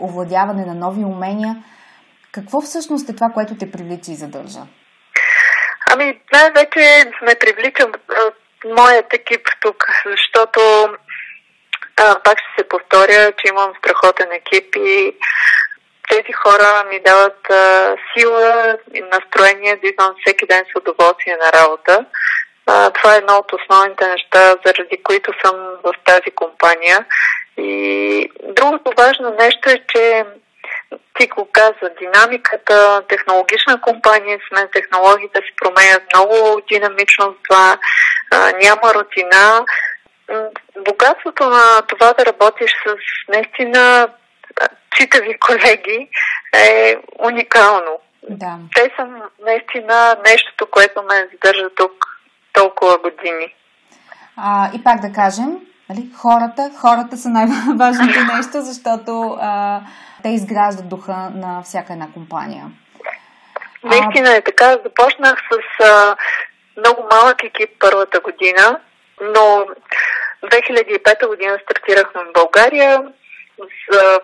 овладяване 0.00 0.64
на 0.66 0.74
нови 0.74 1.04
умения, 1.04 1.64
какво 2.32 2.60
всъщност 2.60 3.08
е 3.08 3.14
това, 3.14 3.28
което 3.34 3.56
те 3.56 3.70
привлича 3.70 4.12
и 4.12 4.14
задържа? 4.14 4.60
Ами, 5.92 6.20
най-вече 6.32 7.10
ме 7.22 7.34
привлича 7.40 7.86
моят 8.64 9.14
екип 9.14 9.46
тук, 9.60 9.84
защото 10.10 10.60
а, 11.96 12.20
пак 12.24 12.38
ще 12.38 12.62
се 12.62 12.68
повторя, 12.68 13.32
че 13.32 13.48
имам 13.48 13.72
страхотен 13.78 14.32
екип 14.32 14.76
и 14.76 15.16
тези 16.10 16.32
хора 16.32 16.84
ми 16.90 17.00
дават 17.00 17.50
а, 17.50 17.96
сила 18.12 18.76
и 18.94 19.00
настроение 19.00 19.76
да 19.76 19.88
идвам 19.88 20.14
всеки 20.20 20.46
ден 20.46 20.64
с 20.64 20.78
удоволствие 20.78 21.36
на 21.44 21.52
работа. 21.60 22.04
А, 22.66 22.90
това 22.90 23.14
е 23.14 23.18
едно 23.18 23.34
от 23.36 23.52
основните 23.52 24.08
неща, 24.08 24.54
заради 24.66 25.02
които 25.02 25.32
съм 25.44 25.56
в 25.84 25.92
тази 26.04 26.30
компания. 26.34 27.06
И 27.56 28.30
другото 28.42 28.92
важно 28.98 29.36
нещо 29.38 29.70
е, 29.70 29.84
че 29.88 30.24
ти 31.18 31.26
го 31.26 31.48
каза, 31.52 31.94
динамиката, 31.98 33.02
технологична 33.08 33.80
компания 33.80 34.38
сме, 34.48 34.68
технологиите 34.68 35.38
се 35.38 35.56
променят 35.56 36.02
много 36.14 36.62
динамично, 36.68 37.36
това 37.48 37.78
а, 38.30 38.52
няма 38.52 38.94
рутина 38.94 39.64
богатството 40.88 41.48
на 41.48 41.82
това 41.88 42.12
да 42.12 42.26
работиш 42.26 42.70
с 42.70 42.94
наистина 43.28 44.08
читави 44.96 45.38
колеги 45.38 46.08
е 46.54 46.96
уникално. 47.18 47.98
Да. 48.30 48.58
Те 48.74 48.90
са 48.96 49.06
наистина 49.46 50.16
нещото, 50.24 50.66
което 50.70 51.02
ме 51.02 51.28
задържа 51.32 51.68
тук 51.76 51.92
толкова 52.52 52.98
години. 52.98 53.54
А, 54.36 54.70
и 54.74 54.84
пак 54.84 55.00
да 55.00 55.12
кажем, 55.12 55.58
нали, 55.90 56.02
хората, 56.16 56.70
хората 56.80 57.16
са 57.16 57.28
най-важното 57.28 58.20
нещо, 58.36 58.60
защото 58.60 59.38
а, 59.40 59.80
те 60.22 60.28
изграждат 60.28 60.88
духа 60.88 61.30
на 61.34 61.62
всяка 61.62 61.92
една 61.92 62.12
компания. 62.12 62.64
Наистина 63.84 64.36
е 64.36 64.40
така. 64.40 64.70
Започнах 64.84 65.34
с 65.52 65.84
а, 65.84 66.16
много 66.76 67.08
малък 67.12 67.44
екип 67.44 67.70
първата 67.80 68.20
година, 68.20 68.80
но 69.20 69.66
2005 70.42 71.26
година 71.26 71.58
стартирахме 71.62 72.20
в 72.24 72.32
България. 72.32 73.02
За... 73.90 74.20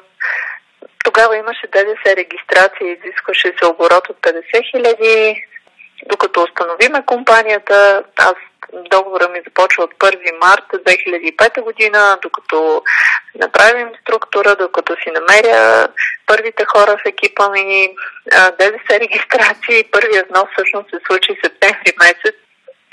Тогава 1.04 1.37
имаше 1.37 1.66
ДДС 1.66 2.16
регистрация, 2.16 2.92
изискваше 2.92 3.52
се 3.59 3.66
оборот 3.66 4.09
от 4.09 4.16
50 4.16 4.70
хиляди. 4.70 5.44
Докато 6.07 6.42
установиме 6.42 7.07
компанията, 7.07 8.04
аз 8.16 8.35
договора 8.72 9.28
ми 9.28 9.40
започва 9.46 9.85
от 9.85 9.94
1 9.94 10.38
марта 10.40 10.78
2005 10.78 11.61
година, 11.61 12.18
докато 12.22 12.83
направим 13.35 13.88
структура, 14.02 14.57
докато 14.57 14.96
си 15.02 15.11
намеря 15.11 15.88
първите 16.26 16.64
хора 16.64 16.96
в 16.96 17.07
екипа 17.07 17.48
ми, 17.50 17.94
ДДС 18.59 19.00
регистрация 19.00 19.78
и 19.78 19.90
първият 19.90 20.28
внос 20.28 20.48
всъщност 20.52 20.90
се 20.90 20.98
случи 21.07 21.40
септември 21.44 21.92
месец 22.00 22.35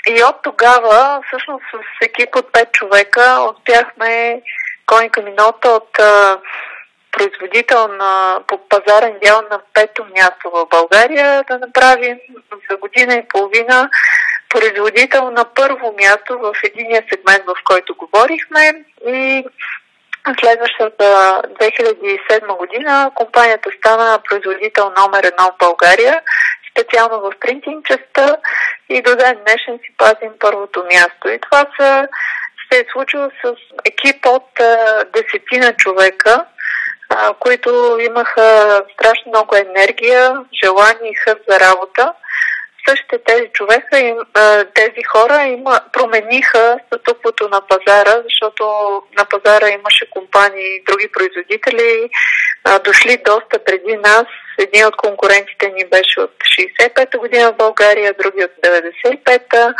и 0.06 0.24
от 0.24 0.36
тогава, 0.42 1.22
всъщност 1.26 1.64
с 1.72 2.06
екип 2.06 2.36
от 2.36 2.52
5 2.52 2.72
човека, 2.72 3.38
успяхме 3.54 4.42
Коника 4.86 5.22
Минота 5.22 5.68
от 5.68 5.98
а, 5.98 6.38
производител 7.12 7.88
на, 7.88 8.40
по 8.46 8.68
пазарен 8.68 9.18
дял 9.22 9.42
на 9.50 9.60
пето 9.74 10.06
място 10.16 10.50
в 10.54 10.66
България 10.70 11.44
да 11.50 11.58
направим 11.58 12.18
за 12.70 12.76
година 12.76 13.14
и 13.14 13.28
половина 13.28 13.90
производител 14.48 15.30
на 15.30 15.44
първо 15.44 15.94
място 15.98 16.38
в 16.38 16.52
единия 16.64 17.04
сегмент, 17.10 17.44
в 17.46 17.54
който 17.64 17.94
говорихме. 17.94 18.84
И 19.06 19.44
следващата 20.40 21.04
2007 21.60 22.56
година 22.56 23.10
компанията 23.14 23.70
стана 23.78 24.18
производител 24.28 24.92
номер 24.96 25.24
едно 25.24 25.44
в 25.44 25.58
България 25.58 26.20
специално 26.76 27.20
в 27.20 27.32
принтинг 27.40 27.86
частта 27.86 28.36
и 28.88 29.02
до 29.02 29.16
ден 29.16 29.38
днешен 29.46 29.78
си 29.78 29.94
пазим 29.98 30.32
първото 30.38 30.84
място. 30.84 31.28
И 31.28 31.38
това 31.38 31.66
са, 31.80 32.08
се 32.72 32.78
е 32.78 32.84
случило 32.92 33.30
с 33.44 33.54
екип 33.84 34.26
от 34.26 34.60
а, 34.60 35.02
десетина 35.14 35.72
човека, 35.76 36.44
а, 37.08 37.34
които 37.34 37.98
имаха 38.00 38.82
страшно 38.92 39.28
много 39.28 39.56
енергия, 39.56 40.36
желание 40.64 41.10
и 41.10 41.14
хъст 41.14 41.40
за 41.48 41.60
работа. 41.60 42.12
Същите 42.88 43.18
тези 43.26 43.48
човека, 43.52 43.98
им, 43.98 44.16
тези 44.74 45.02
хора 45.12 45.42
им 45.42 45.64
промениха 45.92 46.78
статуквото 46.86 47.48
на 47.48 47.60
пазара, 47.60 48.22
защото 48.24 48.64
на 49.18 49.24
пазара 49.24 49.68
имаше 49.68 50.10
компании 50.10 50.82
други 50.88 51.08
производители, 51.12 52.10
дошли 52.84 53.16
доста 53.24 53.64
преди 53.64 53.96
нас. 53.96 54.26
Един 54.58 54.86
от 54.86 54.96
конкурентите 54.96 55.68
ни 55.68 55.84
беше 55.84 56.20
от 56.20 56.30
65-та 56.30 57.18
година 57.18 57.52
в 57.52 57.56
България, 57.56 58.14
други 58.22 58.44
от 58.44 58.50
95-та. 58.66 59.74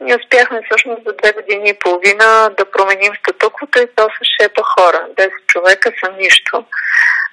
Ние 0.00 0.16
успяхме 0.16 0.62
всъщност 0.64 1.04
за 1.06 1.12
две 1.12 1.32
години 1.32 1.68
и 1.68 1.78
половина 1.78 2.50
да 2.58 2.70
променим 2.70 3.12
статуквото 3.14 3.78
и 3.78 3.86
то 3.96 4.02
с 4.02 4.44
6 4.44 4.62
хора. 4.62 5.06
10 5.16 5.30
човека 5.46 5.92
са 6.04 6.12
нищо. 6.12 6.64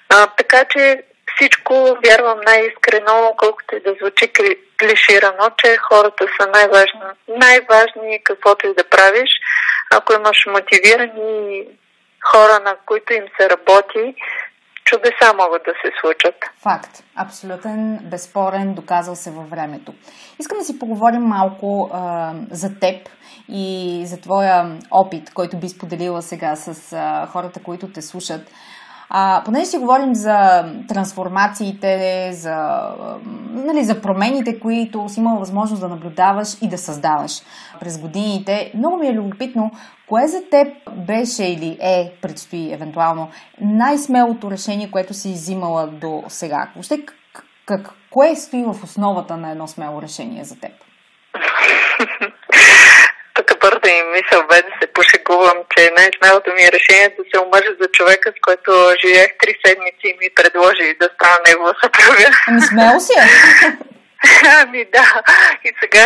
А, 0.09 0.27
така 0.27 0.65
че 0.69 1.03
всичко 1.35 1.97
вярвам 2.05 2.39
най-искрено, 2.45 3.33
колкото 3.37 3.75
и 3.75 3.79
да 3.79 3.93
звучи 4.01 4.31
клиширано, 4.79 5.49
че 5.57 5.77
хората 5.77 6.25
са 6.39 6.47
най-важни, 6.47 6.99
най-важни 7.27 8.21
каквото 8.23 8.67
и 8.67 8.73
да 8.73 8.83
правиш. 8.83 9.29
Ако 9.91 10.13
имаш 10.13 10.45
мотивирани 10.47 11.67
хора, 12.23 12.59
на 12.65 12.75
които 12.85 13.13
им 13.13 13.25
се 13.39 13.49
работи, 13.49 14.15
чудеса 14.89 15.33
могат 15.33 15.63
да 15.63 15.73
се 15.81 15.91
случат. 16.01 16.35
Факт. 16.63 17.03
Абсолютен, 17.15 17.99
безспорен, 18.11 18.73
доказал 18.73 19.15
се 19.15 19.31
във 19.31 19.49
времето. 19.49 19.93
Искам 20.39 20.57
да 20.57 20.63
си 20.63 20.79
поговорим 20.79 21.21
малко 21.21 21.89
а, 21.93 22.33
за 22.51 22.79
теб 22.79 23.09
и 23.49 24.03
за 24.05 24.21
твоя 24.21 24.77
опит, 24.91 25.33
който 25.33 25.57
би 25.57 25.69
споделила 25.69 26.21
сега 26.21 26.55
с 26.55 26.93
а, 26.93 27.25
хората, 27.25 27.63
които 27.63 27.91
те 27.91 28.01
слушат. 28.01 28.41
А, 29.09 29.41
понеже 29.45 29.65
си 29.65 29.77
говорим 29.77 30.15
за 30.15 30.65
трансформациите, 30.87 32.29
за, 32.33 32.81
нали, 33.49 33.83
за 33.83 34.01
промените, 34.01 34.59
които 34.59 35.09
си 35.09 35.19
имал 35.19 35.39
възможност 35.39 35.81
да 35.81 35.87
наблюдаваш 35.87 36.61
и 36.61 36.69
да 36.69 36.77
създаваш 36.77 37.31
през 37.79 38.01
годините, 38.01 38.71
много 38.75 38.97
ми 38.97 39.07
е 39.07 39.13
любопитно, 39.13 39.71
кое 40.09 40.27
за 40.27 40.41
теб 40.51 40.67
беше 41.07 41.43
или 41.43 41.77
е, 41.81 42.11
предстои 42.21 42.73
евентуално, 42.73 43.29
най-смелото 43.61 44.51
решение, 44.51 44.91
което 44.91 45.13
си 45.13 45.31
взимала 45.31 45.87
до 45.87 46.23
сега? 46.27 46.69
Въобще, 46.75 46.99
как, 47.65 47.93
кое 48.11 48.35
стои 48.35 48.63
в 48.63 48.83
основата 48.83 49.37
на 49.37 49.51
едно 49.51 49.67
смело 49.67 50.01
решение 50.01 50.43
за 50.43 50.59
теб? 50.59 50.71
Бърза 53.79 53.95
и 53.95 54.03
мисъл 54.03 54.47
бе 54.47 54.61
да 54.61 54.71
се 54.81 54.93
пошегувам, 54.93 55.57
че 55.77 55.91
най-смелото 55.97 56.53
ми 56.53 56.63
е 56.63 56.71
решение 56.71 57.09
да 57.09 57.23
се 57.31 57.43
омъжа 57.43 57.71
за 57.81 57.87
човека, 57.91 58.31
с 58.31 58.41
който 58.41 58.71
живеех 59.05 59.31
три 59.39 59.55
седмици 59.65 60.05
и 60.05 60.17
ми 60.21 60.29
предложи 60.35 60.97
да 60.99 61.09
стана 61.15 61.37
негова 61.47 61.73
съпруга. 61.83 62.29
Ами 62.47 62.61
смело 62.61 62.99
си 62.99 63.13
е. 63.19 63.25
ами 64.61 64.85
да. 64.85 65.21
И 65.63 65.71
сега 65.83 66.05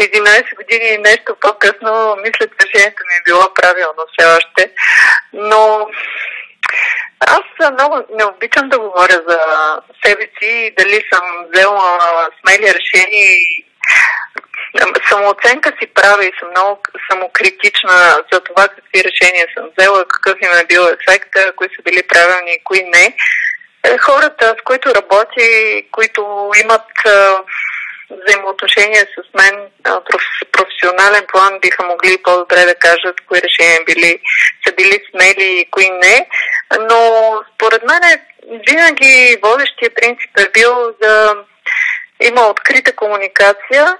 11 0.00 0.56
години 0.56 0.88
и 0.94 0.98
нещо 0.98 1.36
по-късно, 1.40 2.16
мисля, 2.16 2.46
че 2.46 2.66
решението 2.66 3.02
ми 3.08 3.14
е 3.14 3.24
било 3.26 3.54
правилно 3.54 4.02
все 4.12 4.26
още. 4.26 4.70
Но 5.32 5.88
аз 7.20 7.72
много 7.72 7.96
не 8.10 8.24
обичам 8.24 8.68
да 8.68 8.78
говоря 8.78 9.22
за 9.28 9.38
себе 10.04 10.22
си 10.22 10.50
и 10.50 10.74
дали 10.78 11.04
съм 11.12 11.24
взела 11.52 11.98
смели 12.40 12.74
решения 12.74 13.32
и 13.32 13.64
самооценка 15.08 15.72
си 15.80 15.86
правя 15.94 16.24
и 16.24 16.32
съм 16.38 16.50
много 16.50 16.80
самокритична 17.10 18.16
за 18.32 18.40
това 18.40 18.68
какви 18.68 19.04
решения 19.04 19.46
съм 19.56 19.70
взела, 19.78 20.04
какъв 20.08 20.38
им 20.42 20.58
е 20.58 20.66
бил 20.66 20.82
ефект, 20.82 21.32
кои 21.56 21.68
са 21.68 21.82
били 21.82 22.02
правилни 22.02 22.52
и 22.52 22.64
кои 22.64 22.82
не. 22.82 23.16
Е, 23.84 23.98
хората, 23.98 24.56
с 24.58 24.62
които 24.64 24.94
работя 24.94 25.42
и 25.42 25.86
които 25.92 26.50
имат 26.64 26.86
взаимоотношения 28.10 29.06
с 29.14 29.34
мен 29.34 29.54
професионален 30.52 31.26
план 31.32 31.58
биха 31.60 31.84
могли 31.84 32.22
по-добре 32.22 32.64
да 32.64 32.74
кажат 32.74 33.16
кои 33.28 33.42
решения 33.42 33.80
били, 33.86 34.20
са 34.66 34.72
били 34.74 34.98
смели 35.10 35.60
и 35.60 35.70
кои 35.70 35.90
не. 35.90 36.28
Но 36.80 37.32
според 37.54 37.82
мен 37.82 38.20
винаги 38.68 39.36
водещия 39.42 39.90
принцип 39.94 40.30
е 40.38 40.50
бил 40.54 40.94
да 41.02 41.34
има 42.20 42.46
открита 42.46 42.96
комуникация 42.96 43.96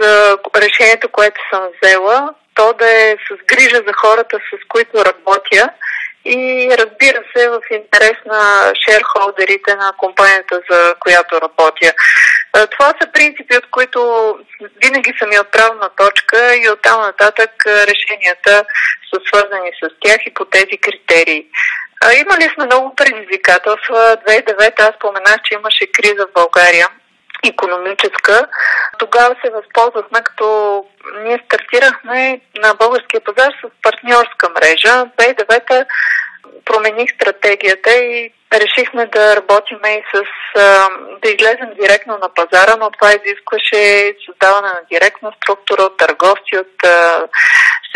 за 0.00 0.38
решението, 0.56 1.08
което 1.08 1.40
съм 1.52 1.68
взела, 1.82 2.34
то 2.54 2.72
да 2.72 2.90
е 2.90 3.16
с 3.30 3.44
грижа 3.46 3.76
за 3.86 3.92
хората, 3.92 4.38
с 4.38 4.68
които 4.68 5.04
работя 5.04 5.68
и 6.24 6.68
разбира 6.78 7.22
се 7.36 7.48
в 7.48 7.60
интерес 7.70 8.16
на 8.26 8.72
шерхолдерите 8.84 9.74
на 9.74 9.92
компанията, 9.98 10.60
за 10.70 10.94
която 11.00 11.40
работя. 11.40 11.92
Това 12.70 12.94
са 13.00 13.12
принципи, 13.12 13.56
от 13.56 13.70
които 13.70 14.00
винаги 14.82 15.12
са 15.18 15.26
ми 15.26 15.38
отправна 15.38 15.90
точка 15.96 16.56
и 16.56 16.68
оттам 16.68 17.00
нататък 17.00 17.50
решенията 17.66 18.64
са 19.10 19.20
свързани 19.26 19.70
с 19.82 19.88
тях 20.00 20.18
и 20.26 20.34
по 20.34 20.44
тези 20.44 20.78
критерии. 20.80 21.46
Имали 22.20 22.50
сме 22.54 22.64
много 22.64 22.94
предизвикателства. 22.94 24.16
2009 24.28 24.80
аз 24.80 24.94
споменах, 24.94 25.36
че 25.44 25.54
имаше 25.54 25.92
криза 25.92 26.26
в 26.26 26.32
България 26.34 26.88
економическа. 27.42 28.46
Тогава 28.98 29.36
се 29.44 29.50
възползвахме, 29.50 30.22
като 30.22 30.84
ние 31.24 31.42
стартирахме 31.44 32.40
на 32.56 32.74
българския 32.74 33.20
пазар 33.20 33.52
с 33.60 33.82
партньорска 33.82 34.48
мрежа. 34.50 35.04
2009 35.18 35.86
промених 36.64 37.10
стратегията 37.14 37.94
и 37.94 38.32
решихме 38.52 39.06
да 39.06 39.36
работиме 39.36 39.90
и 39.94 40.02
с 40.14 40.22
да 41.22 41.30
излезем 41.30 41.70
директно 41.80 42.18
на 42.18 42.28
пазара, 42.34 42.76
но 42.78 42.90
това 42.90 43.10
изискваше 43.12 44.14
създаване 44.26 44.68
на 44.68 44.80
директна 44.92 45.32
структура 45.36 45.82
от 45.82 45.96
търговци, 45.96 46.58
от 46.58 46.90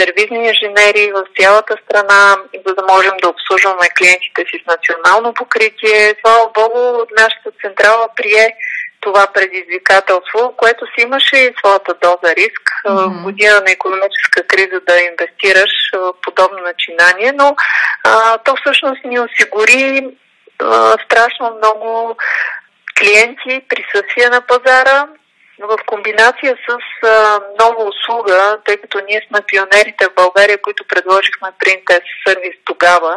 сервизни 0.00 0.38
инженери 0.38 1.12
в 1.12 1.24
цялата 1.40 1.76
страна, 1.84 2.36
за 2.66 2.74
да 2.74 2.82
можем 2.82 3.16
да 3.22 3.28
обслужваме 3.28 3.88
клиентите 3.98 4.42
си 4.48 4.62
с 4.62 4.66
национално 4.66 5.34
покритие. 5.34 6.14
Слава 6.20 6.50
Богу, 6.54 7.06
нашата 7.18 7.50
централа 7.62 8.08
прие 8.16 8.56
това 9.08 9.26
предизвикателство, 9.34 10.54
което 10.56 10.86
си 10.86 11.02
имаше 11.06 11.36
и 11.36 11.54
своята 11.58 11.94
доза 12.02 12.34
риск. 12.36 12.64
Mm-hmm. 12.86 13.22
Година 13.22 13.60
на 13.66 13.70
економическа 13.70 14.42
криза 14.46 14.80
да 14.88 14.94
инвестираш 15.10 15.72
в 15.94 16.12
подобно 16.22 16.58
начинание, 16.70 17.32
но 17.32 17.56
а, 18.04 18.38
то 18.38 18.56
всъщност 18.56 19.04
ни 19.04 19.20
осигури 19.20 20.08
а, 20.62 20.96
страшно 21.04 21.56
много 21.56 22.16
клиенти, 22.98 23.66
присъствие 23.68 24.28
на 24.28 24.40
пазара, 24.40 25.06
в 25.60 25.78
комбинация 25.86 26.56
с 26.68 26.78
а, 27.06 27.40
нова 27.60 27.84
услуга, 27.84 28.58
тъй 28.64 28.76
като 28.76 29.00
ние 29.08 29.20
сме 29.28 29.40
пионерите 29.46 30.04
в 30.06 30.14
България, 30.14 30.62
които 30.62 30.84
предложихме 30.88 31.48
принтес 31.58 32.02
сервис 32.26 32.54
тогава, 32.64 33.16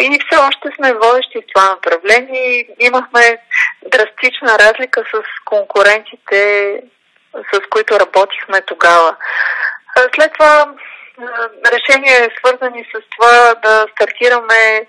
и 0.00 0.20
все 0.26 0.40
още 0.40 0.68
сме 0.76 0.92
водещи 0.92 1.38
в 1.38 1.46
това 1.54 1.70
направление. 1.70 2.66
Имахме 2.80 3.38
драстична 3.86 4.58
разлика 4.58 5.04
с 5.14 5.22
конкурентите, 5.44 6.80
с 7.52 7.60
които 7.70 8.00
работихме 8.00 8.60
тогава. 8.60 9.16
След 10.14 10.32
това 10.32 10.66
решение 11.72 12.16
е 12.16 12.30
свързани 12.38 12.84
с 12.94 13.00
това 13.16 13.54
да 13.62 13.86
стартираме 13.92 14.86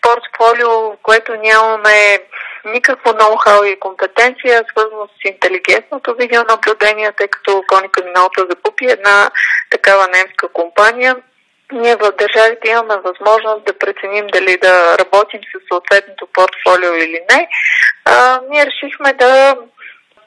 портфолио, 0.00 0.70
в 0.70 0.96
което 1.02 1.34
нямаме 1.34 2.18
никакво 2.64 3.10
ноу-хау 3.10 3.64
и 3.64 3.80
компетенция, 3.80 4.64
свързано 4.70 5.06
с 5.06 5.28
интелигентното 5.28 6.14
видеонаблюдение, 6.14 7.12
тъй 7.12 7.28
като 7.28 7.62
Коника 7.68 8.04
миналата 8.04 8.46
закупи 8.50 8.86
една 8.90 9.30
такава 9.70 10.08
немска 10.08 10.48
компания– 10.48 11.16
ние 11.72 11.96
в 11.96 12.12
държавите 12.18 12.70
имаме 12.70 12.96
възможност 12.96 13.64
да 13.64 13.78
преценим 13.78 14.26
дали 14.26 14.56
да 14.62 14.98
работим 14.98 15.40
с 15.40 15.68
съответното 15.72 16.28
портфолио 16.32 16.94
или 16.94 17.20
не. 17.30 17.48
А, 18.04 18.40
ние 18.50 18.66
решихме 18.66 19.12
да 19.12 19.56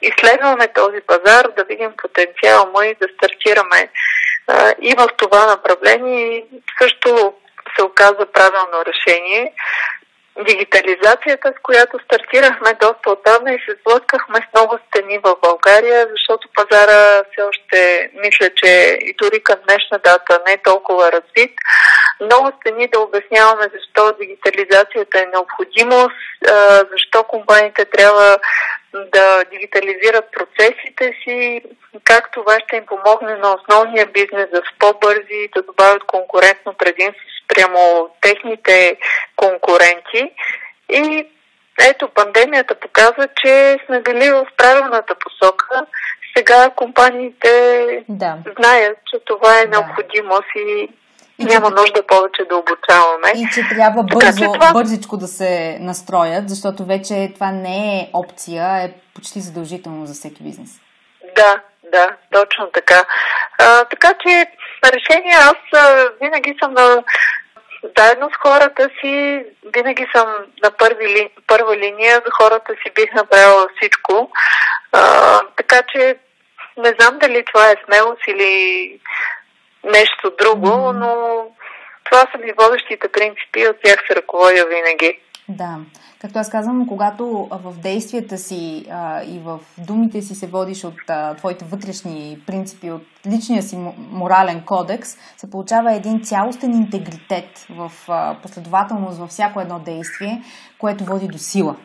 изследваме 0.02 0.68
този 0.68 1.00
пазар, 1.06 1.46
да 1.56 1.64
видим 1.64 1.92
потенциал 1.96 2.70
му 2.74 2.82
и 2.82 2.96
да 3.00 3.06
стартираме 3.14 3.90
а, 4.46 4.74
и 4.82 4.94
в 4.98 5.08
това 5.16 5.46
направление. 5.46 6.36
И 6.36 6.44
също 6.82 7.34
се 7.76 7.82
оказа 7.82 8.26
правилно 8.32 8.84
решение 8.86 9.52
дигитализацията, 10.42 11.52
с 11.56 11.62
която 11.62 11.98
стартирахме 12.04 12.72
доста 12.80 13.10
отдавна 13.10 13.54
и 13.54 13.58
се 13.58 13.76
сблъскахме 13.80 14.38
с 14.40 14.52
много 14.54 14.78
стени 14.88 15.18
в 15.18 15.36
България, 15.42 16.06
защото 16.10 16.48
пазара 16.54 17.22
все 17.32 17.42
още 17.42 18.10
мисля, 18.14 18.50
че 18.56 18.98
и 19.00 19.14
дори 19.22 19.42
към 19.42 19.56
днешна 19.68 19.98
дата 19.98 20.40
не 20.46 20.52
е 20.52 20.62
толкова 20.62 21.12
развит. 21.12 21.52
Много 22.20 22.52
стени 22.60 22.88
да 22.88 23.00
обясняваме 23.00 23.70
защо 23.74 24.12
дигитализацията 24.20 25.20
е 25.20 25.26
необходимост, 25.26 26.16
защо 26.92 27.24
компаниите 27.24 27.84
трябва 27.84 28.38
да 28.92 29.44
дигитализират 29.44 30.24
процесите 30.32 31.14
си, 31.24 31.62
как 32.04 32.30
това 32.32 32.56
ще 32.60 32.76
им 32.76 32.86
помогне 32.86 33.36
на 33.36 33.54
основния 33.54 34.06
бизнес 34.06 34.50
да 34.50 34.56
с 34.56 34.78
по-бързи 34.78 35.48
да 35.54 35.62
добавят 35.62 36.04
конкурентно 36.04 36.74
предимство 36.74 37.24
спрямо 37.44 38.10
техните 38.20 38.96
конкуренти. 39.44 40.34
И 40.90 41.26
ето, 41.90 42.08
пандемията 42.08 42.74
показва, 42.74 43.28
че 43.44 43.78
сме 43.86 44.00
били 44.00 44.30
в 44.30 44.46
правилната 44.56 45.14
посока. 45.14 45.86
Сега 46.36 46.70
компаниите 46.76 47.50
да. 48.08 48.36
знаят, 48.58 48.98
че 49.10 49.18
това 49.24 49.58
е 49.58 49.66
да. 49.66 49.70
необходимост 49.70 50.48
и 50.56 50.88
и 51.38 51.44
Няма 51.44 51.68
че... 51.68 51.74
нужда 51.74 52.06
повече 52.06 52.44
да 52.48 52.56
обучаваме. 52.56 53.28
И 53.36 53.48
че 53.54 53.68
трябва 53.68 54.02
бързо, 54.02 54.18
така, 54.18 54.32
че 54.38 54.44
това... 54.44 54.72
бързичко 54.72 55.16
да 55.16 55.26
се 55.26 55.78
настроят, 55.80 56.48
защото 56.48 56.84
вече 56.84 57.30
това 57.34 57.50
не 57.50 58.00
е 58.00 58.10
опция, 58.12 58.64
е 58.64 58.92
почти 59.14 59.40
задължително 59.40 60.06
за 60.06 60.14
всеки 60.14 60.42
бизнес. 60.42 60.70
Да, 61.36 61.60
да, 61.92 62.08
точно 62.30 62.70
така. 62.74 63.04
А, 63.58 63.84
така 63.84 64.14
че 64.26 64.46
решение 64.84 65.32
аз 65.32 65.80
а, 65.82 66.08
винаги 66.22 66.56
съм 66.62 66.72
на 66.72 67.02
заедно 67.98 68.30
с 68.30 68.36
хората 68.36 68.90
си, 69.00 69.44
винаги 69.74 70.06
съм 70.14 70.28
на 70.62 70.70
първи 70.70 71.08
ли, 71.08 71.30
първа 71.46 71.76
линия, 71.76 72.22
за 72.26 72.30
хората 72.42 72.72
си 72.72 72.92
бих 72.94 73.14
направила 73.14 73.66
всичко. 73.76 74.30
А, 74.92 75.40
така 75.56 75.82
че 75.92 76.16
не 76.76 76.94
знам 77.00 77.18
дали 77.18 77.44
това 77.44 77.70
е 77.70 77.76
смелост 77.84 78.22
или 78.28 79.00
нещо 79.84 80.32
друго, 80.38 80.92
но 80.92 81.44
това 82.04 82.20
са 82.20 82.38
ми 82.38 82.52
водещите 82.52 83.08
принципи, 83.08 83.68
от 83.68 83.76
тях 83.84 83.96
се 84.06 84.16
ръководя 84.16 84.66
винаги. 84.66 85.20
Да, 85.48 85.78
както 86.20 86.38
аз 86.38 86.50
казвам, 86.50 86.86
когато 86.86 87.48
в 87.50 87.74
действията 87.82 88.38
си 88.38 88.86
а, 88.90 89.22
и 89.22 89.38
в 89.38 89.60
думите 89.78 90.22
си 90.22 90.34
се 90.34 90.46
водиш 90.46 90.84
от 90.84 90.94
а, 91.08 91.34
твоите 91.34 91.64
вътрешни 91.64 92.38
принципи, 92.46 92.90
от 92.90 93.02
личния 93.26 93.62
си 93.62 93.76
морален 94.10 94.62
кодекс, 94.66 95.10
се 95.36 95.50
получава 95.50 95.94
един 95.94 96.22
цялостен 96.22 96.74
интегритет 96.74 97.66
в 97.70 97.92
а, 98.08 98.36
последователност 98.42 99.18
във 99.18 99.30
всяко 99.30 99.60
едно 99.60 99.78
действие, 99.78 100.42
което 100.78 101.04
води 101.04 101.28
до 101.28 101.38
сила. 101.38 101.76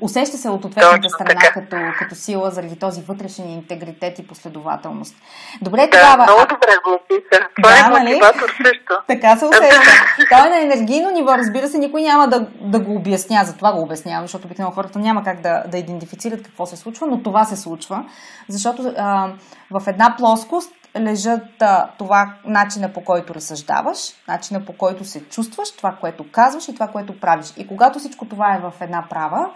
Усеща 0.00 0.36
се 0.36 0.48
от 0.48 0.64
ответната 0.64 1.08
страна 1.10 1.40
като, 1.54 1.76
като 1.98 2.14
сила 2.14 2.50
заради 2.50 2.76
този 2.78 3.02
вътрешен 3.02 3.50
интегритет 3.50 4.18
и 4.18 4.26
последователност. 4.26 5.14
Добре, 5.62 5.80
да, 5.80 5.90
тогава. 5.90 6.24
Много 6.24 6.40
добре 6.40 6.72
го 6.84 6.90
описа. 6.94 7.48
Това 7.56 7.70
да, 7.70 7.78
е 7.78 8.02
мотиватор 8.02 8.40
нали? 8.40 8.64
също. 8.64 8.94
така 9.06 9.36
се 9.36 9.44
усеща. 9.44 9.80
Това 10.30 10.46
е 10.46 10.50
на 10.50 10.60
енергийно 10.60 11.10
ниво, 11.10 11.38
разбира 11.38 11.68
се, 11.68 11.78
никой 11.78 12.02
няма 12.02 12.28
да, 12.28 12.46
да 12.60 12.78
го 12.78 12.94
обясня, 12.94 13.44
за 13.44 13.56
това 13.56 13.72
го 13.72 13.82
обяснявам, 13.82 14.24
защото 14.24 14.46
обикновено 14.46 14.74
хората 14.74 14.98
няма 14.98 15.24
как 15.24 15.40
да, 15.40 15.64
да 15.68 15.78
идентифицират 15.78 16.42
какво 16.42 16.66
се 16.66 16.76
случва, 16.76 17.06
но 17.06 17.22
това 17.22 17.44
се 17.44 17.56
случва, 17.56 18.04
защото 18.48 18.94
а, 18.96 19.30
в 19.70 19.82
една 19.86 20.14
плоскост 20.18 20.72
лежат 21.00 21.62
а, 21.62 21.90
това 21.98 22.34
начина 22.44 22.92
по 22.92 23.04
който 23.04 23.34
разсъждаваш, 23.34 23.98
начина 24.28 24.64
по 24.64 24.72
който 24.72 25.04
се 25.04 25.28
чувстваш, 25.28 25.76
това, 25.76 25.92
което 26.00 26.30
казваш 26.32 26.68
и 26.68 26.74
това, 26.74 26.88
което 26.88 27.20
правиш. 27.20 27.46
И 27.56 27.66
когато 27.66 27.98
всичко 27.98 28.24
това 28.24 28.54
е 28.54 28.60
в 28.60 28.72
една 28.80 29.04
права, 29.10 29.50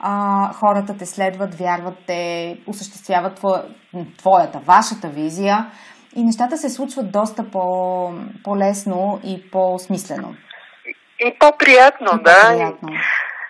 а, 0.00 0.52
хората 0.52 0.96
те 0.96 1.06
следват, 1.06 1.54
вярват, 1.54 1.94
те 2.06 2.56
осъществяват 2.66 3.34
твоя, 3.34 3.62
твоята, 4.18 4.58
вашата 4.58 5.08
визия 5.08 5.70
и 6.16 6.24
нещата 6.24 6.56
се 6.56 6.70
случват 6.70 7.12
доста 7.12 7.50
по, 7.50 8.12
по-лесно 8.44 9.20
и 9.24 9.50
по-смислено. 9.50 10.34
И 11.20 11.38
по-приятно, 11.38 12.08
и 12.20 12.22
да. 12.22 12.40
По-приятно. 12.40 12.88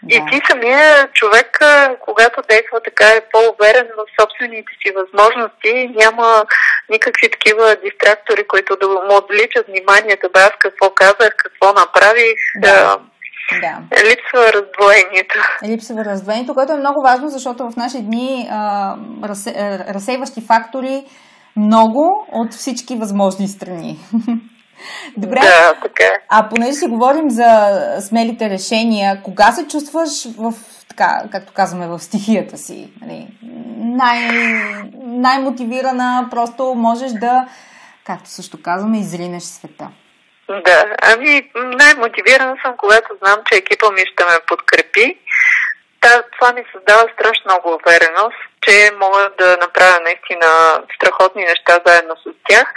Да. 0.04 0.14
И 0.14 0.18
ти 0.30 0.40
самия 0.50 1.08
човек, 1.12 1.58
когато 2.00 2.42
действа 2.48 2.80
така 2.84 3.06
е 3.08 3.26
по-уверен 3.32 3.88
в 3.98 4.04
собствените 4.20 4.72
си 4.82 4.94
възможности, 5.00 5.94
няма 6.02 6.44
никакви 6.90 7.30
такива 7.30 7.76
дистрактори, 7.84 8.48
които 8.48 8.76
да 8.76 8.88
му 8.88 9.16
отвличат 9.16 9.66
вниманието, 9.66 10.28
да 10.34 10.40
аз 10.40 10.52
какво 10.58 10.90
казах, 10.90 11.32
какво 11.36 11.66
направих. 11.72 12.38
Да. 12.56 12.98
Да. 13.60 13.78
Липсва 14.04 14.52
раздвоението. 14.52 15.34
Липсва 15.64 16.04
раздвоението, 16.04 16.54
което 16.54 16.72
е 16.72 16.76
много 16.76 17.02
важно, 17.02 17.28
защото 17.28 17.70
в 17.70 17.76
наши 17.76 18.02
дни 18.02 18.48
а, 18.50 18.94
разсе, 19.24 19.54
разсейващи 19.94 20.40
фактори 20.46 21.04
много 21.56 22.26
от 22.32 22.52
всички 22.52 22.96
възможни 22.96 23.48
страни. 23.48 23.98
Добре. 25.16 25.40
Да, 25.40 25.74
така. 25.82 26.04
Е. 26.04 26.18
А 26.28 26.48
понеже 26.48 26.72
си 26.72 26.86
говорим 26.86 27.30
за 27.30 27.70
смелите 28.00 28.50
решения, 28.50 29.22
кога 29.22 29.52
се 29.52 29.66
чувстваш 29.66 30.08
в, 30.38 30.52
така, 30.88 31.22
както 31.32 31.52
казваме, 31.52 31.86
в 31.86 31.98
стихията 31.98 32.58
си? 32.58 32.92
Нали? 33.00 33.28
Най, 33.76 34.18
най-мотивирана, 34.94 36.28
просто 36.30 36.74
можеш 36.74 37.12
да, 37.12 37.48
както 38.06 38.30
също 38.30 38.62
казваме, 38.62 38.98
изринеш 38.98 39.42
света. 39.42 39.88
Да, 40.48 40.84
ами 41.02 41.50
най-мотивирана 41.54 42.56
съм, 42.64 42.74
когато 42.76 43.08
знам, 43.22 43.38
че 43.46 43.58
екипа 43.58 43.90
ми 43.90 44.00
ще 44.12 44.24
ме 44.24 44.46
подкрепи. 44.46 45.18
Та, 46.00 46.22
това 46.38 46.52
ми 46.52 46.64
създава 46.72 47.08
страшно 47.14 47.44
много 47.44 47.68
увереност, 47.68 48.40
че 48.66 48.90
мога 49.00 49.30
да 49.38 49.56
направя 49.56 50.00
наистина 50.00 50.80
страхотни 50.96 51.42
неща 51.42 51.80
заедно 51.86 52.16
с 52.16 52.30
тях. 52.48 52.74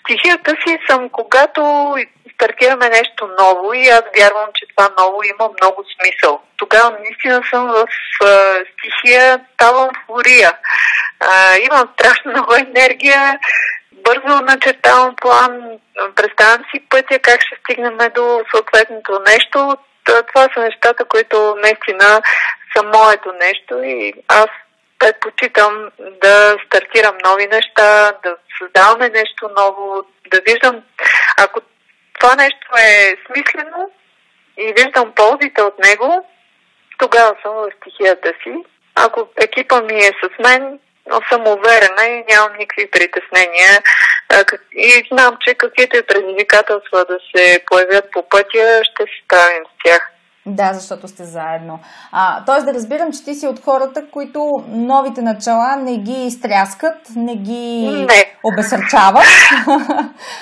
Стихията 0.00 0.50
си 0.50 0.78
съм, 0.88 1.08
когато 1.08 1.94
стартираме 2.34 2.88
нещо 2.88 3.28
ново 3.38 3.74
и 3.74 3.88
аз 3.88 4.02
вярвам, 4.18 4.48
че 4.54 4.66
това 4.76 4.88
ново 4.98 5.22
има 5.22 5.50
много 5.60 5.84
смисъл. 5.94 6.40
Тогава 6.56 6.98
наистина 7.00 7.42
съм 7.50 7.66
в 7.66 7.86
стихия, 8.72 9.40
ставам 9.54 9.88
в 9.88 10.08
урия. 10.08 10.52
А, 11.20 11.56
имам 11.56 11.88
страшно 11.94 12.30
много 12.30 12.54
енергия, 12.54 13.38
бързо 13.92 14.40
начертавам 14.40 15.16
план, 15.16 15.62
представям 16.16 16.64
си 16.70 16.82
пътя, 16.90 17.18
как 17.18 17.40
ще 17.40 17.56
стигнем 17.56 17.98
до 18.14 18.40
съответното 18.54 19.22
нещо. 19.26 19.76
Това 20.04 20.48
са 20.54 20.60
нещата, 20.60 21.04
които 21.04 21.56
наистина 21.62 22.22
са 22.76 22.82
моето 22.82 23.32
нещо 23.32 23.82
и 23.82 24.12
аз 24.28 24.46
предпочитам 25.04 25.90
да 26.22 26.56
стартирам 26.66 27.16
нови 27.24 27.46
неща, 27.46 28.12
да 28.22 28.36
създаваме 28.58 29.08
нещо 29.08 29.50
ново, 29.56 30.02
да 30.30 30.40
виждам, 30.40 30.82
ако 31.36 31.60
това 32.20 32.34
нещо 32.34 32.68
е 32.78 33.16
смислено 33.26 33.90
и 34.58 34.72
виждам 34.72 35.12
ползите 35.14 35.62
от 35.62 35.78
него, 35.78 36.28
тогава 36.98 37.36
съм 37.42 37.52
в 37.54 37.68
стихията 37.76 38.32
си. 38.42 38.54
Ако 38.94 39.28
екипа 39.42 39.80
ми 39.80 39.98
е 39.98 40.12
с 40.22 40.42
мен, 40.42 40.78
но 41.06 41.20
съм 41.32 41.46
уверена 41.46 42.04
и 42.06 42.24
нямам 42.30 42.56
никакви 42.58 42.90
притеснения. 42.90 43.82
И 44.72 45.06
знам, 45.12 45.36
че 45.40 45.54
каквито 45.54 45.96
и 45.96 46.06
предизвикателства 46.06 47.04
да 47.04 47.18
се 47.36 47.64
появят 47.66 48.10
по 48.12 48.28
пътя, 48.28 48.80
ще 48.84 49.02
се 49.02 49.24
справим 49.24 49.64
с 49.64 49.82
тях. 49.84 50.10
Да, 50.46 50.72
защото 50.72 51.08
сте 51.08 51.24
заедно. 51.24 51.80
А, 52.12 52.44
тоест 52.44 52.66
да 52.66 52.74
разбирам, 52.74 53.12
че 53.12 53.24
ти 53.24 53.34
си 53.34 53.46
от 53.46 53.64
хората, 53.64 54.04
които 54.10 54.50
новите 54.68 55.22
начала 55.22 55.76
не 55.76 55.96
ги 55.96 56.26
изтряскат, 56.26 56.96
не 57.16 57.36
ги 57.36 57.90
не. 58.08 58.34
обесърчават, 58.44 59.24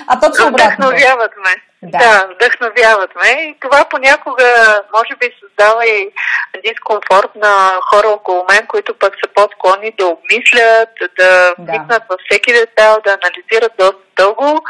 а 0.07 0.21
точно 0.21 0.49
обратно. 0.49 0.87
Вдъхновяват 0.87 1.33
ме. 1.45 1.55
Да. 1.85 1.99
да, 1.99 2.29
вдъхновяват 2.35 3.11
ме 3.23 3.29
и 3.29 3.57
това 3.61 3.85
понякога 3.91 4.81
може 4.97 5.17
би 5.21 5.27
създава 5.41 5.87
и 5.87 6.11
дискомфорт 6.65 7.31
на 7.35 7.71
хора 7.91 8.09
около 8.09 8.45
мен, 8.51 8.67
които 8.67 8.99
пък 8.99 9.15
са 9.25 9.33
по-склонни 9.35 9.93
да 9.99 10.07
обмислят, 10.07 10.91
да 11.19 11.55
вникнат 11.59 12.03
да. 12.03 12.07
във 12.11 12.21
всеки 12.29 12.53
детайл, 12.53 12.97
да 13.05 13.19
анализират 13.23 13.73
доста 13.79 13.99
дълго, 14.17 14.61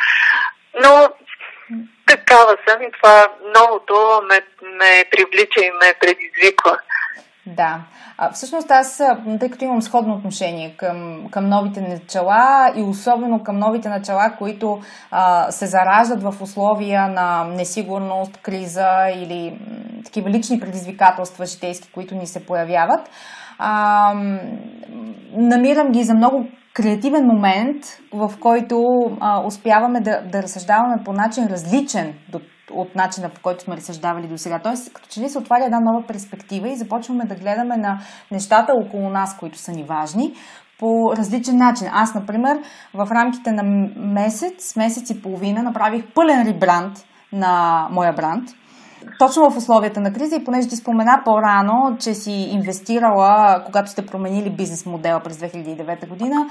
но 0.83 1.09
такава 2.12 2.56
съм 2.68 2.82
и 2.82 2.90
това 2.92 3.26
новото 3.60 3.94
ме, 4.28 4.40
ме 4.78 5.04
привлича 5.10 5.60
и 5.60 5.70
ме 5.70 5.94
предизвиква. 6.00 6.78
Да. 7.46 7.80
А, 8.18 8.32
всъщност 8.32 8.70
аз, 8.70 9.02
тъй 9.40 9.50
като 9.50 9.64
имам 9.64 9.82
сходно 9.82 10.14
отношение 10.14 10.74
към, 10.76 11.28
към 11.30 11.48
новите 11.48 11.80
начала 11.80 12.72
и 12.76 12.82
особено 12.82 13.44
към 13.44 13.58
новите 13.58 13.88
начала, 13.88 14.32
които 14.38 14.80
а, 15.10 15.50
се 15.50 15.66
зараждат 15.66 16.22
в 16.22 16.42
условия 16.42 17.08
на 17.08 17.44
несигурност, 17.44 18.36
криза 18.42 18.90
или 19.16 19.58
такива 20.04 20.30
лични 20.30 20.60
предизвикателства 20.60 21.46
житейски, 21.46 21.92
които 21.92 22.14
ни 22.14 22.26
се 22.26 22.46
появяват, 22.46 23.10
а, 23.58 24.14
намирам 25.32 25.92
ги 25.92 26.02
за 26.02 26.14
много 26.14 26.46
креативен 26.74 27.26
момент, 27.26 27.84
в 28.12 28.32
който 28.40 28.84
а, 29.20 29.46
успяваме 29.46 30.00
да, 30.00 30.22
да 30.32 30.42
разсъждаваме 30.42 31.04
по 31.04 31.12
начин 31.12 31.46
различен 31.46 32.14
до, 32.28 32.40
от 32.70 32.94
начина 32.94 33.28
по 33.28 33.40
който 33.40 33.64
сме 33.64 33.76
разсъждавали 33.76 34.28
до 34.28 34.38
сега. 34.38 34.58
Тоест, 34.58 34.92
като 34.92 35.08
че 35.08 35.20
ли 35.20 35.28
се 35.28 35.38
отваря 35.38 35.64
една 35.64 35.80
нова 35.80 36.06
перспектива 36.06 36.68
и 36.68 36.76
започваме 36.76 37.24
да 37.24 37.34
гледаме 37.34 37.76
на 37.76 37.98
нещата 38.30 38.72
около 38.86 39.08
нас, 39.08 39.36
които 39.38 39.58
са 39.58 39.72
ни 39.72 39.84
важни, 39.84 40.34
по 40.78 41.16
различен 41.16 41.56
начин. 41.56 41.88
Аз, 41.92 42.14
например, 42.14 42.58
в 42.94 43.08
рамките 43.10 43.52
на 43.52 43.62
месец, 43.96 44.76
месец 44.76 45.10
и 45.10 45.22
половина 45.22 45.62
направих 45.62 46.04
пълен 46.14 46.46
ребранд 46.46 46.96
на 47.32 47.86
моя 47.90 48.12
бранд– 48.12 48.48
точно 49.26 49.50
в 49.50 49.56
условията 49.56 50.00
на 50.00 50.12
криза 50.12 50.36
и 50.36 50.44
понеже 50.44 50.68
ти 50.68 50.76
спомена 50.76 51.22
по-рано, 51.24 51.96
че 52.00 52.14
си 52.14 52.32
инвестирала, 52.32 53.62
когато 53.64 53.90
сте 53.90 54.06
променили 54.06 54.50
бизнес 54.50 54.86
модела 54.86 55.20
през 55.20 55.36
2009 55.36 56.08
година, 56.08 56.46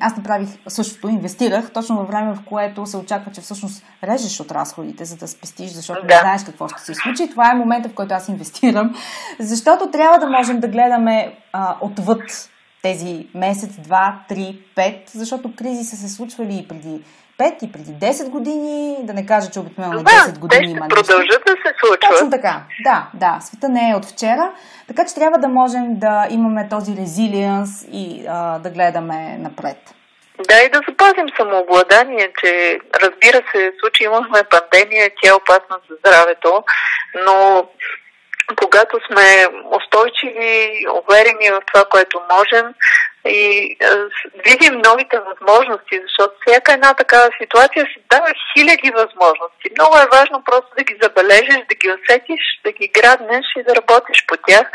аз 0.00 0.16
направих 0.16 0.48
същото, 0.68 1.08
инвестирах 1.08 1.72
точно 1.72 1.96
във 1.96 2.08
време, 2.08 2.34
в 2.34 2.44
което 2.44 2.86
се 2.86 2.96
очаква, 2.96 3.32
че 3.32 3.40
всъщност 3.40 3.84
режеш 4.04 4.40
от 4.40 4.52
разходите, 4.52 5.04
за 5.04 5.16
да 5.16 5.28
спестиш, 5.28 5.70
защото 5.70 6.00
да. 6.00 6.14
не 6.14 6.20
знаеш 6.20 6.44
какво 6.44 6.68
ще 6.68 6.80
се 6.80 6.94
случи. 6.94 7.30
Това 7.30 7.50
е 7.50 7.58
момента, 7.58 7.88
в 7.88 7.94
който 7.94 8.14
аз 8.14 8.28
инвестирам, 8.28 8.94
защото 9.40 9.90
трябва 9.90 10.18
да 10.18 10.26
можем 10.26 10.60
да 10.60 10.68
гледаме 10.68 11.36
а, 11.52 11.76
отвъд 11.80 12.50
тези 12.82 13.26
месец, 13.34 13.70
два, 13.78 14.20
три, 14.28 14.58
пет, 14.76 15.08
защото 15.08 15.54
кризи 15.56 15.84
са 15.84 15.96
се 15.96 16.08
случвали 16.08 16.58
и 16.58 16.68
преди 16.68 17.02
5 17.40 17.64
и 17.64 17.72
преди 17.72 17.92
10 17.92 18.28
години, 18.28 18.96
да 19.00 19.12
не 19.12 19.26
кажа, 19.26 19.50
че 19.50 19.60
обикновено 19.60 20.02
да, 20.02 20.10
10 20.10 20.38
години 20.38 20.62
те 20.62 20.68
ще 20.68 20.76
има 20.76 20.88
продължат 20.88 21.42
да 21.46 21.52
се 21.52 21.74
случват. 21.80 22.00
Точно 22.10 22.30
така. 22.30 22.62
Да, 22.84 23.06
да. 23.14 23.38
Света 23.40 23.68
не 23.68 23.90
е 23.90 23.94
от 23.94 24.04
вчера, 24.04 24.52
така 24.88 25.04
че 25.06 25.14
трябва 25.14 25.38
да 25.38 25.48
можем 25.48 25.84
да 25.98 26.26
имаме 26.30 26.68
този 26.70 26.96
резилиенс 26.96 27.70
и 27.92 28.24
а, 28.28 28.58
да 28.58 28.70
гледаме 28.70 29.38
напред. 29.38 29.76
Да, 30.48 30.62
и 30.62 30.70
да 30.70 30.80
запазим 30.88 31.26
самообладание, 31.36 32.32
че 32.40 32.78
разбира 33.02 33.42
се, 33.52 33.70
в 33.70 33.80
случай 33.80 34.06
имахме 34.06 34.40
пандемия, 34.50 35.10
тя 35.22 35.28
е 35.30 35.32
опасна 35.32 35.76
за 35.88 35.96
здравето, 35.98 36.64
но 37.26 37.66
когато 38.56 38.98
сме 39.06 39.46
устойчиви, 39.76 40.84
уверени 41.00 41.50
в 41.50 41.60
това, 41.72 41.84
което 41.84 42.20
можем, 42.36 42.74
и 43.28 43.76
видим 44.46 44.82
новите 44.84 45.18
възможности, 45.18 46.00
защото 46.02 46.34
всяка 46.46 46.72
една 46.72 46.94
такава 46.94 47.28
ситуация 47.42 47.82
се 47.84 48.00
дава 48.10 48.28
хиляди 48.52 48.90
възможности. 48.90 49.74
Много 49.78 49.96
е 49.96 50.12
важно 50.16 50.44
просто 50.44 50.70
да 50.78 50.84
ги 50.84 50.98
забележиш, 51.02 51.60
да 51.70 51.74
ги 51.80 51.88
усетиш, 51.96 52.42
да 52.64 52.72
ги 52.72 52.88
граднеш 52.88 53.46
и 53.56 53.62
да 53.62 53.76
работиш 53.76 54.26
по 54.26 54.36
тях. 54.46 54.68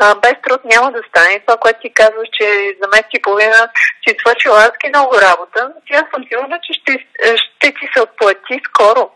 А, 0.00 0.14
без 0.14 0.34
труд 0.42 0.60
няма 0.64 0.92
да 0.92 1.02
стане. 1.08 1.40
Това, 1.46 1.56
което 1.58 1.80
ти 1.80 1.92
казваш, 1.92 2.28
че 2.32 2.46
за 2.82 2.88
месец 2.88 3.10
и 3.14 3.22
половина 3.22 3.68
си 4.02 4.16
свършила 4.20 4.64
адски 4.64 4.88
много 4.88 5.14
работа, 5.28 5.72
тя 5.88 5.98
съм 6.14 6.24
сигурна, 6.28 6.58
че 6.62 6.72
ще, 6.72 6.92
ще 7.36 7.72
ти 7.72 7.88
се 7.94 8.02
отплати 8.02 8.60
скоро. 8.68 9.10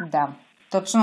Да. 0.00 0.28
Точно, 0.70 1.00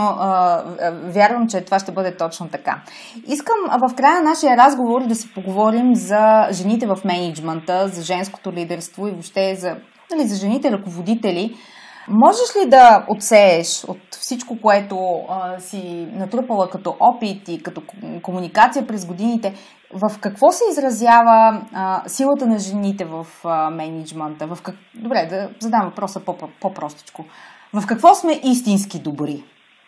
вярвам, 1.03 1.47
че 1.47 1.61
това 1.61 1.79
ще 1.79 1.91
бъде 1.91 2.17
точно 2.17 2.49
така. 2.49 2.81
Искам 3.27 3.55
в 3.89 3.95
края 3.95 4.15
на 4.15 4.29
нашия 4.29 4.57
разговор 4.57 5.07
да 5.07 5.15
си 5.15 5.33
поговорим 5.33 5.95
за 5.95 6.47
жените 6.51 6.87
в 6.87 6.97
менеджмента, 7.05 7.87
за 7.87 8.01
женското 8.01 8.51
лидерство 8.53 9.07
и 9.07 9.11
въобще 9.11 9.55
за, 9.55 9.75
нали, 10.11 10.27
за 10.27 10.35
жените 10.35 10.71
ръководители. 10.71 11.55
Можеш 12.07 12.55
ли 12.55 12.69
да 12.69 13.05
отсееш 13.09 13.83
от 13.87 13.97
всичко, 14.11 14.57
което 14.61 14.97
а, 15.29 15.59
си 15.59 16.07
натрупала 16.11 16.69
като 16.69 16.95
опит 16.99 17.47
и 17.47 17.63
като 17.63 17.81
комуникация 18.21 18.87
през 18.87 19.05
годините, 19.05 19.53
в 19.93 20.19
какво 20.19 20.51
се 20.51 20.63
изразява 20.71 21.61
а, 21.73 22.03
силата 22.07 22.47
на 22.47 22.59
жените 22.59 23.05
в 23.05 23.27
а, 23.43 23.69
менеджмента? 23.69 24.47
В 24.47 24.61
как... 24.61 24.75
Добре, 24.95 25.27
да 25.29 25.49
задам 25.59 25.81
въпроса 25.85 26.21
по-простичко. 26.61 27.25
В 27.73 27.85
какво 27.87 28.15
сме 28.15 28.39
истински 28.43 28.99
добри? 28.99 29.43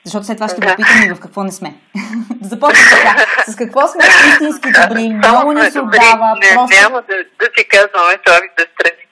Защото 0.06 0.26
след 0.26 0.38
това 0.38 0.48
ще 0.48 0.62
го 0.62 0.76
питам 0.76 1.04
и 1.06 1.14
в 1.14 1.20
какво 1.20 1.43
не 1.43 1.52
сме. 1.52 1.74
да 2.41 2.48
започнем 2.50 2.86
така. 2.91 3.26
С 3.48 3.56
какво 3.56 3.88
сме 3.88 4.04
истински 4.30 4.70
добри, 4.82 5.10
много 5.14 5.52
ни 5.54 5.72
се 5.72 5.80
отдава. 5.80 6.36
Не, 6.41 6.50
просто... 6.54 6.82
Няма 6.82 7.02
да, 7.02 7.16
да 7.39 7.45
си 7.58 7.68
казваме 7.68 8.18
слабите 8.26 8.66
страни. 8.74 9.04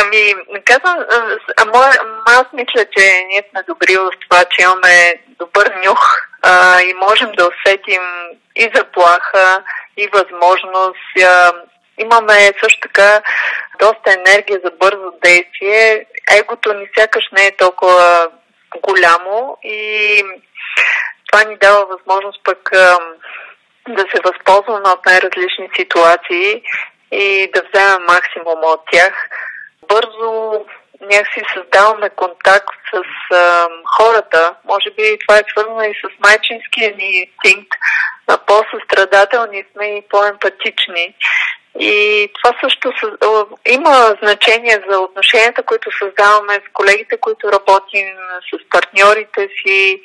Ами, 0.00 0.34
казвам, 0.64 0.98
а, 1.56 1.64
моя, 1.64 1.92
аз 2.26 2.44
мисля, 2.52 2.84
че 2.96 3.24
ние 3.28 3.42
сме 3.50 3.62
добри 3.68 3.96
в 3.96 4.10
това, 4.28 4.44
че 4.50 4.62
имаме 4.62 5.14
добър 5.38 5.72
нюх 5.86 6.00
а, 6.42 6.80
и 6.80 6.94
можем 6.94 7.32
да 7.32 7.48
усетим 7.48 8.02
и 8.56 8.70
заплаха, 8.74 9.62
и 9.96 10.08
възможност. 10.12 11.22
А, 11.24 11.52
имаме 11.98 12.52
също 12.62 12.80
така 12.80 13.22
доста 13.78 14.12
енергия 14.12 14.60
за 14.64 14.70
бързо 14.80 15.12
действие. 15.22 16.06
Егото 16.38 16.74
ни 16.74 16.86
сякаш 16.98 17.24
не 17.32 17.46
е 17.46 17.56
толкова 17.56 18.28
голямо 18.80 19.58
и 19.62 20.22
това 21.26 21.44
ни 21.44 21.56
дава 21.56 21.86
възможност 21.86 22.44
пък 22.44 22.70
да 23.88 24.02
се 24.02 24.22
възползваме 24.24 24.88
от 24.88 25.06
най-различни 25.06 25.68
ситуации 25.76 26.62
и 27.12 27.50
да 27.54 27.62
вземем 27.62 28.02
максимума 28.08 28.66
от 28.66 28.80
тях. 28.92 29.28
Бързо 29.88 30.64
някакси 31.00 31.42
създаваме 31.54 32.10
контакт 32.10 32.78
с 32.94 33.02
а, 33.34 33.68
хората. 33.96 34.54
Може 34.64 34.90
би 34.90 35.18
това 35.26 35.38
е 35.38 35.50
свързано 35.50 35.82
и 35.82 35.94
с 35.94 36.28
майчинския 36.28 36.96
ни 36.96 37.04
инстинкт. 37.04 37.78
По-състрадателни 38.46 39.64
сме 39.72 39.86
и 39.86 40.08
по-емпатични. 40.10 41.14
И 41.80 42.28
това 42.34 42.56
също 42.60 42.92
има 43.68 44.14
значение 44.22 44.84
за 44.90 44.98
отношенията, 44.98 45.62
които 45.62 45.88
създаваме 45.98 46.54
с 46.54 46.72
колегите, 46.72 47.16
които 47.20 47.52
работим, 47.52 48.06
с 48.50 48.70
партньорите 48.70 49.48
си. 49.58 50.00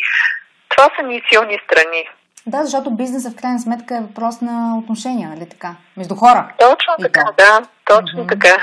Това 0.69 0.89
са 0.95 1.07
ни 1.07 1.21
силни 1.31 1.59
страни. 1.65 2.09
Да, 2.47 2.63
защото 2.63 2.91
бизнесът 2.91 3.33
в 3.33 3.35
крайна 3.35 3.59
сметка 3.59 3.97
е 3.97 4.01
въпрос 4.01 4.41
на 4.41 4.77
отношения, 4.77 5.29
нали 5.29 5.49
така? 5.49 5.75
Между 5.97 6.15
хора. 6.15 6.51
Точно 6.59 6.93
и 6.99 7.03
така, 7.03 7.23
то. 7.25 7.33
да. 7.37 7.61
Точно 7.85 8.19
mm-hmm. 8.19 8.29
така. 8.29 8.57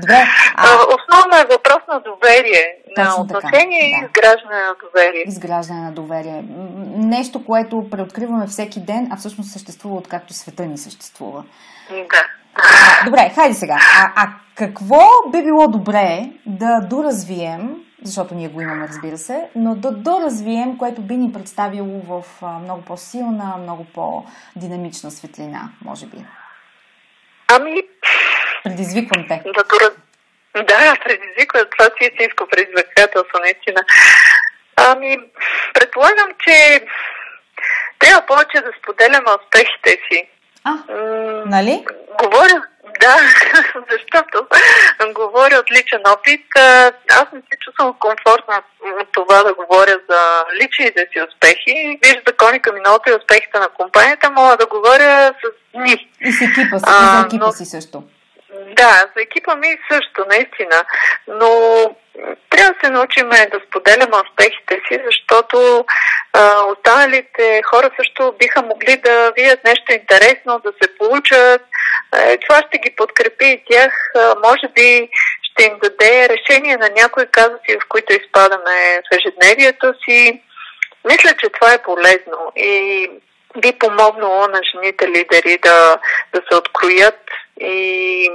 Добре. 0.00 0.24
А... 0.56 0.66
Основно 0.66 1.36
е 1.36 1.54
въпрос 1.54 1.82
на 1.88 2.00
доверие, 2.00 2.76
Точно 2.96 3.10
на 3.10 3.20
отношение 3.20 3.80
така, 3.80 3.96
и 3.96 4.00
да. 4.00 4.06
изграждане 4.06 4.62
на 4.62 4.74
доверие. 4.84 5.24
Изграждане 5.26 5.80
на 5.80 5.92
доверие. 5.92 6.44
Нещо, 6.96 7.44
което 7.44 7.90
преоткриваме 7.90 8.46
всеки 8.46 8.80
ден, 8.80 9.08
а 9.12 9.16
всъщност 9.16 9.52
съществува 9.52 9.96
откакто 9.96 10.34
света 10.34 10.66
ни 10.66 10.78
съществува. 10.78 11.44
Да. 11.90 12.28
Добре, 13.04 13.32
хайде 13.34 13.54
сега. 13.54 13.78
А, 13.98 14.12
а 14.16 14.28
какво 14.54 15.30
би 15.32 15.42
било 15.42 15.68
добре 15.68 16.30
да 16.46 16.80
доразвием, 16.80 17.76
защото 18.02 18.34
ние 18.34 18.48
го 18.48 18.60
имаме, 18.60 18.88
разбира 18.88 19.18
се, 19.18 19.48
но 19.54 19.74
да 19.74 19.90
доразвием, 19.90 20.78
което 20.78 21.00
би 21.00 21.16
ни 21.16 21.32
представило 21.32 22.00
в 22.00 22.24
много 22.42 22.82
по-силна, 22.82 23.56
много 23.56 23.86
по-динамична 23.94 25.10
светлина, 25.10 25.68
може 25.84 26.06
би? 26.06 26.16
Ами... 27.52 27.82
Предизвиквам 28.64 29.24
те. 29.28 29.42
Да, 29.44 29.64
дораз... 29.64 29.90
да 30.54 30.94
предизвиквам. 31.04 31.64
Това 31.78 31.84
си 31.84 32.04
е 32.04 32.10
истинско 32.12 32.48
предизвикателство, 32.50 33.38
наистина. 33.40 33.80
Ами, 34.76 35.16
предполагам, 35.74 36.30
че 36.40 36.86
трябва 37.98 38.26
повече 38.26 38.60
да 38.60 38.70
споделяме 38.78 39.30
успехите 39.40 39.90
си. 39.90 40.28
А, 40.66 40.74
нали? 41.46 41.84
Говоря, 42.22 42.62
да, 43.00 43.16
защото 43.90 44.46
говоря 45.14 45.56
от 45.58 45.70
личен 45.70 46.02
опит. 46.14 46.46
Аз 47.10 47.26
не 47.32 47.40
се 47.40 47.58
чувствам 47.60 47.94
комфортна 47.98 48.62
от 49.00 49.08
това 49.12 49.42
да 49.42 49.54
говоря 49.54 49.96
за 50.10 50.20
личните 50.62 51.06
си 51.12 51.18
успехи. 51.28 51.98
Виж 52.04 52.16
законика 52.28 52.72
миналото 52.72 53.10
и 53.10 53.14
успехите 53.20 53.58
на 53.58 53.68
компанията, 53.68 54.30
мога 54.30 54.56
да 54.56 54.66
говоря 54.66 55.34
с 55.42 55.78
дни. 55.78 56.10
И 56.20 56.32
с 56.32 56.40
екипа 56.40 56.78
си, 56.78 56.84
а, 56.88 57.02
и 57.02 57.16
за 57.16 57.26
екипа 57.26 57.46
но... 57.46 57.52
си 57.52 57.64
също. 57.64 58.02
Да, 58.66 59.04
за 59.16 59.22
екипа 59.22 59.56
ми 59.56 59.78
също, 59.90 60.24
наистина. 60.28 60.82
Но 61.28 61.50
трябва 62.50 62.72
да 62.72 62.78
се 62.84 62.90
научим 62.90 63.28
да 63.28 63.60
споделяме 63.66 64.16
успехите 64.16 64.80
си, 64.88 65.00
защото 65.06 65.84
а, 66.32 66.62
останалите 66.64 67.62
хора 67.62 67.90
също 67.96 68.34
биха 68.38 68.62
могли 68.62 68.96
да 68.96 69.32
видят 69.36 69.64
нещо 69.64 69.92
интересно, 69.92 70.60
да 70.64 70.72
се 70.82 70.96
получат. 70.98 71.62
А, 72.12 72.36
това 72.48 72.62
ще 72.68 72.78
ги 72.78 72.96
подкрепи 72.96 73.46
и 73.46 73.64
тях. 73.70 73.92
А, 74.16 74.34
може 74.44 74.68
би 74.74 75.08
ще 75.42 75.64
им 75.64 75.78
даде 75.82 76.28
решение 76.28 76.76
на 76.76 76.90
някои 76.96 77.26
казуси, 77.26 77.78
в 77.82 77.88
които 77.88 78.12
изпадаме 78.12 79.00
в 79.02 79.16
ежедневието 79.16 79.94
си. 80.04 80.42
Мисля, 81.04 81.30
че 81.40 81.48
това 81.48 81.72
е 81.72 81.82
полезно 81.82 82.52
и 82.56 83.10
би 83.56 83.72
помогнало 83.78 84.46
на 84.46 84.60
жените 84.72 85.08
лидери 85.08 85.58
да, 85.62 85.98
да 86.34 86.42
се 86.50 86.56
откроят 86.58 87.20
и 87.60 88.30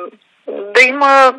да 0.48 0.82
има, 0.82 1.34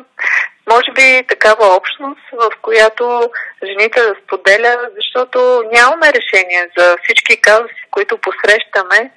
може 0.71 0.91
би, 0.95 1.27
такава 1.27 1.75
общност, 1.75 2.21
в 2.31 2.51
която 2.61 3.29
жените 3.65 3.99
да 4.01 4.15
споделят, 4.23 4.79
защото 4.95 5.63
нямаме 5.73 6.13
решение 6.13 6.69
за 6.77 6.95
всички 7.03 7.41
казуси, 7.41 7.83
които 7.91 8.17
посрещаме 8.17 9.11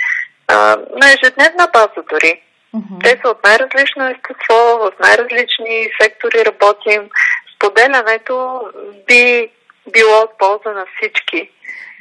а, 0.49 0.77
на 1.01 1.13
ежедневна 1.13 1.69
база 1.73 2.03
дори. 2.13 2.43
Mm-hmm. 2.75 3.03
Те 3.05 3.21
са 3.25 3.31
от 3.31 3.45
най-различно 3.45 4.09
естество, 4.09 4.79
в 4.79 4.93
най-различни 5.03 5.89
сектори 6.01 6.45
работим. 6.45 7.11
Споделянето 7.57 8.61
би 9.07 9.51
било 9.93 10.21
от 10.21 10.39
полза 10.39 10.71
на 10.75 10.85
всички. 10.97 11.51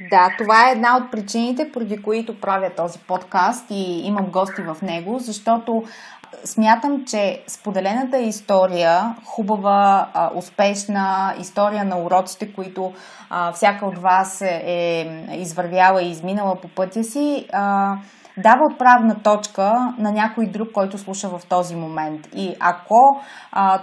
Да, 0.09 0.35
това 0.37 0.69
е 0.69 0.71
една 0.71 0.97
от 0.97 1.11
причините, 1.11 1.71
поради 1.71 2.01
които 2.01 2.39
правя 2.41 2.69
този 2.77 2.99
подкаст 3.07 3.65
и 3.71 4.07
имам 4.07 4.25
гости 4.25 4.61
в 4.61 4.77
него, 4.81 5.19
защото 5.19 5.83
смятам, 6.45 7.05
че 7.05 7.43
споделената 7.47 8.17
история, 8.17 9.15
хубава, 9.25 10.07
успешна 10.35 11.35
история 11.39 11.85
на 11.85 11.97
уроците, 11.97 12.53
които 12.53 12.93
всяка 13.53 13.85
от 13.85 13.97
вас 13.97 14.41
е, 14.41 14.61
е 15.29 15.37
извървяла 15.37 16.01
и 16.01 16.11
изминала 16.11 16.55
по 16.55 16.67
пътя 16.67 17.03
си, 17.03 17.47
дава 18.37 18.61
отправна 18.73 19.15
точка 19.23 19.93
на 19.97 20.11
някой 20.11 20.45
друг, 20.47 20.71
който 20.73 20.97
слуша 20.97 21.29
в 21.29 21.41
този 21.49 21.75
момент. 21.75 22.27
И 22.35 22.55
ако 22.59 23.21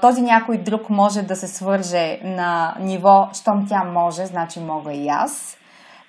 този 0.00 0.22
някой 0.22 0.58
друг 0.58 0.90
може 0.90 1.22
да 1.22 1.36
се 1.36 1.48
свърже 1.48 2.18
на 2.24 2.74
ниво, 2.80 3.28
щом 3.32 3.66
тя 3.68 3.84
може, 3.84 4.26
значи 4.26 4.60
мога 4.60 4.92
и 4.92 5.08
аз, 5.08 5.56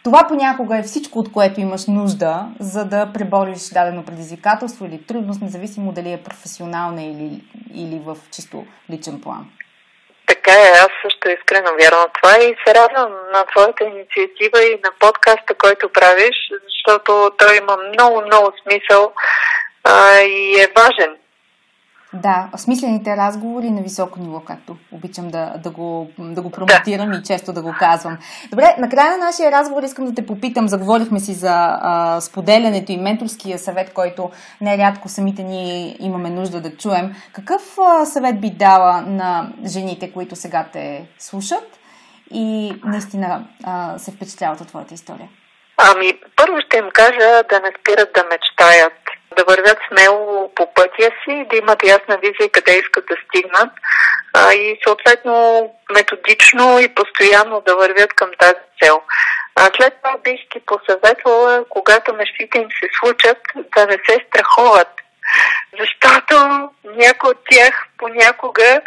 това 0.03 0.25
понякога 0.27 0.77
е 0.77 0.83
всичко, 0.83 1.19
от 1.19 1.31
което 1.31 1.59
имаш 1.59 1.87
нужда, 1.87 2.45
за 2.59 2.85
да 2.85 3.11
пребориш 3.13 3.69
дадено 3.73 4.05
предизвикателство 4.05 4.85
или 4.85 5.05
трудност, 5.07 5.41
независимо 5.41 5.91
дали 5.91 6.11
е 6.13 6.23
професионална 6.23 7.03
или, 7.03 7.41
или 7.73 8.01
в 8.05 8.17
чисто 8.31 8.65
личен 8.91 9.21
план. 9.21 9.45
Така 10.27 10.51
е, 10.51 10.71
аз 10.71 10.89
също 11.03 11.29
искрено 11.29 11.69
вярвам 11.81 12.07
в 12.09 12.21
това 12.21 12.37
и 12.37 12.55
се 12.67 12.75
радвам 12.75 13.11
на 13.33 13.45
твоята 13.51 13.83
инициатива 13.83 14.63
и 14.63 14.79
на 14.83 14.91
подкаста, 14.99 15.53
който 15.57 15.89
правиш, 15.89 16.35
защото 16.67 17.31
той 17.37 17.57
има 17.57 17.77
много, 17.77 18.21
много 18.25 18.51
смисъл 18.63 19.13
а, 19.83 20.19
и 20.19 20.61
е 20.61 20.67
важен. 20.75 21.17
Да, 22.13 22.49
смислените 22.57 23.17
разговори 23.17 23.69
на 23.69 23.81
високо 23.81 24.19
ниво, 24.19 24.39
както 24.39 24.77
обичам 24.91 25.29
да, 25.29 25.53
да, 25.63 25.69
го, 25.69 26.07
да 26.19 26.41
го 26.41 26.49
промотирам 26.49 27.11
да. 27.11 27.17
и 27.17 27.23
често 27.23 27.53
да 27.53 27.61
го 27.61 27.75
казвам. 27.79 28.17
Добре, 28.49 28.75
накрая 28.79 29.17
на 29.17 29.25
нашия 29.25 29.51
разговор 29.51 29.83
искам 29.83 30.05
да 30.05 30.15
те 30.15 30.25
попитам, 30.25 30.67
заговорихме 30.67 31.19
си 31.19 31.33
за 31.33 31.77
а, 31.81 32.21
споделянето 32.21 32.91
и 32.91 32.97
менторския 32.97 33.59
съвет, 33.59 33.93
който 33.93 34.31
нерядко 34.61 35.09
самите 35.09 35.43
ние 35.43 35.95
имаме 35.99 36.29
нужда 36.29 36.61
да 36.61 36.77
чуем. 36.77 37.15
Какъв 37.33 37.77
а, 37.79 38.05
съвет 38.05 38.41
би 38.41 38.49
дала 38.49 39.01
на 39.01 39.49
жените, 39.65 40.11
които 40.11 40.35
сега 40.35 40.65
те 40.73 41.05
слушат 41.19 41.79
и 42.31 42.73
наистина 42.85 43.47
а, 43.63 43.97
се 43.97 44.11
впечатляват 44.11 44.61
от 44.61 44.67
твоята 44.67 44.93
история? 44.93 45.29
Ами, 45.77 46.13
първо 46.35 46.57
ще 46.65 46.77
им 46.77 46.89
кажа 46.93 47.43
да 47.49 47.59
не 47.59 47.71
спират 47.79 48.09
да 48.15 48.23
мечтаят 48.23 49.02
да 49.37 49.43
вървят 49.43 49.77
смело 49.87 50.51
по 50.55 50.73
пътя 50.73 51.11
си, 51.23 51.45
да 51.49 51.57
имат 51.57 51.83
ясна 51.83 52.17
визия 52.17 52.49
къде 52.51 52.77
искат 52.77 53.05
да 53.05 53.15
стигнат 53.25 53.69
а, 54.33 54.53
и 54.53 54.79
съответно 54.87 55.69
методично 55.93 56.79
и 56.79 56.95
постоянно 56.95 57.61
да 57.61 57.75
вървят 57.75 58.13
към 58.13 58.29
тази 58.39 58.59
цел. 58.81 59.01
А 59.55 59.69
след 59.77 59.93
това 59.97 60.17
бих 60.23 60.39
ги 60.53 60.61
посъветвала, 60.65 61.65
когато 61.69 62.13
мечтите 62.13 62.57
им 62.57 62.69
се 62.79 62.87
случат, 62.99 63.37
да 63.55 63.85
не 63.85 63.97
се 64.09 64.25
страхуват, 64.27 64.87
защото 65.79 66.69
някои 66.85 67.29
от 67.29 67.37
тях 67.49 67.85
понякога 67.97 68.81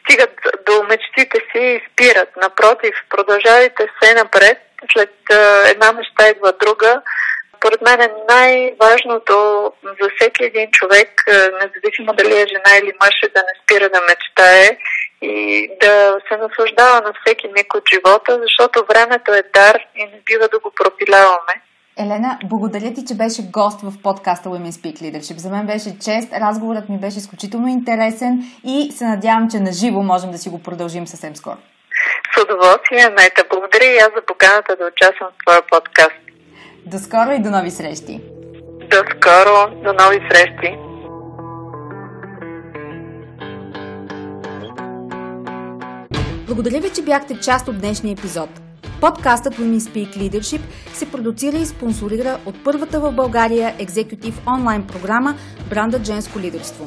стигат 0.00 0.30
до 0.66 0.82
мечтите 0.82 1.38
си 1.52 1.58
и 1.58 1.82
спират. 1.92 2.28
Напротив, 2.36 2.94
продължавайте 3.10 3.86
все 4.00 4.14
напред. 4.14 4.58
След 4.92 5.14
една 5.66 5.92
мечта 5.92 6.28
идва 6.28 6.52
друга 6.52 7.02
според 7.56 7.80
мен 7.80 8.00
е 8.00 8.14
най-важното 8.28 9.36
за 9.82 10.08
всеки 10.16 10.44
един 10.44 10.70
човек, 10.70 11.22
е, 11.28 11.32
независимо 11.32 12.12
дали 12.12 12.34
е 12.40 12.50
жена 12.52 12.72
или 12.82 12.92
мъж, 13.02 13.14
е 13.24 13.28
да 13.28 13.42
не 13.48 13.54
спира 13.62 13.88
да 13.88 14.00
мечтае 14.08 14.78
и 15.22 15.68
да 15.80 16.16
се 16.28 16.36
наслаждава 16.36 17.00
на 17.00 17.12
всеки 17.20 17.48
миг 17.48 17.74
от 17.74 17.84
живота, 17.94 18.40
защото 18.42 18.84
времето 18.88 19.34
е 19.34 19.42
дар 19.54 19.76
и 19.96 20.04
не 20.04 20.20
бива 20.26 20.48
да 20.48 20.58
го 20.58 20.70
пропиляваме. 20.70 21.54
Елена, 21.98 22.38
благодаря 22.44 22.94
ти, 22.94 23.04
че 23.08 23.14
беше 23.14 23.42
гост 23.42 23.80
в 23.82 23.92
подкаста 24.02 24.48
Women 24.48 24.70
Speak 24.70 24.96
Leadership. 25.02 25.36
За 25.36 25.50
мен 25.50 25.66
беше 25.66 25.98
чест, 25.98 26.32
разговорът 26.32 26.88
ми 26.88 26.98
беше 26.98 27.18
изключително 27.18 27.68
интересен 27.68 28.42
и 28.64 28.92
се 28.92 29.04
надявам, 29.04 29.50
че 29.50 29.58
наживо 29.60 30.02
можем 30.02 30.30
да 30.30 30.38
си 30.38 30.48
го 30.48 30.62
продължим 30.62 31.06
съвсем 31.06 31.36
скоро. 31.36 31.56
С 32.34 32.42
удоволствие, 32.42 33.10
Мета. 33.10 33.44
Благодаря 33.50 33.84
и 33.84 33.98
аз 33.98 34.10
за 34.16 34.22
поканата 34.26 34.76
да 34.76 34.84
участвам 34.86 35.28
в 35.30 35.44
твоя 35.44 35.62
подкаст. 35.62 36.20
До 36.86 36.98
скоро 36.98 37.32
и 37.32 37.42
до 37.42 37.50
нови 37.50 37.70
срещи! 37.70 38.20
До 38.90 38.96
скоро, 38.96 39.82
до 39.84 39.92
нови 39.92 40.18
срещи! 40.30 40.78
Благодаря 46.46 46.80
ви, 46.80 46.90
че 46.90 47.02
бяхте 47.02 47.40
част 47.40 47.68
от 47.68 47.78
днешния 47.78 48.12
епизод. 48.12 48.48
Подкастът 49.00 49.54
Women 49.54 49.78
Speak 49.78 50.16
Leadership 50.16 50.60
се 50.92 51.10
продуцира 51.10 51.56
и 51.56 51.66
спонсорира 51.66 52.38
от 52.46 52.64
първата 52.64 53.00
в 53.00 53.12
България 53.12 53.74
екзекутив 53.78 54.40
онлайн 54.46 54.86
програма 54.86 55.34
Бранда 55.70 56.04
Женско 56.04 56.38
лидерство. 56.38 56.86